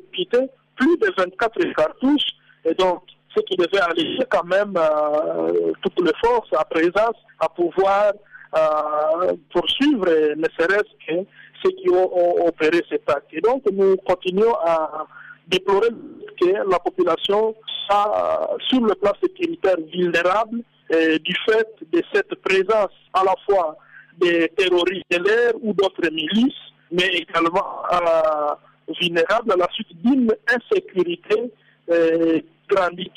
plus 0.77 0.97
de 0.99 1.13
24 1.17 1.75
cartouches 1.75 2.33
et 2.65 2.75
donc 2.75 3.03
ce 3.37 3.41
qui 3.43 3.57
devait 3.57 3.81
aller 3.81 4.19
quand 4.31 4.45
même 4.45 4.75
euh, 4.77 5.73
toutes 5.83 6.01
les 6.05 6.13
forces 6.25 6.53
à 6.57 6.65
présence 6.65 7.17
à 7.41 7.49
pouvoir 7.49 8.13
euh, 8.57 9.33
poursuivre, 9.53 10.07
ne 10.37 10.47
serait-ce 10.59 11.07
que 11.07 11.27
ceux 11.63 11.71
qui 11.71 11.91
ont, 11.91 12.17
ont, 12.17 12.47
opéré 12.47 12.81
cet 12.89 13.09
acte. 13.11 13.27
Et 13.33 13.41
donc 13.41 13.63
nous 13.73 13.97
continuons 14.07 14.55
à 14.65 15.07
déplorer 15.49 15.89
que 16.41 16.71
la 16.71 16.79
population 16.79 17.55
soit 17.87 18.57
sur 18.69 18.81
le 18.81 18.95
plan 18.95 19.13
sécuritaire 19.23 19.77
vulnérable. 19.93 20.61
Du 21.25 21.35
fait 21.47 21.69
de 21.93 22.03
cette 22.13 22.35
présence 22.43 22.93
à 23.15 23.25
la 23.25 23.35
fois 23.47 23.77
des 24.19 24.49
terroristes 24.51 25.05
de 25.11 25.17
l'air 25.17 25.53
ou 25.63 25.73
d'autres 25.73 26.09
milices, 26.13 26.53
mais 26.93 27.09
également 27.09 27.83
à 27.91 28.59
vulnérables 29.01 29.53
à 29.53 29.57
la 29.57 29.69
suite 29.73 29.89
d'une 30.03 30.31
insécurité 30.49 31.53
euh, 31.91 32.41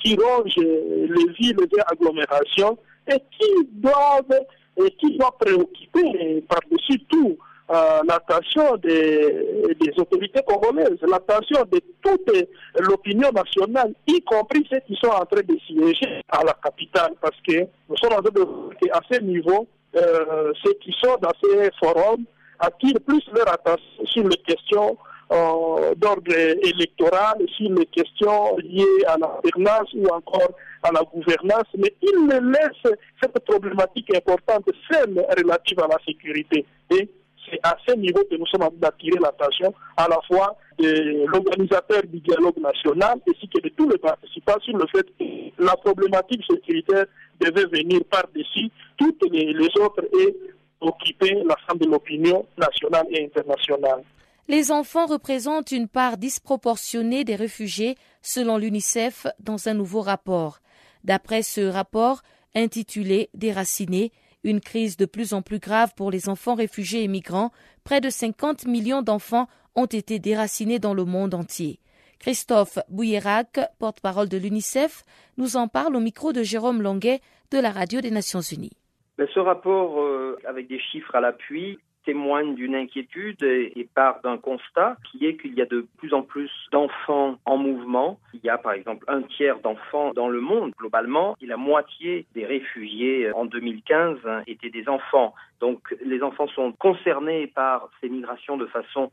qui 0.03 0.15
ronge 0.15 0.55
les 0.57 1.33
villes 1.39 1.57
et 1.59 1.81
agglomérations 1.91 2.77
et 3.07 3.17
qui 3.37 3.69
doivent 3.73 4.45
et 4.77 4.91
qui 4.91 5.17
doit 5.17 5.35
préoccuper 5.39 6.43
par-dessus 6.47 6.99
tout 7.09 7.37
euh, 7.69 7.99
l'attention 8.07 8.77
des, 8.77 9.75
des, 9.79 9.91
autorités 9.97 10.41
congolaises, 10.45 10.97
l'attention 11.01 11.63
de 11.69 11.81
toute 12.01 12.47
l'opinion 12.79 13.29
nationale, 13.31 13.93
y 14.07 14.21
compris 14.21 14.65
ceux 14.69 14.79
qui 14.87 14.95
sont 14.95 15.09
en 15.09 15.25
train 15.25 15.41
de 15.41 15.57
siéger 15.67 16.21
à 16.29 16.45
la 16.45 16.53
capitale, 16.63 17.13
parce 17.21 17.35
que 17.45 17.67
nous 17.89 17.97
sommes 17.97 18.13
en 18.13 18.21
train 18.21 18.31
de 18.31 18.45
qu'à 18.79 19.01
ce 19.11 19.19
niveau, 19.19 19.67
euh, 19.97 20.53
ceux 20.63 20.73
qui 20.75 20.95
sont 21.03 21.17
dans 21.21 21.33
ces 21.43 21.69
forums 21.79 22.23
attirent 22.59 23.01
plus 23.05 23.23
leur 23.35 23.51
attention 23.51 24.05
sur 24.05 24.23
les 24.27 24.37
questions 24.37 24.97
euh, 25.31 25.93
d'ordre 25.95 26.33
électoral, 26.33 27.37
sur 27.57 27.69
les 27.71 27.85
questions 27.87 28.57
liées 28.57 29.05
à 29.07 29.17
la 29.17 29.39
gouvernance 29.43 29.93
ou 29.93 30.07
encore 30.07 30.51
à 30.83 30.91
la 30.91 31.01
gouvernance, 31.01 31.67
mais 31.77 31.93
il 32.01 32.27
ne 32.27 32.53
laisse 32.53 32.95
cette 33.21 33.37
problématique 33.45 34.15
importante 34.15 34.69
seule 34.89 35.25
relative 35.37 35.79
à 35.79 35.87
la 35.87 35.97
sécurité. 36.05 36.65
Et 36.91 37.09
c'est 37.49 37.59
à 37.63 37.75
ce 37.87 37.95
niveau 37.95 38.23
que 38.29 38.35
nous 38.35 38.47
sommes 38.47 38.69
d'attirer 38.77 39.19
l'attention 39.19 39.73
à 39.95 40.07
la 40.07 40.19
fois 40.27 40.55
de 40.77 41.25
l'organisateur 41.25 42.03
du 42.03 42.19
dialogue 42.19 42.57
national 42.57 43.19
ainsi 43.27 43.47
que 43.49 43.61
de 43.61 43.69
tous 43.69 43.89
les 43.89 43.97
participants 43.97 44.59
sur 44.61 44.77
le 44.77 44.85
fait 44.87 45.07
que 45.17 45.63
la 45.63 45.75
problématique 45.75 46.43
sécuritaire 46.49 47.05
devait 47.39 47.65
venir 47.65 48.01
par-dessus 48.09 48.69
toutes 48.97 49.23
les, 49.31 49.53
les 49.53 49.69
autres 49.81 50.03
et 50.19 50.35
occuper 50.81 51.33
l'ensemble 51.33 51.85
de 51.85 51.91
l'opinion 51.91 52.45
nationale 52.57 53.07
et 53.09 53.25
internationale. 53.25 54.03
Les 54.49 54.71
enfants 54.71 55.07
représentent 55.07 55.71
une 55.71 55.89
part 55.89 56.17
disproportionnée 56.17 57.25
des 57.25 57.35
réfugiés, 57.35 57.95
selon 58.21 58.57
l'UNICEF, 58.57 59.27
dans 59.39 59.67
un 59.67 59.73
nouveau 59.73 59.99
rapport. 59.99 60.59
D'après 61.03 61.41
ce 61.41 61.61
rapport, 61.61 62.21
intitulé 62.55 63.29
Déracinés, 63.33 64.13
une 64.45 64.61
crise 64.61 64.95
de 64.95 65.05
plus 65.05 65.33
en 65.33 65.41
plus 65.41 65.59
grave 65.59 65.93
pour 65.97 66.11
les 66.11 66.29
enfants 66.29 66.55
réfugiés 66.55 67.03
et 67.03 67.09
migrants, 67.09 67.51
près 67.83 67.99
de 67.99 68.09
50 68.09 68.65
millions 68.67 69.01
d'enfants 69.01 69.47
ont 69.75 69.85
été 69.85 70.17
déracinés 70.17 70.79
dans 70.79 70.93
le 70.93 71.03
monde 71.03 71.33
entier. 71.33 71.79
Christophe 72.19 72.79
Bouillerac, 72.87 73.59
porte-parole 73.79 74.29
de 74.29 74.37
l'UNICEF, 74.37 75.03
nous 75.37 75.57
en 75.57 75.67
parle 75.67 75.95
au 75.95 75.99
micro 75.99 76.31
de 76.31 76.41
Jérôme 76.41 76.81
Longuet 76.81 77.19
de 77.51 77.59
la 77.59 77.71
Radio 77.71 77.99
des 77.99 78.11
Nations 78.11 78.41
Unies. 78.41 78.77
Ce 79.17 79.39
rapport, 79.39 79.99
euh, 79.99 80.37
avec 80.47 80.67
des 80.67 80.79
chiffres 80.79 81.15
à 81.15 81.19
l'appui, 81.19 81.79
témoigne 82.07 82.55
d'une 82.55 82.73
inquiétude 82.73 83.43
et, 83.43 83.85
part 83.93 84.21
d'un 84.21 84.37
constat 84.37 84.95
qui 85.11 85.25
est 85.25 85.35
qu'il 85.35 85.53
y 85.55 85.61
a 85.61 85.65
de 85.65 85.85
plus 85.97 86.13
en 86.13 86.21
plus 86.21 86.49
d'enfants 86.71 87.37
en 87.43 87.57
mouvement. 87.57 88.17
Il 88.33 88.39
y 88.45 88.49
a 88.49 88.57
par 88.57 88.71
exemple 88.71 89.03
un 89.09 89.23
tiers 89.23 89.59
d'enfants 89.59 90.13
dans 90.13 90.29
le 90.29 90.39
monde 90.39 90.71
globalement 90.77 91.35
et 91.41 91.45
la 91.45 91.57
moitié 91.57 92.25
des 92.33 92.45
réfugiés 92.45 93.29
en 93.33 93.43
2015 93.43 94.19
étaient 94.47 94.69
des 94.69 94.87
enfants. 94.87 95.33
Donc 95.59 95.93
les 96.01 96.23
enfants 96.23 96.47
sont 96.47 96.71
concernés 96.71 97.47
par 97.47 97.89
ces 97.99 98.07
migrations 98.07 98.55
de 98.55 98.67
façon 98.67 99.11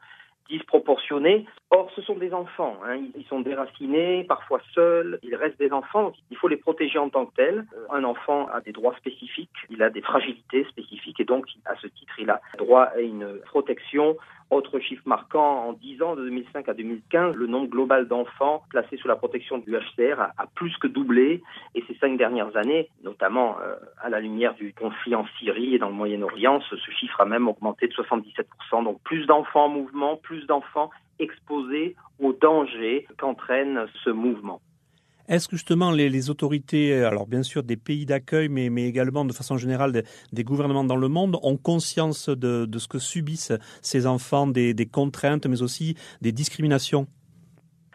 disproportionnée. 0.48 1.46
Or, 1.70 1.90
ce 1.96 2.02
sont 2.02 2.16
des 2.16 2.32
enfants, 2.32 2.78
hein. 2.84 3.00
ils 3.16 3.24
sont 3.26 3.40
déracinés, 3.40 4.24
parfois 4.24 4.60
seuls, 4.74 5.18
ils 5.22 5.34
restent 5.34 5.58
des 5.58 5.72
enfants, 5.72 6.12
il 6.30 6.36
faut 6.36 6.48
les 6.48 6.56
protéger 6.56 6.98
en 6.98 7.08
tant 7.08 7.26
que 7.26 7.34
tels. 7.34 7.64
Un 7.90 8.04
enfant 8.04 8.46
a 8.48 8.60
des 8.60 8.72
droits 8.72 8.94
spécifiques, 8.96 9.50
il 9.70 9.82
a 9.82 9.90
des 9.90 10.02
fragilités 10.02 10.64
spécifiques 10.64 11.20
et 11.20 11.24
donc, 11.24 11.46
à 11.64 11.74
ce 11.76 11.86
titre, 11.88 12.14
il 12.18 12.30
a 12.30 12.40
droit 12.58 12.84
à 12.84 13.00
une 13.00 13.40
protection 13.46 14.16
autre 14.50 14.78
chiffre 14.78 15.02
marquant, 15.06 15.68
en 15.68 15.72
10 15.72 16.02
ans, 16.02 16.16
de 16.16 16.24
2005 16.24 16.68
à 16.68 16.74
2015, 16.74 17.34
le 17.34 17.46
nombre 17.46 17.68
global 17.68 18.06
d'enfants 18.06 18.62
placés 18.70 18.96
sous 18.96 19.08
la 19.08 19.16
protection 19.16 19.58
du 19.58 19.72
HCR 19.72 20.20
a, 20.20 20.46
plus 20.54 20.76
que 20.78 20.86
doublé. 20.86 21.42
Et 21.74 21.82
ces 21.88 21.94
cinq 21.96 22.16
dernières 22.16 22.56
années, 22.56 22.88
notamment 23.02 23.56
euh, 23.60 23.74
à 24.00 24.08
la 24.08 24.20
lumière 24.20 24.54
du 24.54 24.72
conflit 24.72 25.14
en 25.14 25.26
Syrie 25.38 25.74
et 25.74 25.78
dans 25.78 25.88
le 25.88 25.94
Moyen-Orient, 25.94 26.60
ce 26.68 26.76
chiffre 26.92 27.20
a 27.20 27.24
même 27.24 27.48
augmenté 27.48 27.88
de 27.88 27.92
77%. 27.92 28.84
Donc 28.84 29.00
plus 29.02 29.26
d'enfants 29.26 29.66
en 29.66 29.68
mouvement, 29.68 30.16
plus 30.16 30.46
d'enfants 30.46 30.90
exposés 31.18 31.96
aux 32.18 32.32
dangers 32.32 33.06
qu'entraîne 33.18 33.86
ce 34.04 34.10
mouvement. 34.10 34.60
Est-ce 35.28 35.48
que 35.48 35.56
justement 35.56 35.90
les, 35.90 36.30
autorités, 36.30 37.02
alors 37.02 37.26
bien 37.26 37.42
sûr 37.42 37.62
des 37.62 37.76
pays 37.76 38.04
d'accueil, 38.04 38.48
mais, 38.48 38.66
également 38.86 39.24
de 39.24 39.32
façon 39.32 39.56
générale 39.56 40.04
des, 40.32 40.44
gouvernements 40.44 40.84
dans 40.84 40.96
le 40.96 41.08
monde, 41.08 41.38
ont 41.42 41.56
conscience 41.56 42.28
de, 42.28 42.68
ce 42.78 42.88
que 42.88 42.98
subissent 42.98 43.52
ces 43.80 44.06
enfants, 44.06 44.46
des, 44.46 44.88
contraintes, 44.90 45.46
mais 45.46 45.62
aussi 45.62 45.96
des 46.20 46.32
discriminations? 46.32 47.06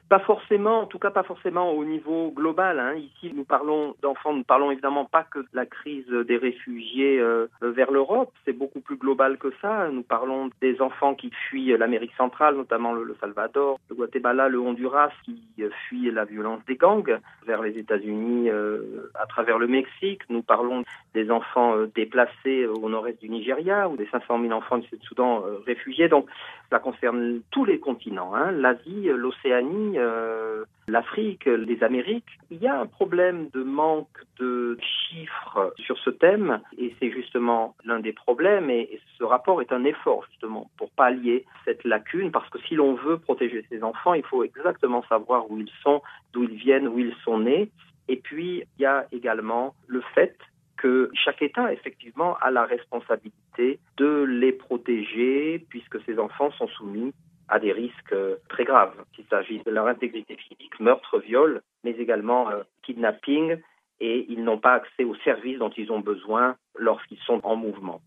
Pas 0.09 0.19
forcément, 0.21 0.81
en 0.81 0.85
tout 0.87 0.97
cas 0.97 1.11
pas 1.11 1.21
forcément 1.21 1.71
au 1.71 1.85
niveau 1.85 2.31
global. 2.31 2.79
Hein. 2.79 2.95
Ici, 2.95 3.31
nous 3.31 3.43
parlons 3.43 3.95
d'enfants, 4.01 4.33
nous 4.33 4.43
parlons 4.43 4.71
évidemment 4.71 5.05
pas 5.05 5.23
que 5.23 5.37
de 5.37 5.47
la 5.53 5.67
crise 5.67 6.09
des 6.09 6.37
réfugiés 6.37 7.19
euh, 7.19 7.45
vers 7.61 7.91
l'Europe, 7.91 8.31
c'est 8.43 8.57
beaucoup 8.57 8.79
plus 8.79 8.95
global 8.95 9.37
que 9.37 9.53
ça. 9.61 9.87
Nous 9.89 10.01
parlons 10.01 10.49
des 10.61 10.81
enfants 10.81 11.13
qui 11.13 11.29
fuient 11.29 11.77
l'Amérique 11.77 12.13
centrale, 12.17 12.55
notamment 12.55 12.91
le, 12.91 13.15
Salvador, 13.21 13.79
le 13.87 13.95
Guatemala, 13.95 14.49
le 14.49 14.59
Honduras, 14.59 15.11
qui 15.25 15.43
euh, 15.59 15.69
fuient 15.87 16.09
la 16.09 16.25
violence 16.25 16.65
des 16.67 16.75
gangs 16.75 17.19
vers 17.45 17.61
les 17.61 17.77
États-Unis 17.77 18.49
euh, 18.49 19.11
à 19.13 19.27
travers 19.27 19.59
le 19.59 19.67
Mexique. 19.67 20.23
Nous 20.29 20.41
parlons 20.41 20.85
des 21.13 21.29
enfants 21.29 21.75
déplacés 21.93 22.65
au 22.65 22.89
nord-est 22.89 23.21
du 23.21 23.29
Nigeria 23.29 23.87
ou 23.87 23.95
des 23.95 24.07
500 24.07 24.41
000 24.41 24.53
enfants 24.53 24.79
du 24.79 24.87
Sud-Soudan 24.87 25.43
réfugiés. 25.67 26.07
Donc, 26.07 26.25
ça 26.71 26.79
concerne 26.79 27.41
tous 27.51 27.65
les 27.65 27.79
continents, 27.79 28.33
hein, 28.35 28.51
l'Asie, 28.51 29.09
l'Océanie, 29.15 29.98
euh, 29.99 30.65
l'Afrique, 30.87 31.45
les 31.45 31.83
Amériques. 31.83 32.39
Il 32.49 32.57
y 32.57 32.67
a 32.67 32.79
un 32.79 32.85
problème 32.85 33.49
de 33.53 33.63
manque 33.63 34.07
de 34.39 34.77
chiffres 34.81 35.73
sur 35.77 35.97
ce 35.99 36.09
thème 36.09 36.61
et 36.77 36.93
c'est 36.99 37.11
justement 37.11 37.75
l'un 37.85 37.99
des 37.99 38.13
problèmes 38.13 38.69
et, 38.69 38.99
ce 39.17 39.23
rapport 39.25 39.61
est 39.61 39.73
un 39.73 39.83
effort 39.83 40.25
justement 40.29 40.71
pour 40.77 40.89
pallier 40.91 41.45
cette 41.65 41.83
lacune 41.83 42.31
parce 42.31 42.49
que 42.49 42.59
si 42.67 42.75
l'on 42.75 42.93
veut 42.93 43.17
protéger 43.17 43.65
ces 43.69 43.83
enfants, 43.83 44.13
il 44.13 44.23
faut 44.23 44.43
exactement 44.43 45.03
savoir 45.09 45.51
où 45.51 45.59
ils 45.59 45.71
sont, 45.83 46.01
d'où 46.31 46.43
ils 46.43 46.55
viennent, 46.55 46.87
où 46.87 46.99
ils 46.99 47.15
sont 47.25 47.39
nés. 47.39 47.69
Et 48.07 48.15
puis, 48.15 48.63
il 48.77 48.81
y 48.81 48.85
a 48.85 49.05
également 49.11 49.75
le 49.87 50.01
fait 50.15 50.37
que 50.77 51.11
chaque 51.13 51.41
État, 51.41 51.73
effectivement, 51.73 52.37
a 52.37 52.49
la 52.49 52.63
responsabilité 52.63 53.79
de 53.97 54.23
les 54.23 54.53
protéger 54.53 55.65
puisque 55.69 56.01
ces 56.05 56.17
enfants 56.17 56.51
sont 56.51 56.67
soumis 56.69 57.13
à 57.49 57.59
des 57.59 57.71
risques 57.71 58.13
euh, 58.13 58.37
très 58.47 58.63
graves, 58.63 58.93
qu'il 59.13 59.25
s'agisse 59.29 59.63
de 59.63 59.71
leur 59.71 59.87
intégrité 59.87 60.35
physique, 60.35 60.79
meurtre, 60.79 61.19
viol, 61.19 61.61
mais 61.83 61.91
également 61.91 62.49
euh, 62.49 62.63
kidnapping, 62.83 63.57
et 63.99 64.25
ils 64.29 64.43
n'ont 64.43 64.59
pas 64.59 64.73
accès 64.73 65.03
aux 65.03 65.15
services 65.23 65.59
dont 65.59 65.71
ils 65.75 65.91
ont 65.91 65.99
besoin 65.99 66.55
lorsqu'ils 66.77 67.19
sont 67.25 67.41
en 67.43 67.55
mouvement. 67.55 68.01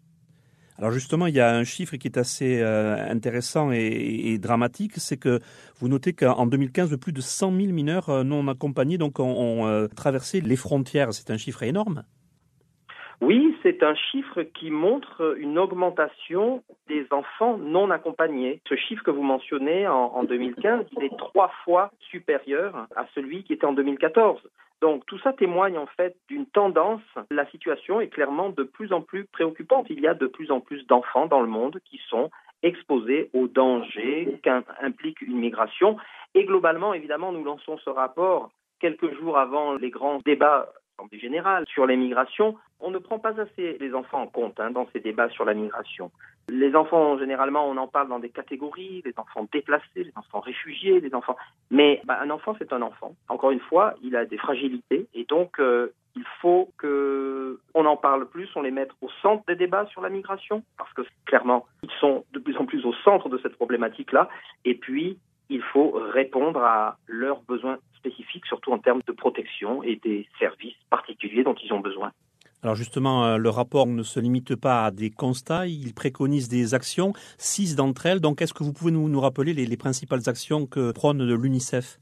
Alors 0.79 0.91
justement, 0.91 1.27
il 1.27 1.35
y 1.35 1.41
a 1.41 1.55
un 1.55 1.65
chiffre 1.65 1.97
qui 1.97 2.09
est 2.09 2.17
assez 2.17 2.63
euh, 2.63 2.97
intéressant 3.11 3.71
et, 3.73 4.39
dramatique, 4.39 4.93
c'est 4.97 5.19
que 5.19 5.41
vous 5.77 5.89
notez 5.89 6.15
qu'en 6.15 6.47
2015, 6.47 6.97
plus 6.97 7.13
de 7.13 7.21
100 7.21 7.53
000 7.53 7.73
mineurs 7.73 8.25
non 8.25 8.49
accompagnés 8.49 8.99
ont 9.03 9.89
traversé 9.95 10.41
les 10.41 10.57
frontières. 10.57 11.13
C'est 11.13 11.31
un 11.31 11.37
chiffre 11.37 11.63
énorme. 11.63 12.05
Oui, 13.23 13.57
c'est 13.63 13.85
un 13.85 13.95
chiffre 13.95 14.43
qui 14.43 14.73
montre 14.73 15.37
une 15.39 15.57
augmentation 15.57 16.65
des 16.89 17.07
enfants 17.13 17.57
non 17.57 17.93
accompagnés. 17.93 18.61
Ce 18.69 18.75
chiffre 18.75 19.05
que 19.05 19.13
vous 19.13 19.23
mentionnez 19.23 19.87
en, 19.87 20.25
2015, 20.25 20.87
il 20.97 21.05
est 21.05 21.17
trois 21.17 21.53
fois 21.63 21.93
supérieur 22.01 22.89
à 22.97 23.07
celui 23.15 23.45
qui 23.45 23.53
était 23.53 23.65
en 23.65 23.75
2014. 23.75 24.41
Donc 24.81 25.07
tout 25.07 25.21
ça 25.21 25.33
témoigne 25.33 25.79
en 25.79 25.87
fait 25.87 26.17
d'une 26.27 26.47
tendance. 26.47 27.01
La 27.31 27.47
situation 27.53 28.01
est 28.01 28.09
clairement 28.09 28.49
de 28.49 28.65
plus 28.65 28.93
en 28.93 29.03
plus 29.03 29.25
préoccupante. 29.27 29.87
Il 29.89 30.01
y 30.01 30.09
a 30.09 30.15
de 30.15 30.27
plus 30.27 30.51
en 30.51 30.59
plus 30.59 30.85
d'enfants 30.89 31.27
dans 31.27 31.43
le 31.43 31.47
monde 31.47 31.79
qui 31.85 32.01
sont 32.09 32.29
exposés 32.65 33.31
aux 33.35 33.47
dangers 33.47 34.41
qu'implique 34.43 35.23
une 35.23 35.39
migration. 35.39 35.97
Et 36.35 36.45
globalement, 36.45 36.93
évidemment, 36.93 37.31
nous 37.31 37.45
lançons 37.45 37.79
ce 37.79 37.91
rapport 37.91 38.51
quelques 38.81 39.17
jours 39.17 39.39
avant 39.39 39.75
les 39.75 39.91
grands 39.91 40.19
débats 40.25 40.73
générale 41.23 41.65
sur 41.69 41.87
les 41.87 41.97
migrations, 41.97 42.57
on 42.81 42.91
ne 42.91 42.99
prend 42.99 43.19
pas 43.19 43.41
assez 43.41 43.77
les 43.81 43.95
enfants 43.95 44.23
en 44.23 44.27
compte 44.27 44.59
hein, 44.61 44.71
dans 44.71 44.89
ces 44.93 45.01
débats 45.01 45.29
sur 45.31 45.45
la 45.45 45.55
migration. 45.55 46.11
Les 46.49 46.75
enfants, 46.75 47.19
généralement, 47.19 47.69
on 47.69 47.77
en 47.77 47.87
parle 47.87 48.09
dans 48.09 48.19
des 48.19 48.31
catégories, 48.31 49.03
les 49.05 49.15
enfants 49.17 49.47
déplacés, 49.53 49.85
les 50.05 50.13
enfants 50.17 50.41
réfugiés, 50.41 51.01
les 51.01 51.15
enfants. 51.15 51.37
Mais 51.71 52.01
bah, 52.05 52.19
un 52.21 52.31
enfant, 52.31 52.57
c'est 52.59 52.73
un 52.73 52.83
enfant. 52.83 53.15
Encore 53.29 53.53
une 53.53 53.61
fois, 53.61 53.95
il 54.03 54.17
a 54.17 54.25
des 54.25 54.39
fragilités 54.39 55.07
et 55.15 55.25
donc 55.25 55.61
euh, 55.61 55.93
il 56.17 56.25
faut 56.41 56.71
que 56.79 57.61
on 57.75 57.87
en 57.87 57.97
parle 57.97 58.29
plus, 58.29 58.49
on 58.57 58.63
les 58.63 58.71
mette 58.71 58.91
au 59.01 59.09
centre 59.23 59.45
des 59.47 59.55
débats 59.55 59.87
sur 59.87 60.01
la 60.01 60.09
migration 60.09 60.63
parce 60.77 60.93
que 60.93 61.03
clairement, 61.27 61.67
ils 61.83 61.93
sont 62.01 62.25
de 62.33 62.39
plus 62.39 62.57
en 62.57 62.67
plus 62.67 62.85
au 62.85 62.93
centre 63.05 63.29
de 63.29 63.39
cette 63.39 63.57
problématique-là. 63.57 64.29
Et 64.65 64.75
puis, 64.75 65.19
il 65.49 65.63
faut 65.63 65.93
répondre 65.93 66.63
à 66.63 66.97
leurs 67.07 67.43
besoins 67.43 67.79
spécifiques, 68.03 68.47
surtout 68.47 68.73
en 68.73 68.79
termes 68.79 69.03
de 69.07 69.13
protection 69.13 69.83
et 69.83 69.97
des 70.03 70.27
services 70.39 70.81
particuliers 70.91 71.45
dont 71.45 71.55
ils 71.65 71.73
ont 71.73 71.81
besoin. 71.81 72.11
Alors 72.63 72.77
justement, 72.77 73.25
euh, 73.25 73.37
le 73.39 73.51
rapport 73.51 73.87
ne 73.87 74.05
se 74.05 74.21
limite 74.21 74.55
pas 74.55 74.87
à 74.87 74.91
des 74.91 75.11
constats, 75.11 75.67
il 75.67 75.95
préconise 75.95 76.49
des 76.49 76.75
actions, 76.75 77.13
six 77.37 77.75
d'entre 77.75 78.07
elles. 78.07 78.21
Donc 78.21 78.41
est-ce 78.41 78.55
que 78.55 78.63
vous 78.63 78.73
pouvez 78.73 78.93
nous, 78.93 79.09
nous 79.09 79.21
rappeler 79.21 79.53
les, 79.53 79.67
les 79.67 79.77
principales 79.77 80.23
actions 80.27 80.67
que 80.67 80.93
prône 80.93 81.25
l'UNICEF? 81.25 81.99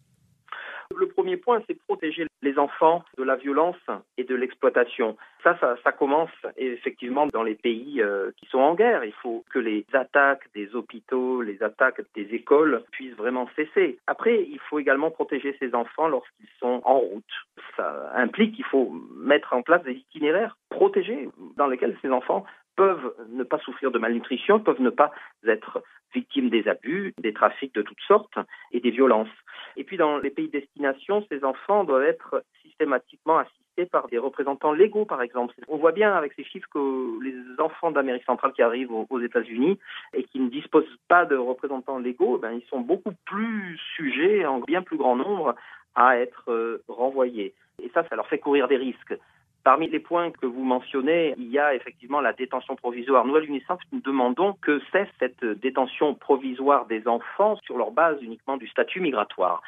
Le 0.97 1.09
premier 1.09 1.37
point, 1.37 1.63
c'est 1.67 1.79
protéger 1.87 2.27
les 2.43 2.59
enfants 2.59 3.05
de 3.17 3.23
la 3.23 3.37
violence 3.37 3.77
et 4.17 4.25
de 4.25 4.35
l'exploitation. 4.35 5.17
Ça, 5.43 5.59
ça, 5.61 5.93
commence 5.93 6.31
effectivement 6.57 7.27
dans 7.27 7.43
les 7.43 7.55
pays 7.55 8.03
euh, 8.03 8.31
qui 8.37 8.47
sont 8.47 8.59
en 8.59 8.75
guerre. 8.75 9.05
Il 9.05 9.13
faut 9.13 9.45
que 9.51 9.59
les 9.59 9.87
attaques 9.93 10.49
des 10.55 10.75
hôpitaux, 10.75 11.43
les 11.43 11.63
attaques 11.63 12.03
des 12.15 12.35
écoles 12.35 12.83
puissent 12.91 13.15
vraiment 13.15 13.49
cesser. 13.57 13.99
Après, 14.07 14.43
il 14.43 14.59
faut 14.69 14.79
également 14.79 15.11
protéger 15.11 15.57
ces 15.59 15.75
enfants 15.75 16.09
lorsqu'ils 16.09 16.49
sont 16.59 16.81
en 16.85 16.99
route. 16.99 17.25
Ça 17.77 18.13
implique 18.15 18.57
qu'il 18.57 18.65
faut 18.65 18.95
mettre 19.17 19.55
en 19.55 19.63
place 19.63 19.83
des 19.83 19.93
itinéraires 19.93 20.57
protégés 20.69 21.29
dans 21.57 21.67
lesquels 21.67 21.97
ces 22.03 22.11
enfants 22.11 22.45
peuvent 22.77 23.15
ne 23.31 23.45
pas 23.45 23.59
souffrir 23.59 23.91
de 23.91 23.99
malnutrition, 23.99 24.61
peuvent 24.61 24.81
ne 24.81 24.91
pas 24.91 25.11
être 25.47 25.83
victimes 26.15 26.51
des 26.51 26.67
abus, 26.69 27.15
des 27.21 27.33
trafics 27.33 27.75
de 27.75 27.83
toutes 27.83 28.01
sortes 28.07 28.39
et 28.73 28.81
des 28.81 28.91
violences. 28.91 29.29
Et 29.77 29.85
puis 29.85 29.97
dans 29.97 30.19
les 30.19 30.31
pays 30.31 30.49
de 30.49 30.59
destination, 30.59 31.25
ces 31.31 31.45
enfants 31.45 31.85
doivent 31.85 32.05
être 32.05 32.43
systématiquement 32.63 33.39
assistés 33.39 33.87
par 33.87 34.09
des 34.09 34.19
représentants 34.19 34.73
légaux, 34.73 35.05
par 35.05 35.23
exemple. 35.23 35.55
On 35.69 35.77
voit 35.77 35.93
bien 35.93 36.13
avec 36.13 36.33
ces 36.35 36.45
chiffres 36.45 36.69
que 36.73 37.23
les 37.23 37.35
enfants 37.61 37.91
d'Amérique 37.91 38.25
centrale 38.25 38.53
qui 38.53 38.63
arrivent 38.63 38.93
aux 38.93 39.21
États-Unis 39.21 39.79
et 40.15 40.25
qui 40.25 40.41
ne 40.41 40.49
disposent 40.49 40.99
pas 41.09 41.25
de 41.25 41.37
représentants 41.37 41.99
légaux, 41.99 42.39
ben, 42.39 42.53
ils 42.53 42.67
sont 42.69 42.81
beaucoup 42.81 43.15
plus 43.27 43.79
sujets, 43.97 44.45
en 44.45 44.61
bien 44.61 44.83
plus 44.83 44.97
grand 44.97 45.17
nombre, 45.17 45.55
à 45.95 46.19
être 46.19 46.51
euh, 46.51 46.83
renvoyés. 46.89 47.55
Et 47.83 47.91
ça, 47.95 48.05
ça 48.09 48.17
leur 48.17 48.27
fait 48.27 48.39
courir 48.39 48.69
des 48.69 48.77
risques. 48.77 49.15
Parmi 49.63 49.89
les 49.89 50.01
points 50.01 50.31
que 50.31 50.47
vous 50.47 50.65
mentionnez, 50.65 51.35
il 51.37 51.51
y 51.51 51.59
a 51.59 51.75
effectivement 51.75 52.21
la 52.21 52.33
détention 52.33 52.77
provisoire. 52.77 53.27
Nous, 53.27 53.37
à 53.37 53.41
l'UNICEF, 53.41 53.79
nous 53.93 54.01
demandons 54.01 54.55
que 54.55 54.81
cesse 54.91 55.09
cette 55.19 55.45
détention 55.45 56.15
provisoire 56.15 56.87
des 56.87 57.07
enfants 57.07 57.57
sur 57.65 57.77
leur 57.77 57.91
base 57.91 58.17
uniquement 58.23 58.57
du 58.57 58.67
statut 58.69 59.01
migratoire. 59.01 59.63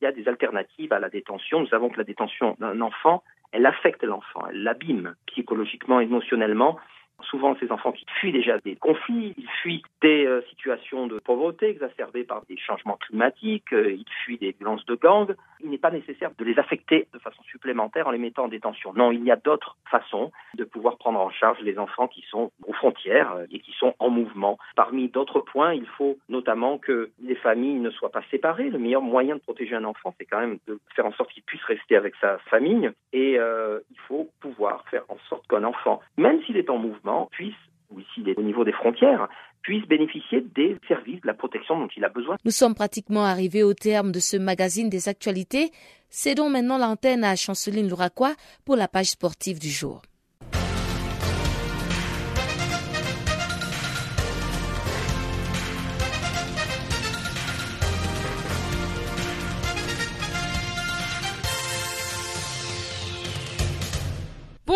Il 0.00 0.04
y 0.04 0.06
a 0.06 0.12
des 0.12 0.28
alternatives 0.28 0.92
à 0.92 0.98
la 0.98 1.08
détention. 1.08 1.60
Nous 1.60 1.68
savons 1.68 1.88
que 1.88 1.96
la 1.96 2.04
détention 2.04 2.56
d'un 2.58 2.80
enfant, 2.82 3.22
elle 3.52 3.64
affecte 3.64 4.04
l'enfant, 4.04 4.46
elle 4.50 4.62
l'abîme 4.62 5.14
psychologiquement, 5.26 6.00
émotionnellement. 6.00 6.78
Souvent, 7.22 7.56
ces 7.58 7.70
enfants 7.72 7.92
qui 7.92 8.06
fuient 8.20 8.32
déjà 8.32 8.58
des 8.58 8.76
conflits, 8.76 9.34
ils 9.36 9.48
fuient 9.60 9.82
des 10.02 10.24
euh, 10.24 10.40
situations 10.50 11.08
de 11.08 11.18
pauvreté 11.18 11.68
exacerbées 11.68 12.22
par 12.22 12.42
des 12.48 12.56
changements 12.56 12.96
climatiques, 12.96 13.72
euh, 13.72 13.90
ils 13.90 14.04
fuient 14.24 14.38
des 14.38 14.52
violences 14.52 14.86
de 14.86 14.94
gang. 14.94 15.34
Il 15.60 15.70
n'est 15.70 15.78
pas 15.78 15.90
nécessaire 15.90 16.30
de 16.38 16.44
les 16.44 16.58
affecter 16.60 17.08
de 17.12 17.18
façon 17.18 17.42
supplémentaire 17.42 18.06
en 18.06 18.12
les 18.12 18.18
mettant 18.18 18.44
en 18.44 18.48
détention. 18.48 18.92
Non, 18.94 19.10
il 19.10 19.24
y 19.24 19.32
a 19.32 19.36
d'autres 19.36 19.76
façons 19.90 20.30
de 20.54 20.62
pouvoir 20.62 20.96
prendre 20.96 21.18
en 21.18 21.30
charge 21.30 21.58
les 21.60 21.78
enfants 21.78 22.06
qui 22.06 22.24
sont 22.30 22.52
aux 22.64 22.72
frontières 22.72 23.32
euh, 23.32 23.46
et 23.50 23.58
qui 23.58 23.72
sont 23.72 23.94
en 23.98 24.10
mouvement. 24.10 24.56
Parmi 24.76 25.08
d'autres 25.08 25.40
points, 25.40 25.74
il 25.74 25.86
faut 25.86 26.18
notamment 26.28 26.78
que 26.78 27.10
les 27.20 27.34
familles 27.34 27.80
ne 27.80 27.90
soient 27.90 28.12
pas 28.12 28.22
séparées. 28.30 28.70
Le 28.70 28.78
meilleur 28.78 29.02
moyen 29.02 29.34
de 29.34 29.40
protéger 29.40 29.74
un 29.74 29.84
enfant, 29.84 30.14
c'est 30.18 30.26
quand 30.26 30.40
même 30.40 30.58
de 30.68 30.78
faire 30.94 31.06
en 31.06 31.12
sorte 31.12 31.32
qu'il 31.32 31.42
puisse 31.42 31.64
rester 31.64 31.96
avec 31.96 32.14
sa 32.20 32.38
famille. 32.50 32.90
Et 33.12 33.32
il 33.32 33.98
faut 34.06 34.28
pouvoir 34.40 34.84
faire 34.90 35.02
en 35.08 35.16
sorte 35.28 35.46
qu'un 35.48 35.64
enfant, 35.64 36.00
même 36.16 36.42
s'il 36.44 36.56
est 36.56 36.70
en 36.70 36.76
mouvement, 36.76 37.07
puisse, 37.30 37.54
ou 37.90 38.00
ici 38.00 38.22
au 38.36 38.42
niveau 38.42 38.64
des 38.64 38.72
frontières, 38.72 39.28
puisse 39.62 39.86
bénéficier 39.86 40.40
des 40.54 40.76
services, 40.86 41.20
de 41.20 41.26
la 41.26 41.34
protection 41.34 41.78
dont 41.78 41.88
il 41.96 42.04
a 42.04 42.08
besoin. 42.08 42.36
Nous 42.44 42.50
sommes 42.50 42.74
pratiquement 42.74 43.24
arrivés 43.24 43.62
au 43.62 43.74
terme 43.74 44.12
de 44.12 44.20
ce 44.20 44.36
magazine 44.36 44.88
des 44.88 45.08
actualités. 45.08 45.70
Cédons 46.10 46.50
maintenant 46.50 46.78
l'antenne 46.78 47.24
à 47.24 47.36
Chanceline 47.36 47.88
Louraquois 47.88 48.34
pour 48.64 48.76
la 48.76 48.88
page 48.88 49.10
sportive 49.10 49.58
du 49.58 49.68
jour. 49.68 50.02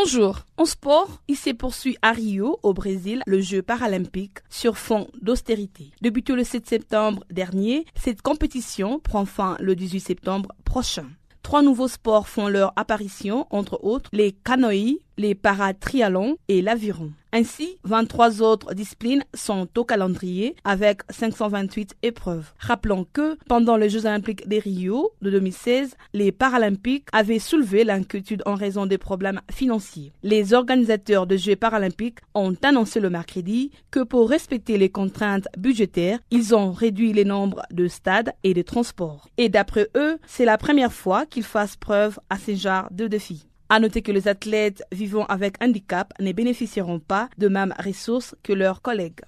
Bonjour. 0.04 0.40
En 0.56 0.64
sport, 0.64 1.22
il 1.28 1.36
s'est 1.36 1.54
poursuit 1.54 1.96
à 2.02 2.10
Rio, 2.10 2.58
au 2.64 2.74
Brésil, 2.74 3.22
le 3.24 3.40
jeu 3.40 3.62
paralympique 3.62 4.38
sur 4.50 4.76
fond 4.76 5.06
d'austérité. 5.20 5.92
Débuté 6.00 6.32
le 6.32 6.42
7 6.42 6.66
septembre 6.66 7.22
dernier, 7.30 7.84
cette 7.94 8.20
compétition 8.20 8.98
prend 8.98 9.24
fin 9.26 9.56
le 9.60 9.76
18 9.76 10.00
septembre 10.00 10.50
prochain. 10.64 11.06
Trois 11.44 11.62
nouveaux 11.62 11.86
sports 11.86 12.26
font 12.26 12.48
leur 12.48 12.72
apparition, 12.74 13.46
entre 13.50 13.78
autres 13.84 14.10
les 14.12 14.32
canoës, 14.32 14.98
les 15.18 15.36
paratriathlons 15.36 16.36
et 16.48 16.62
l'aviron. 16.62 17.12
Ainsi, 17.34 17.78
23 17.84 18.42
autres 18.42 18.74
disciplines 18.74 19.24
sont 19.32 19.66
au 19.78 19.84
calendrier 19.84 20.54
avec 20.64 21.00
528 21.08 21.96
épreuves. 22.02 22.52
Rappelons 22.58 23.06
que 23.10 23.38
pendant 23.48 23.78
les 23.78 23.88
Jeux 23.88 24.04
olympiques 24.04 24.46
des 24.46 24.58
Rio 24.58 25.12
de 25.22 25.30
2016, 25.30 25.96
les 26.12 26.30
Paralympiques 26.30 27.08
avaient 27.12 27.38
soulevé 27.38 27.84
l'inquiétude 27.84 28.42
en 28.44 28.54
raison 28.54 28.84
des 28.84 28.98
problèmes 28.98 29.40
financiers. 29.50 30.12
Les 30.22 30.52
organisateurs 30.52 31.26
de 31.26 31.38
Jeux 31.38 31.56
paralympiques 31.56 32.18
ont 32.34 32.54
annoncé 32.62 33.00
le 33.00 33.08
mercredi 33.08 33.70
que 33.90 34.00
pour 34.00 34.28
respecter 34.28 34.76
les 34.76 34.90
contraintes 34.90 35.48
budgétaires, 35.56 36.18
ils 36.30 36.54
ont 36.54 36.72
réduit 36.72 37.14
les 37.14 37.24
nombres 37.24 37.62
de 37.70 37.88
stades 37.88 38.34
et 38.44 38.52
de 38.52 38.62
transports. 38.62 39.30
Et 39.38 39.48
d'après 39.48 39.88
eux, 39.96 40.18
c'est 40.26 40.44
la 40.44 40.58
première 40.58 40.92
fois 40.92 41.24
qu'ils 41.24 41.44
fassent 41.44 41.76
preuve 41.76 42.18
à 42.28 42.36
ce 42.36 42.54
genre 42.54 42.88
de 42.90 43.06
défis. 43.06 43.46
À 43.74 43.80
noter 43.80 44.02
que 44.02 44.12
les 44.12 44.28
athlètes 44.28 44.84
vivant 44.92 45.24
avec 45.24 45.54
handicap 45.64 46.12
ne 46.20 46.30
bénéficieront 46.32 46.98
pas 46.98 47.30
de 47.38 47.48
mêmes 47.48 47.72
ressources 47.82 48.34
que 48.42 48.52
leurs 48.52 48.82
collègues. 48.82 49.22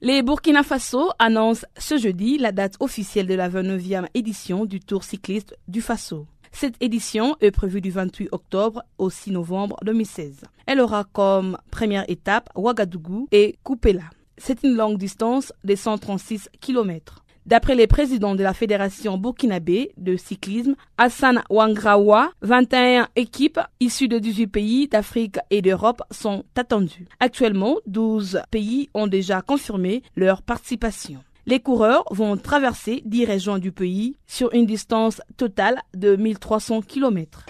Les 0.00 0.22
Burkina 0.22 0.62
Faso 0.62 1.10
annoncent 1.18 1.66
ce 1.76 1.98
jeudi 1.98 2.38
la 2.38 2.52
date 2.52 2.76
officielle 2.80 3.26
de 3.26 3.34
la 3.34 3.50
29e 3.50 4.06
édition 4.14 4.64
du 4.64 4.80
Tour 4.80 5.04
cycliste 5.04 5.54
du 5.68 5.82
Faso. 5.82 6.26
Cette 6.52 6.82
édition 6.82 7.36
est 7.42 7.50
prévue 7.50 7.82
du 7.82 7.90
28 7.90 8.30
octobre 8.32 8.82
au 8.96 9.10
6 9.10 9.32
novembre 9.32 9.76
2016. 9.84 10.40
Elle 10.64 10.80
aura 10.80 11.04
comme 11.04 11.58
première 11.70 12.08
étape 12.08 12.48
Ouagadougou 12.54 13.28
et 13.30 13.58
Koupela. 13.62 14.08
C'est 14.38 14.62
une 14.62 14.74
longue 14.74 14.96
distance 14.96 15.52
de 15.64 15.74
136 15.74 16.48
km. 16.62 17.26
D'après 17.46 17.74
les 17.74 17.86
présidents 17.86 18.34
de 18.34 18.42
la 18.42 18.54
Fédération 18.54 19.16
burkinabé 19.16 19.92
de 19.96 20.16
cyclisme, 20.16 20.76
Hassan 20.98 21.42
Wangrawa, 21.50 22.30
21 22.42 23.08
équipes 23.16 23.60
issues 23.80 24.08
de 24.08 24.18
18 24.18 24.46
pays 24.46 24.88
d'Afrique 24.88 25.38
et 25.50 25.62
d'Europe 25.62 26.02
sont 26.10 26.44
attendues. 26.56 27.06
Actuellement, 27.18 27.76
12 27.86 28.42
pays 28.50 28.90
ont 28.94 29.06
déjà 29.06 29.40
confirmé 29.42 30.02
leur 30.16 30.42
participation. 30.42 31.20
Les 31.46 31.60
coureurs 31.60 32.04
vont 32.10 32.36
traverser 32.36 33.02
10 33.06 33.24
régions 33.24 33.58
du 33.58 33.72
pays 33.72 34.16
sur 34.26 34.52
une 34.54 34.66
distance 34.66 35.22
totale 35.36 35.80
de 35.94 36.16
1300 36.16 36.82
km. 36.82 37.46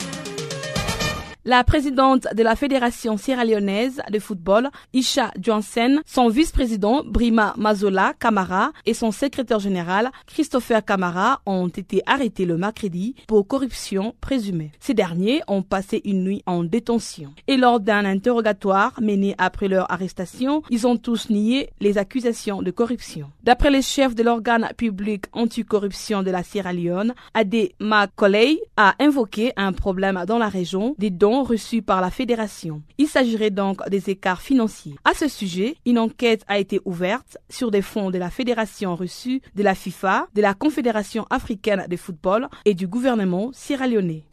La 1.47 1.65
présidente 1.65 2.27
de 2.35 2.43
la 2.43 2.55
Fédération 2.55 3.17
sierra-léonaise 3.17 4.03
de 4.11 4.19
football, 4.19 4.69
Isha 4.93 5.31
Johnson, 5.41 6.01
son 6.05 6.29
vice-président, 6.29 7.03
Brima 7.03 7.55
Mazola 7.57 8.13
Kamara, 8.19 8.73
et 8.85 8.93
son 8.93 9.11
secrétaire 9.11 9.59
général, 9.59 10.11
Christopher 10.27 10.85
Kamara, 10.85 11.41
ont 11.47 11.69
été 11.69 12.03
arrêtés 12.05 12.45
le 12.45 12.59
mercredi 12.59 13.15
pour 13.27 13.47
corruption 13.47 14.15
présumée. 14.21 14.71
Ces 14.81 14.93
derniers 14.93 15.41
ont 15.49 15.63
passé 15.63 16.03
une 16.05 16.25
nuit 16.25 16.43
en 16.45 16.63
détention. 16.63 17.33
Et 17.47 17.57
lors 17.57 17.81
d'un 17.81 18.05
interrogatoire 18.05 18.93
mené 19.01 19.35
après 19.39 19.69
leur 19.69 19.91
arrestation, 19.91 20.63
ils 20.69 20.87
ont 20.87 20.99
tous 20.99 21.31
nié 21.31 21.71
les 21.81 21.97
accusations 21.97 22.61
de 22.61 22.71
corruption. 22.71 23.31
D'après 23.45 23.71
les 23.71 23.81
chefs 23.81 24.15
de 24.15 24.23
l'organe 24.23 24.69
public 24.77 25.25
anticorruption 25.33 26.23
de 26.23 26.31
la 26.31 26.43
Sierra 26.43 26.75
Leone, 26.75 27.15
Ade 27.33 27.71
Macaulay 27.79 28.61
a 28.77 28.95
invoqué 29.01 29.55
un 29.57 29.73
problème 29.73 30.23
dans 30.27 30.37
la 30.37 30.51
région 30.51 30.95
des 30.99 31.09
dons 31.09 31.30
reçus 31.45 31.83
par 31.83 32.01
la 32.01 32.11
fédération. 32.11 32.83
Il 32.99 33.07
s'agirait 33.07 33.51
donc 33.51 33.89
des 33.89 34.11
écarts 34.11 34.43
financiers. 34.43 34.97
À 35.05 35.15
ce 35.15 35.29
sujet, 35.29 35.77
une 35.87 35.99
enquête 35.99 36.45
a 36.49 36.59
été 36.59 36.81
ouverte 36.85 37.39
sur 37.49 37.71
des 37.71 37.83
fonds 37.83 38.11
de 38.11 38.19
la 38.19 38.31
fédération 38.31 38.97
reçus 38.97 39.41
de 39.55 39.63
la 39.63 39.75
FIFA, 39.75 40.27
de 40.35 40.43
la 40.43 40.55
Confédération 40.55 41.27
africaine 41.31 41.87
de 41.89 41.97
football 41.97 42.49
et 42.65 42.75
du 42.75 42.87
gouvernement 42.87 43.51
sierra-léonais. 43.53 44.25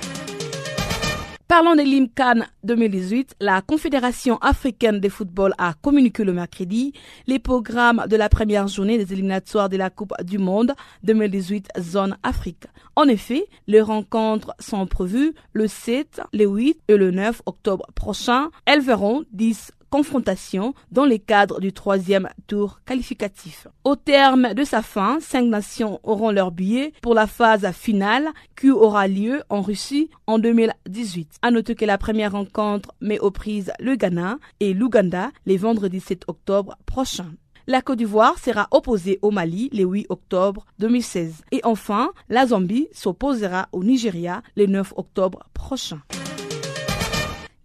Parlons 1.47 1.75
de 1.77 1.81
l'IMCAN 1.81 2.45
2018, 2.65 3.37
la 3.39 3.61
Confédération 3.61 4.37
africaine 4.39 4.99
de 4.99 5.07
football 5.07 5.53
a 5.57 5.73
communiqué 5.81 6.25
le 6.25 6.33
mercredi 6.33 6.91
les 7.25 7.39
programmes 7.39 8.03
de 8.09 8.17
la 8.17 8.27
première 8.27 8.67
journée 8.67 8.97
des 8.97 9.13
éliminatoires 9.13 9.69
de 9.69 9.77
la 9.77 9.89
Coupe 9.89 10.13
du 10.25 10.39
Monde 10.39 10.73
2018 11.03 11.69
Zone 11.79 12.17
Afrique. 12.21 12.65
En 12.97 13.07
effet, 13.07 13.45
les 13.65 13.79
rencontres 13.79 14.53
sont 14.59 14.87
prévues 14.87 15.35
le 15.53 15.69
7, 15.69 16.19
le 16.33 16.47
8 16.47 16.81
et 16.89 16.97
le 16.97 17.11
9 17.11 17.41
octobre 17.45 17.87
prochain. 17.95 18.49
Elles 18.65 18.81
verront 18.81 19.23
10 19.31 19.71
confrontation 19.89 20.73
dans 20.91 21.05
le 21.05 21.17
cadre 21.17 21.59
du 21.59 21.73
troisième 21.73 22.29
tour 22.47 22.79
qualificatif. 22.85 23.67
Au 23.83 23.95
terme 23.95 24.53
de 24.53 24.63
sa 24.63 24.81
fin, 24.81 25.19
cinq 25.19 25.45
nations 25.45 25.99
auront 26.03 26.31
leur 26.31 26.51
billet 26.51 26.93
pour 27.01 27.13
la 27.13 27.27
phase 27.27 27.71
finale 27.71 28.27
qui 28.59 28.69
aura 28.69 29.07
lieu 29.07 29.43
en 29.49 29.61
Russie 29.61 30.09
en 30.25 30.39
2018. 30.39 31.37
À 31.41 31.51
noter 31.51 31.75
que 31.75 31.85
la 31.85 31.97
première 31.97 32.33
rencontre 32.33 32.91
met 33.01 33.19
aux 33.19 33.31
prises 33.31 33.71
le 33.79 33.95
Ghana 33.95 34.37
et 34.59 34.73
l'Ouganda 34.73 35.31
les 35.45 35.57
vendredis 35.57 35.99
7 35.99 36.23
octobre 36.27 36.77
prochain. 36.85 37.31
La 37.69 37.81
Côte 37.81 37.97
d'Ivoire 37.97 38.39
sera 38.39 38.69
opposée 38.71 39.19
au 39.21 39.29
Mali 39.29 39.69
le 39.73 39.83
8 39.83 40.05
octobre 40.07 40.65
2016. 40.79 41.43
Et 41.51 41.59
enfin, 41.65 42.11
la 42.29 42.47
Zambie 42.47 42.87
s'opposera 42.93 43.67
au 43.73 43.83
Nigeria 43.83 44.41
le 44.55 44.67
9 44.67 44.93
octobre 44.95 45.43
prochain. 45.53 45.99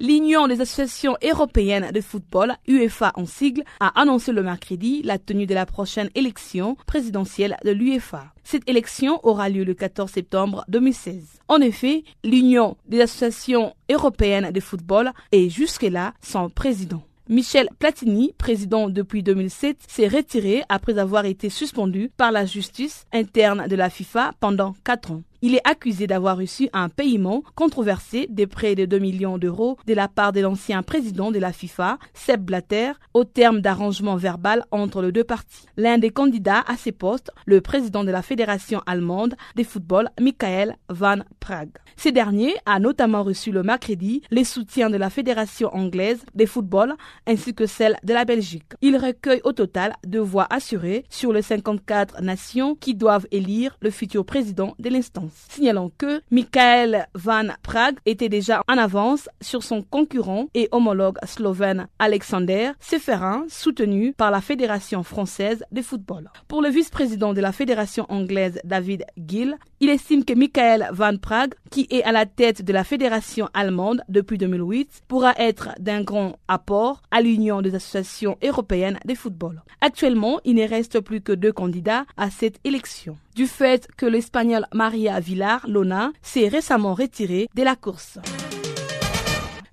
L'Union 0.03 0.49
des 0.49 0.61
associations 0.61 1.17
européennes 1.23 1.93
de 1.93 2.01
football, 2.01 2.57
UEFA 2.67 3.13
en 3.15 3.25
sigle, 3.25 3.63
a 3.79 4.01
annoncé 4.01 4.33
le 4.33 4.43
mercredi 4.43 5.01
la 5.05 5.17
tenue 5.17 5.47
de 5.47 5.55
la 5.55 5.65
prochaine 5.65 6.11
élection 6.17 6.77
présidentielle 6.89 7.57
de 7.65 7.71
l'UEFA. 7.71 8.25
Cette 8.43 8.69
élection 8.69 9.21
aura 9.25 9.49
lieu 9.49 9.63
le 9.63 9.75
14 9.75 10.11
septembre 10.11 10.65
2016. 10.67 11.39
En 11.47 11.61
effet, 11.61 12.03
l'Union 12.25 12.77
des 12.89 13.01
associations 13.01 13.77
européennes 13.89 14.51
de 14.51 14.59
football 14.59 15.13
est 15.31 15.49
jusque-là 15.49 16.15
sans 16.21 16.51
président. 16.51 17.05
Michel 17.29 17.69
Platini, 17.79 18.35
président 18.37 18.91
depuis 18.91 19.23
2007, 19.23 19.77
s'est 19.87 20.09
retiré 20.09 20.65
après 20.69 20.99
avoir 20.99 21.27
été 21.27 21.49
suspendu 21.49 22.11
par 22.17 22.33
la 22.33 22.45
justice 22.45 23.05
interne 23.13 23.69
de 23.69 23.77
la 23.77 23.89
FIFA 23.89 24.33
pendant 24.41 24.75
quatre 24.83 25.13
ans. 25.13 25.23
Il 25.45 25.57
est 25.57 25.69
accusé 25.69 26.07
d'avoir 26.07 26.37
reçu 26.37 26.69
un 26.73 26.89
paiement 26.89 27.43
controversé 27.57 28.29
de 28.31 28.45
près 28.45 28.77
de 28.77 28.85
2 28.85 29.01
millions 29.01 29.39
d'euros 29.39 29.77
de 29.89 29.93
la 29.93 30.07
part 30.07 30.31
de 30.31 30.39
l'ancien 30.39 30.85
président 30.85 31.33
de 31.33 31.41
la 31.41 31.53
FIFA, 31.53 31.99
Seb 32.15 32.43
Blatter, 32.45 32.93
au 33.13 33.25
terme 33.25 33.61
d'arrangement 33.61 34.15
verbal 34.15 34.65
entre 34.71 35.03
les 35.03 35.11
deux 35.11 35.25
parties. 35.25 35.67
L'un 35.77 35.99
des 35.99 36.11
candidats 36.11 36.63
à 36.69 36.77
ces 36.77 36.93
postes, 36.93 37.33
le 37.45 37.61
président 37.61 38.05
de 38.05 38.13
la 38.13 38.23
Fédération 38.23 38.83
allemande 38.87 39.35
de 39.57 39.65
football, 39.65 40.11
Michael 40.21 40.77
Van 40.89 41.19
Prague. 41.41 41.73
Ce 41.97 42.09
dernier 42.09 42.55
a 42.65 42.79
notamment 42.79 43.25
reçu 43.25 43.51
le 43.51 43.65
mercredi 43.65 44.23
les 44.31 44.45
soutiens 44.45 44.91
de 44.91 44.97
la 44.97 45.11
Fédération 45.11 45.75
anglaise 45.75 46.25
de 46.37 46.47
football 46.47 46.95
ainsi 47.27 47.53
que 47.53 47.67
celle 47.67 47.97
de 48.05 48.15
la 48.15 48.25
Belgique. 48.25 48.75
Il 48.81 48.97
recueille 48.97 49.41
au 49.43 49.53
total 49.53 49.95
deux 50.07 50.21
voix 50.21 50.47
assurées 50.51 51.05
sur 51.11 51.33
les 51.33 51.43
54 51.43 52.23
nations 52.23 52.77
qui 52.77 52.95
doivent 52.95 53.27
élire 53.33 53.77
le 53.81 53.91
futur 53.91 54.25
président 54.25 54.77
de 54.79 54.89
l'instance. 54.89 55.32
Signalons 55.49 55.91
que 55.99 56.21
Michael 56.31 57.07
Van 57.15 57.49
Prague 57.63 57.99
était 58.07 58.29
déjà 58.29 58.63
en 58.69 58.79
avance 58.79 59.29
sur 59.41 59.63
son 59.63 59.83
concurrent 59.83 60.49
et 60.55 60.69
homologue 60.73 61.19
slovène 61.25 61.89
Alexander 61.99 62.73
Seferin, 62.81 63.45
soutenu 63.49 64.13
par 64.13 64.31
la 64.31 64.41
Fédération 64.41 65.03
française 65.03 65.65
de 65.73 65.83
football. 65.83 66.31
Pour 66.49 66.63
le 66.63 66.69
vice-président 66.69 67.33
de 67.33 67.41
la 67.41 67.53
Fédération 67.53 68.07
anglaise 68.09 68.61
David 68.65 69.05
Gill, 69.17 69.57
il 69.81 69.89
estime 69.89 70.25
que 70.25 70.35
Michael 70.35 70.89
Van 70.93 71.17
Prague, 71.17 71.55
qui 71.71 71.87
est 71.91 72.05
à 72.05 72.13
la 72.13 72.27
tête 72.27 72.65
de 72.65 72.73
la 72.73 72.85
Fédération 72.85 73.49
allemande 73.55 74.03
depuis 74.09 74.39
2008, 74.39 75.03
pourra 75.09 75.35
être 75.39 75.71
d'un 75.79 76.03
grand 76.03 76.37
apport 76.49 77.03
à 77.11 77.21
l'Union 77.21 77.63
des 77.63 77.75
associations 77.75 78.39
européennes 78.43 78.99
de 79.05 79.15
football. 79.15 79.63
Actuellement, 79.81 80.41
il 80.45 80.55
ne 80.55 80.69
reste 80.69 81.01
plus 81.01 81.21
que 81.21 81.33
deux 81.33 81.53
candidats 81.53 82.05
à 82.17 82.31
cette 82.31 82.59
élection 82.65 83.17
du 83.35 83.47
fait 83.47 83.89
que 83.97 84.07
l'Espagnol 84.07 84.67
Maria 84.73 85.21
Villar 85.21 85.67
Lona 85.69 86.13
s'est 86.23 86.49
récemment 86.49 86.95
retiré 86.95 87.49
de 87.55 87.63
la 87.63 87.77
course. 87.77 88.19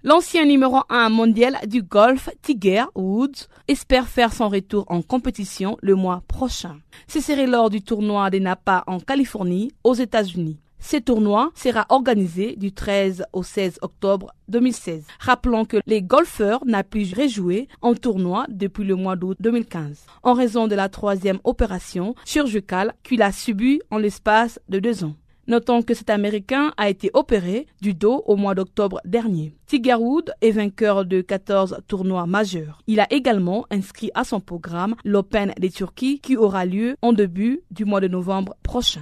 L'ancien 0.01 0.45
numéro 0.45 0.79
1 0.87 1.09
mondial 1.09 1.57
du 1.67 1.83
golf, 1.83 2.29
Tiger 2.41 2.85
Woods, 2.95 3.47
espère 3.67 4.07
faire 4.07 4.31
son 4.31 4.47
retour 4.47 4.85
en 4.87 5.01
compétition 5.01 5.77
le 5.81 5.95
mois 5.95 6.23
prochain. 6.25 6.79
Ce 7.07 7.19
serait 7.19 7.47
lors 7.47 7.69
du 7.69 7.81
tournoi 7.81 8.29
des 8.29 8.39
Napa 8.39 8.85
en 8.87 9.01
Californie, 9.01 9.73
aux 9.83 9.95
États-Unis. 9.95 10.57
Ce 10.79 10.97
tournoi 10.97 11.51
sera 11.55 11.85
organisé 11.89 12.55
du 12.55 12.71
13 12.71 13.25
au 13.33 13.43
16 13.43 13.79
octobre 13.81 14.33
2016. 14.47 15.05
Rappelons 15.19 15.65
que 15.65 15.77
les 15.85 16.01
golfeurs 16.01 16.65
n'ont 16.65 16.83
plus 16.89 17.13
rejoué 17.13 17.67
en 17.81 17.93
tournoi 17.93 18.45
depuis 18.49 18.85
le 18.85 18.95
mois 18.95 19.15
d'août 19.15 19.37
2015, 19.39 20.05
en 20.23 20.33
raison 20.33 20.67
de 20.67 20.75
la 20.75 20.89
troisième 20.89 21.39
opération 21.43 22.15
chirurgicale 22.25 22.93
qu'il 23.03 23.21
a 23.21 23.31
subie 23.31 23.81
en 23.91 23.97
l'espace 23.97 24.59
de 24.69 24.79
deux 24.79 25.03
ans. 25.03 25.15
Notons 25.47 25.81
que 25.81 25.95
cet 25.95 26.11
Américain 26.11 26.73
a 26.77 26.89
été 26.89 27.09
opéré 27.15 27.65
du 27.81 27.95
dos 27.95 28.23
au 28.27 28.35
mois 28.35 28.53
d'octobre 28.53 29.01
dernier. 29.03 29.55
Tiger 29.65 29.95
Woods 29.95 30.31
est 30.41 30.51
vainqueur 30.51 31.05
de 31.05 31.21
14 31.21 31.79
tournois 31.87 32.27
majeurs. 32.27 32.83
Il 32.85 32.99
a 32.99 33.11
également 33.11 33.65
inscrit 33.71 34.11
à 34.13 34.23
son 34.23 34.39
programme 34.39 34.95
l'Open 35.03 35.51
des 35.59 35.71
Turquie 35.71 36.19
qui 36.19 36.37
aura 36.37 36.65
lieu 36.65 36.95
en 37.01 37.13
début 37.13 37.61
du 37.71 37.83
mois 37.85 37.99
de 37.99 38.07
novembre 38.07 38.55
prochain. 38.61 39.01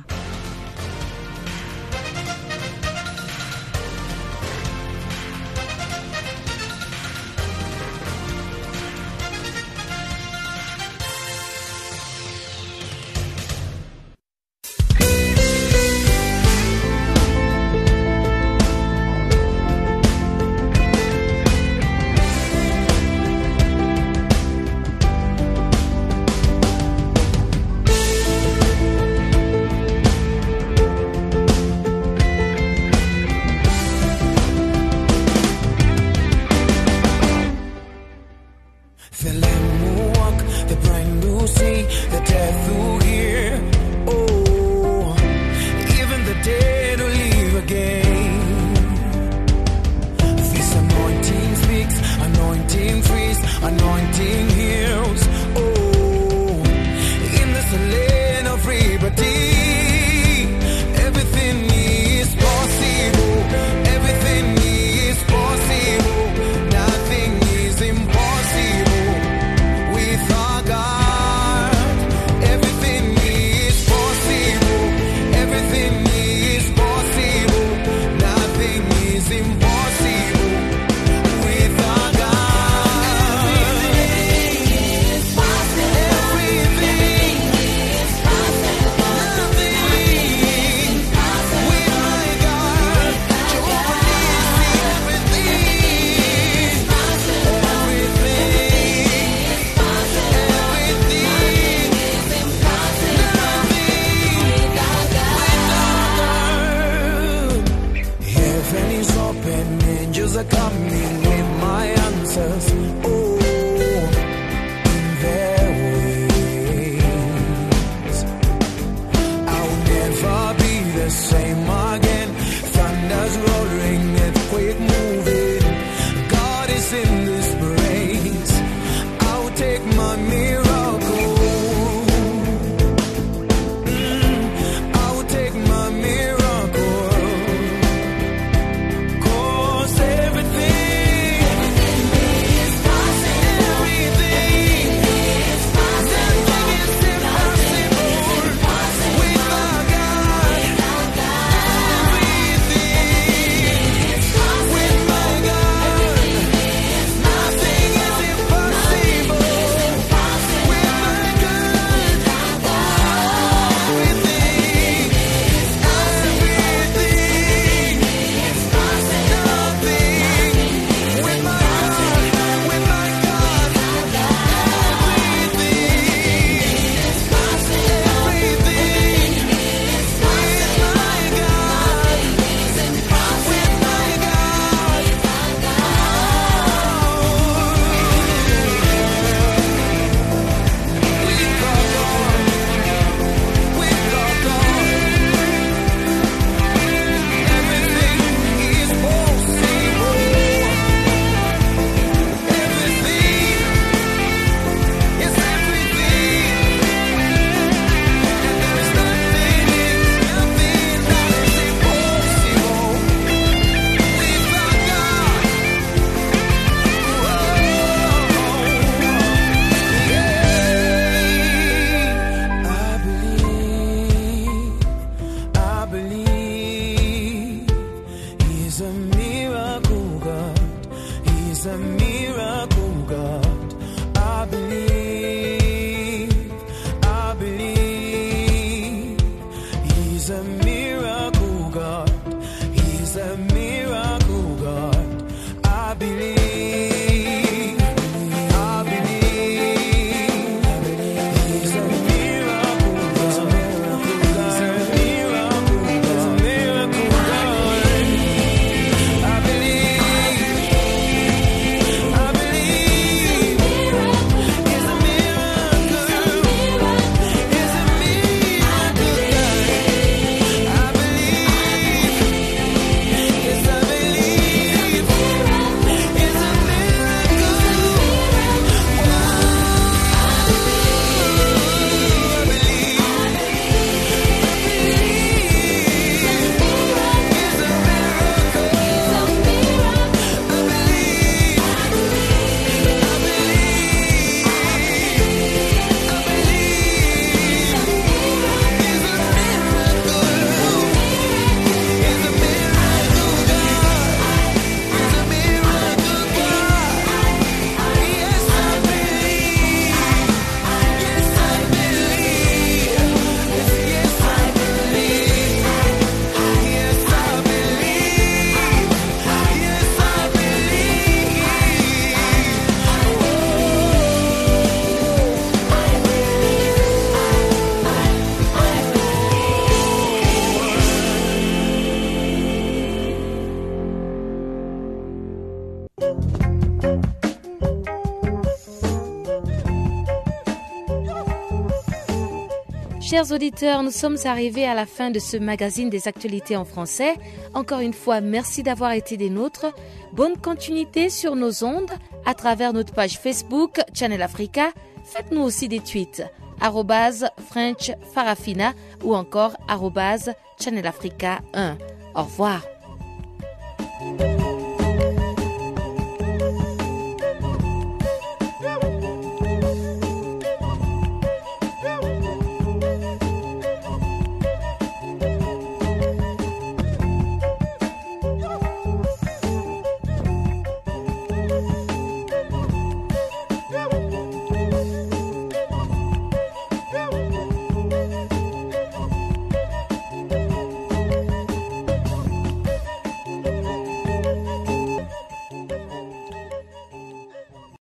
Chers 343.18 343.32
auditeurs, 343.32 343.82
nous 343.82 343.90
sommes 343.90 344.18
arrivés 344.26 344.66
à 344.66 344.76
la 344.76 344.86
fin 344.86 345.10
de 345.10 345.18
ce 345.18 345.38
magazine 345.38 345.90
des 345.90 346.08
actualités 346.08 346.56
en 346.56 346.66
français. 346.66 347.16
Encore 347.56 347.80
une 347.80 347.96
fois, 347.96 348.22
merci 348.22 348.62
d'avoir 348.62 348.92
été 348.92 349.18
des 349.18 349.32
nôtres. 349.32 349.66
Bonne 350.14 350.38
continuité 350.38 351.10
sur 351.10 351.36
nos 351.36 351.64
ondes 351.64 351.90
à 352.28 352.36
travers 352.36 352.74
notre 352.74 352.94
page 352.94 353.18
Facebook 353.18 353.82
Channel 353.96 354.22
Africa. 354.22 354.70
Faites-nous 355.04 355.42
aussi 355.42 355.68
des 355.68 355.80
tweets 355.80 356.22
arrobase 356.62 357.26
French 357.50 357.90
Farafina 358.14 358.74
ou 359.04 359.16
encore 359.16 359.58
arrobase 359.68 360.34
Channel 360.64 360.86
Africa 360.86 361.40
1. 361.56 361.76
Au 362.14 362.22
revoir. 362.22 362.62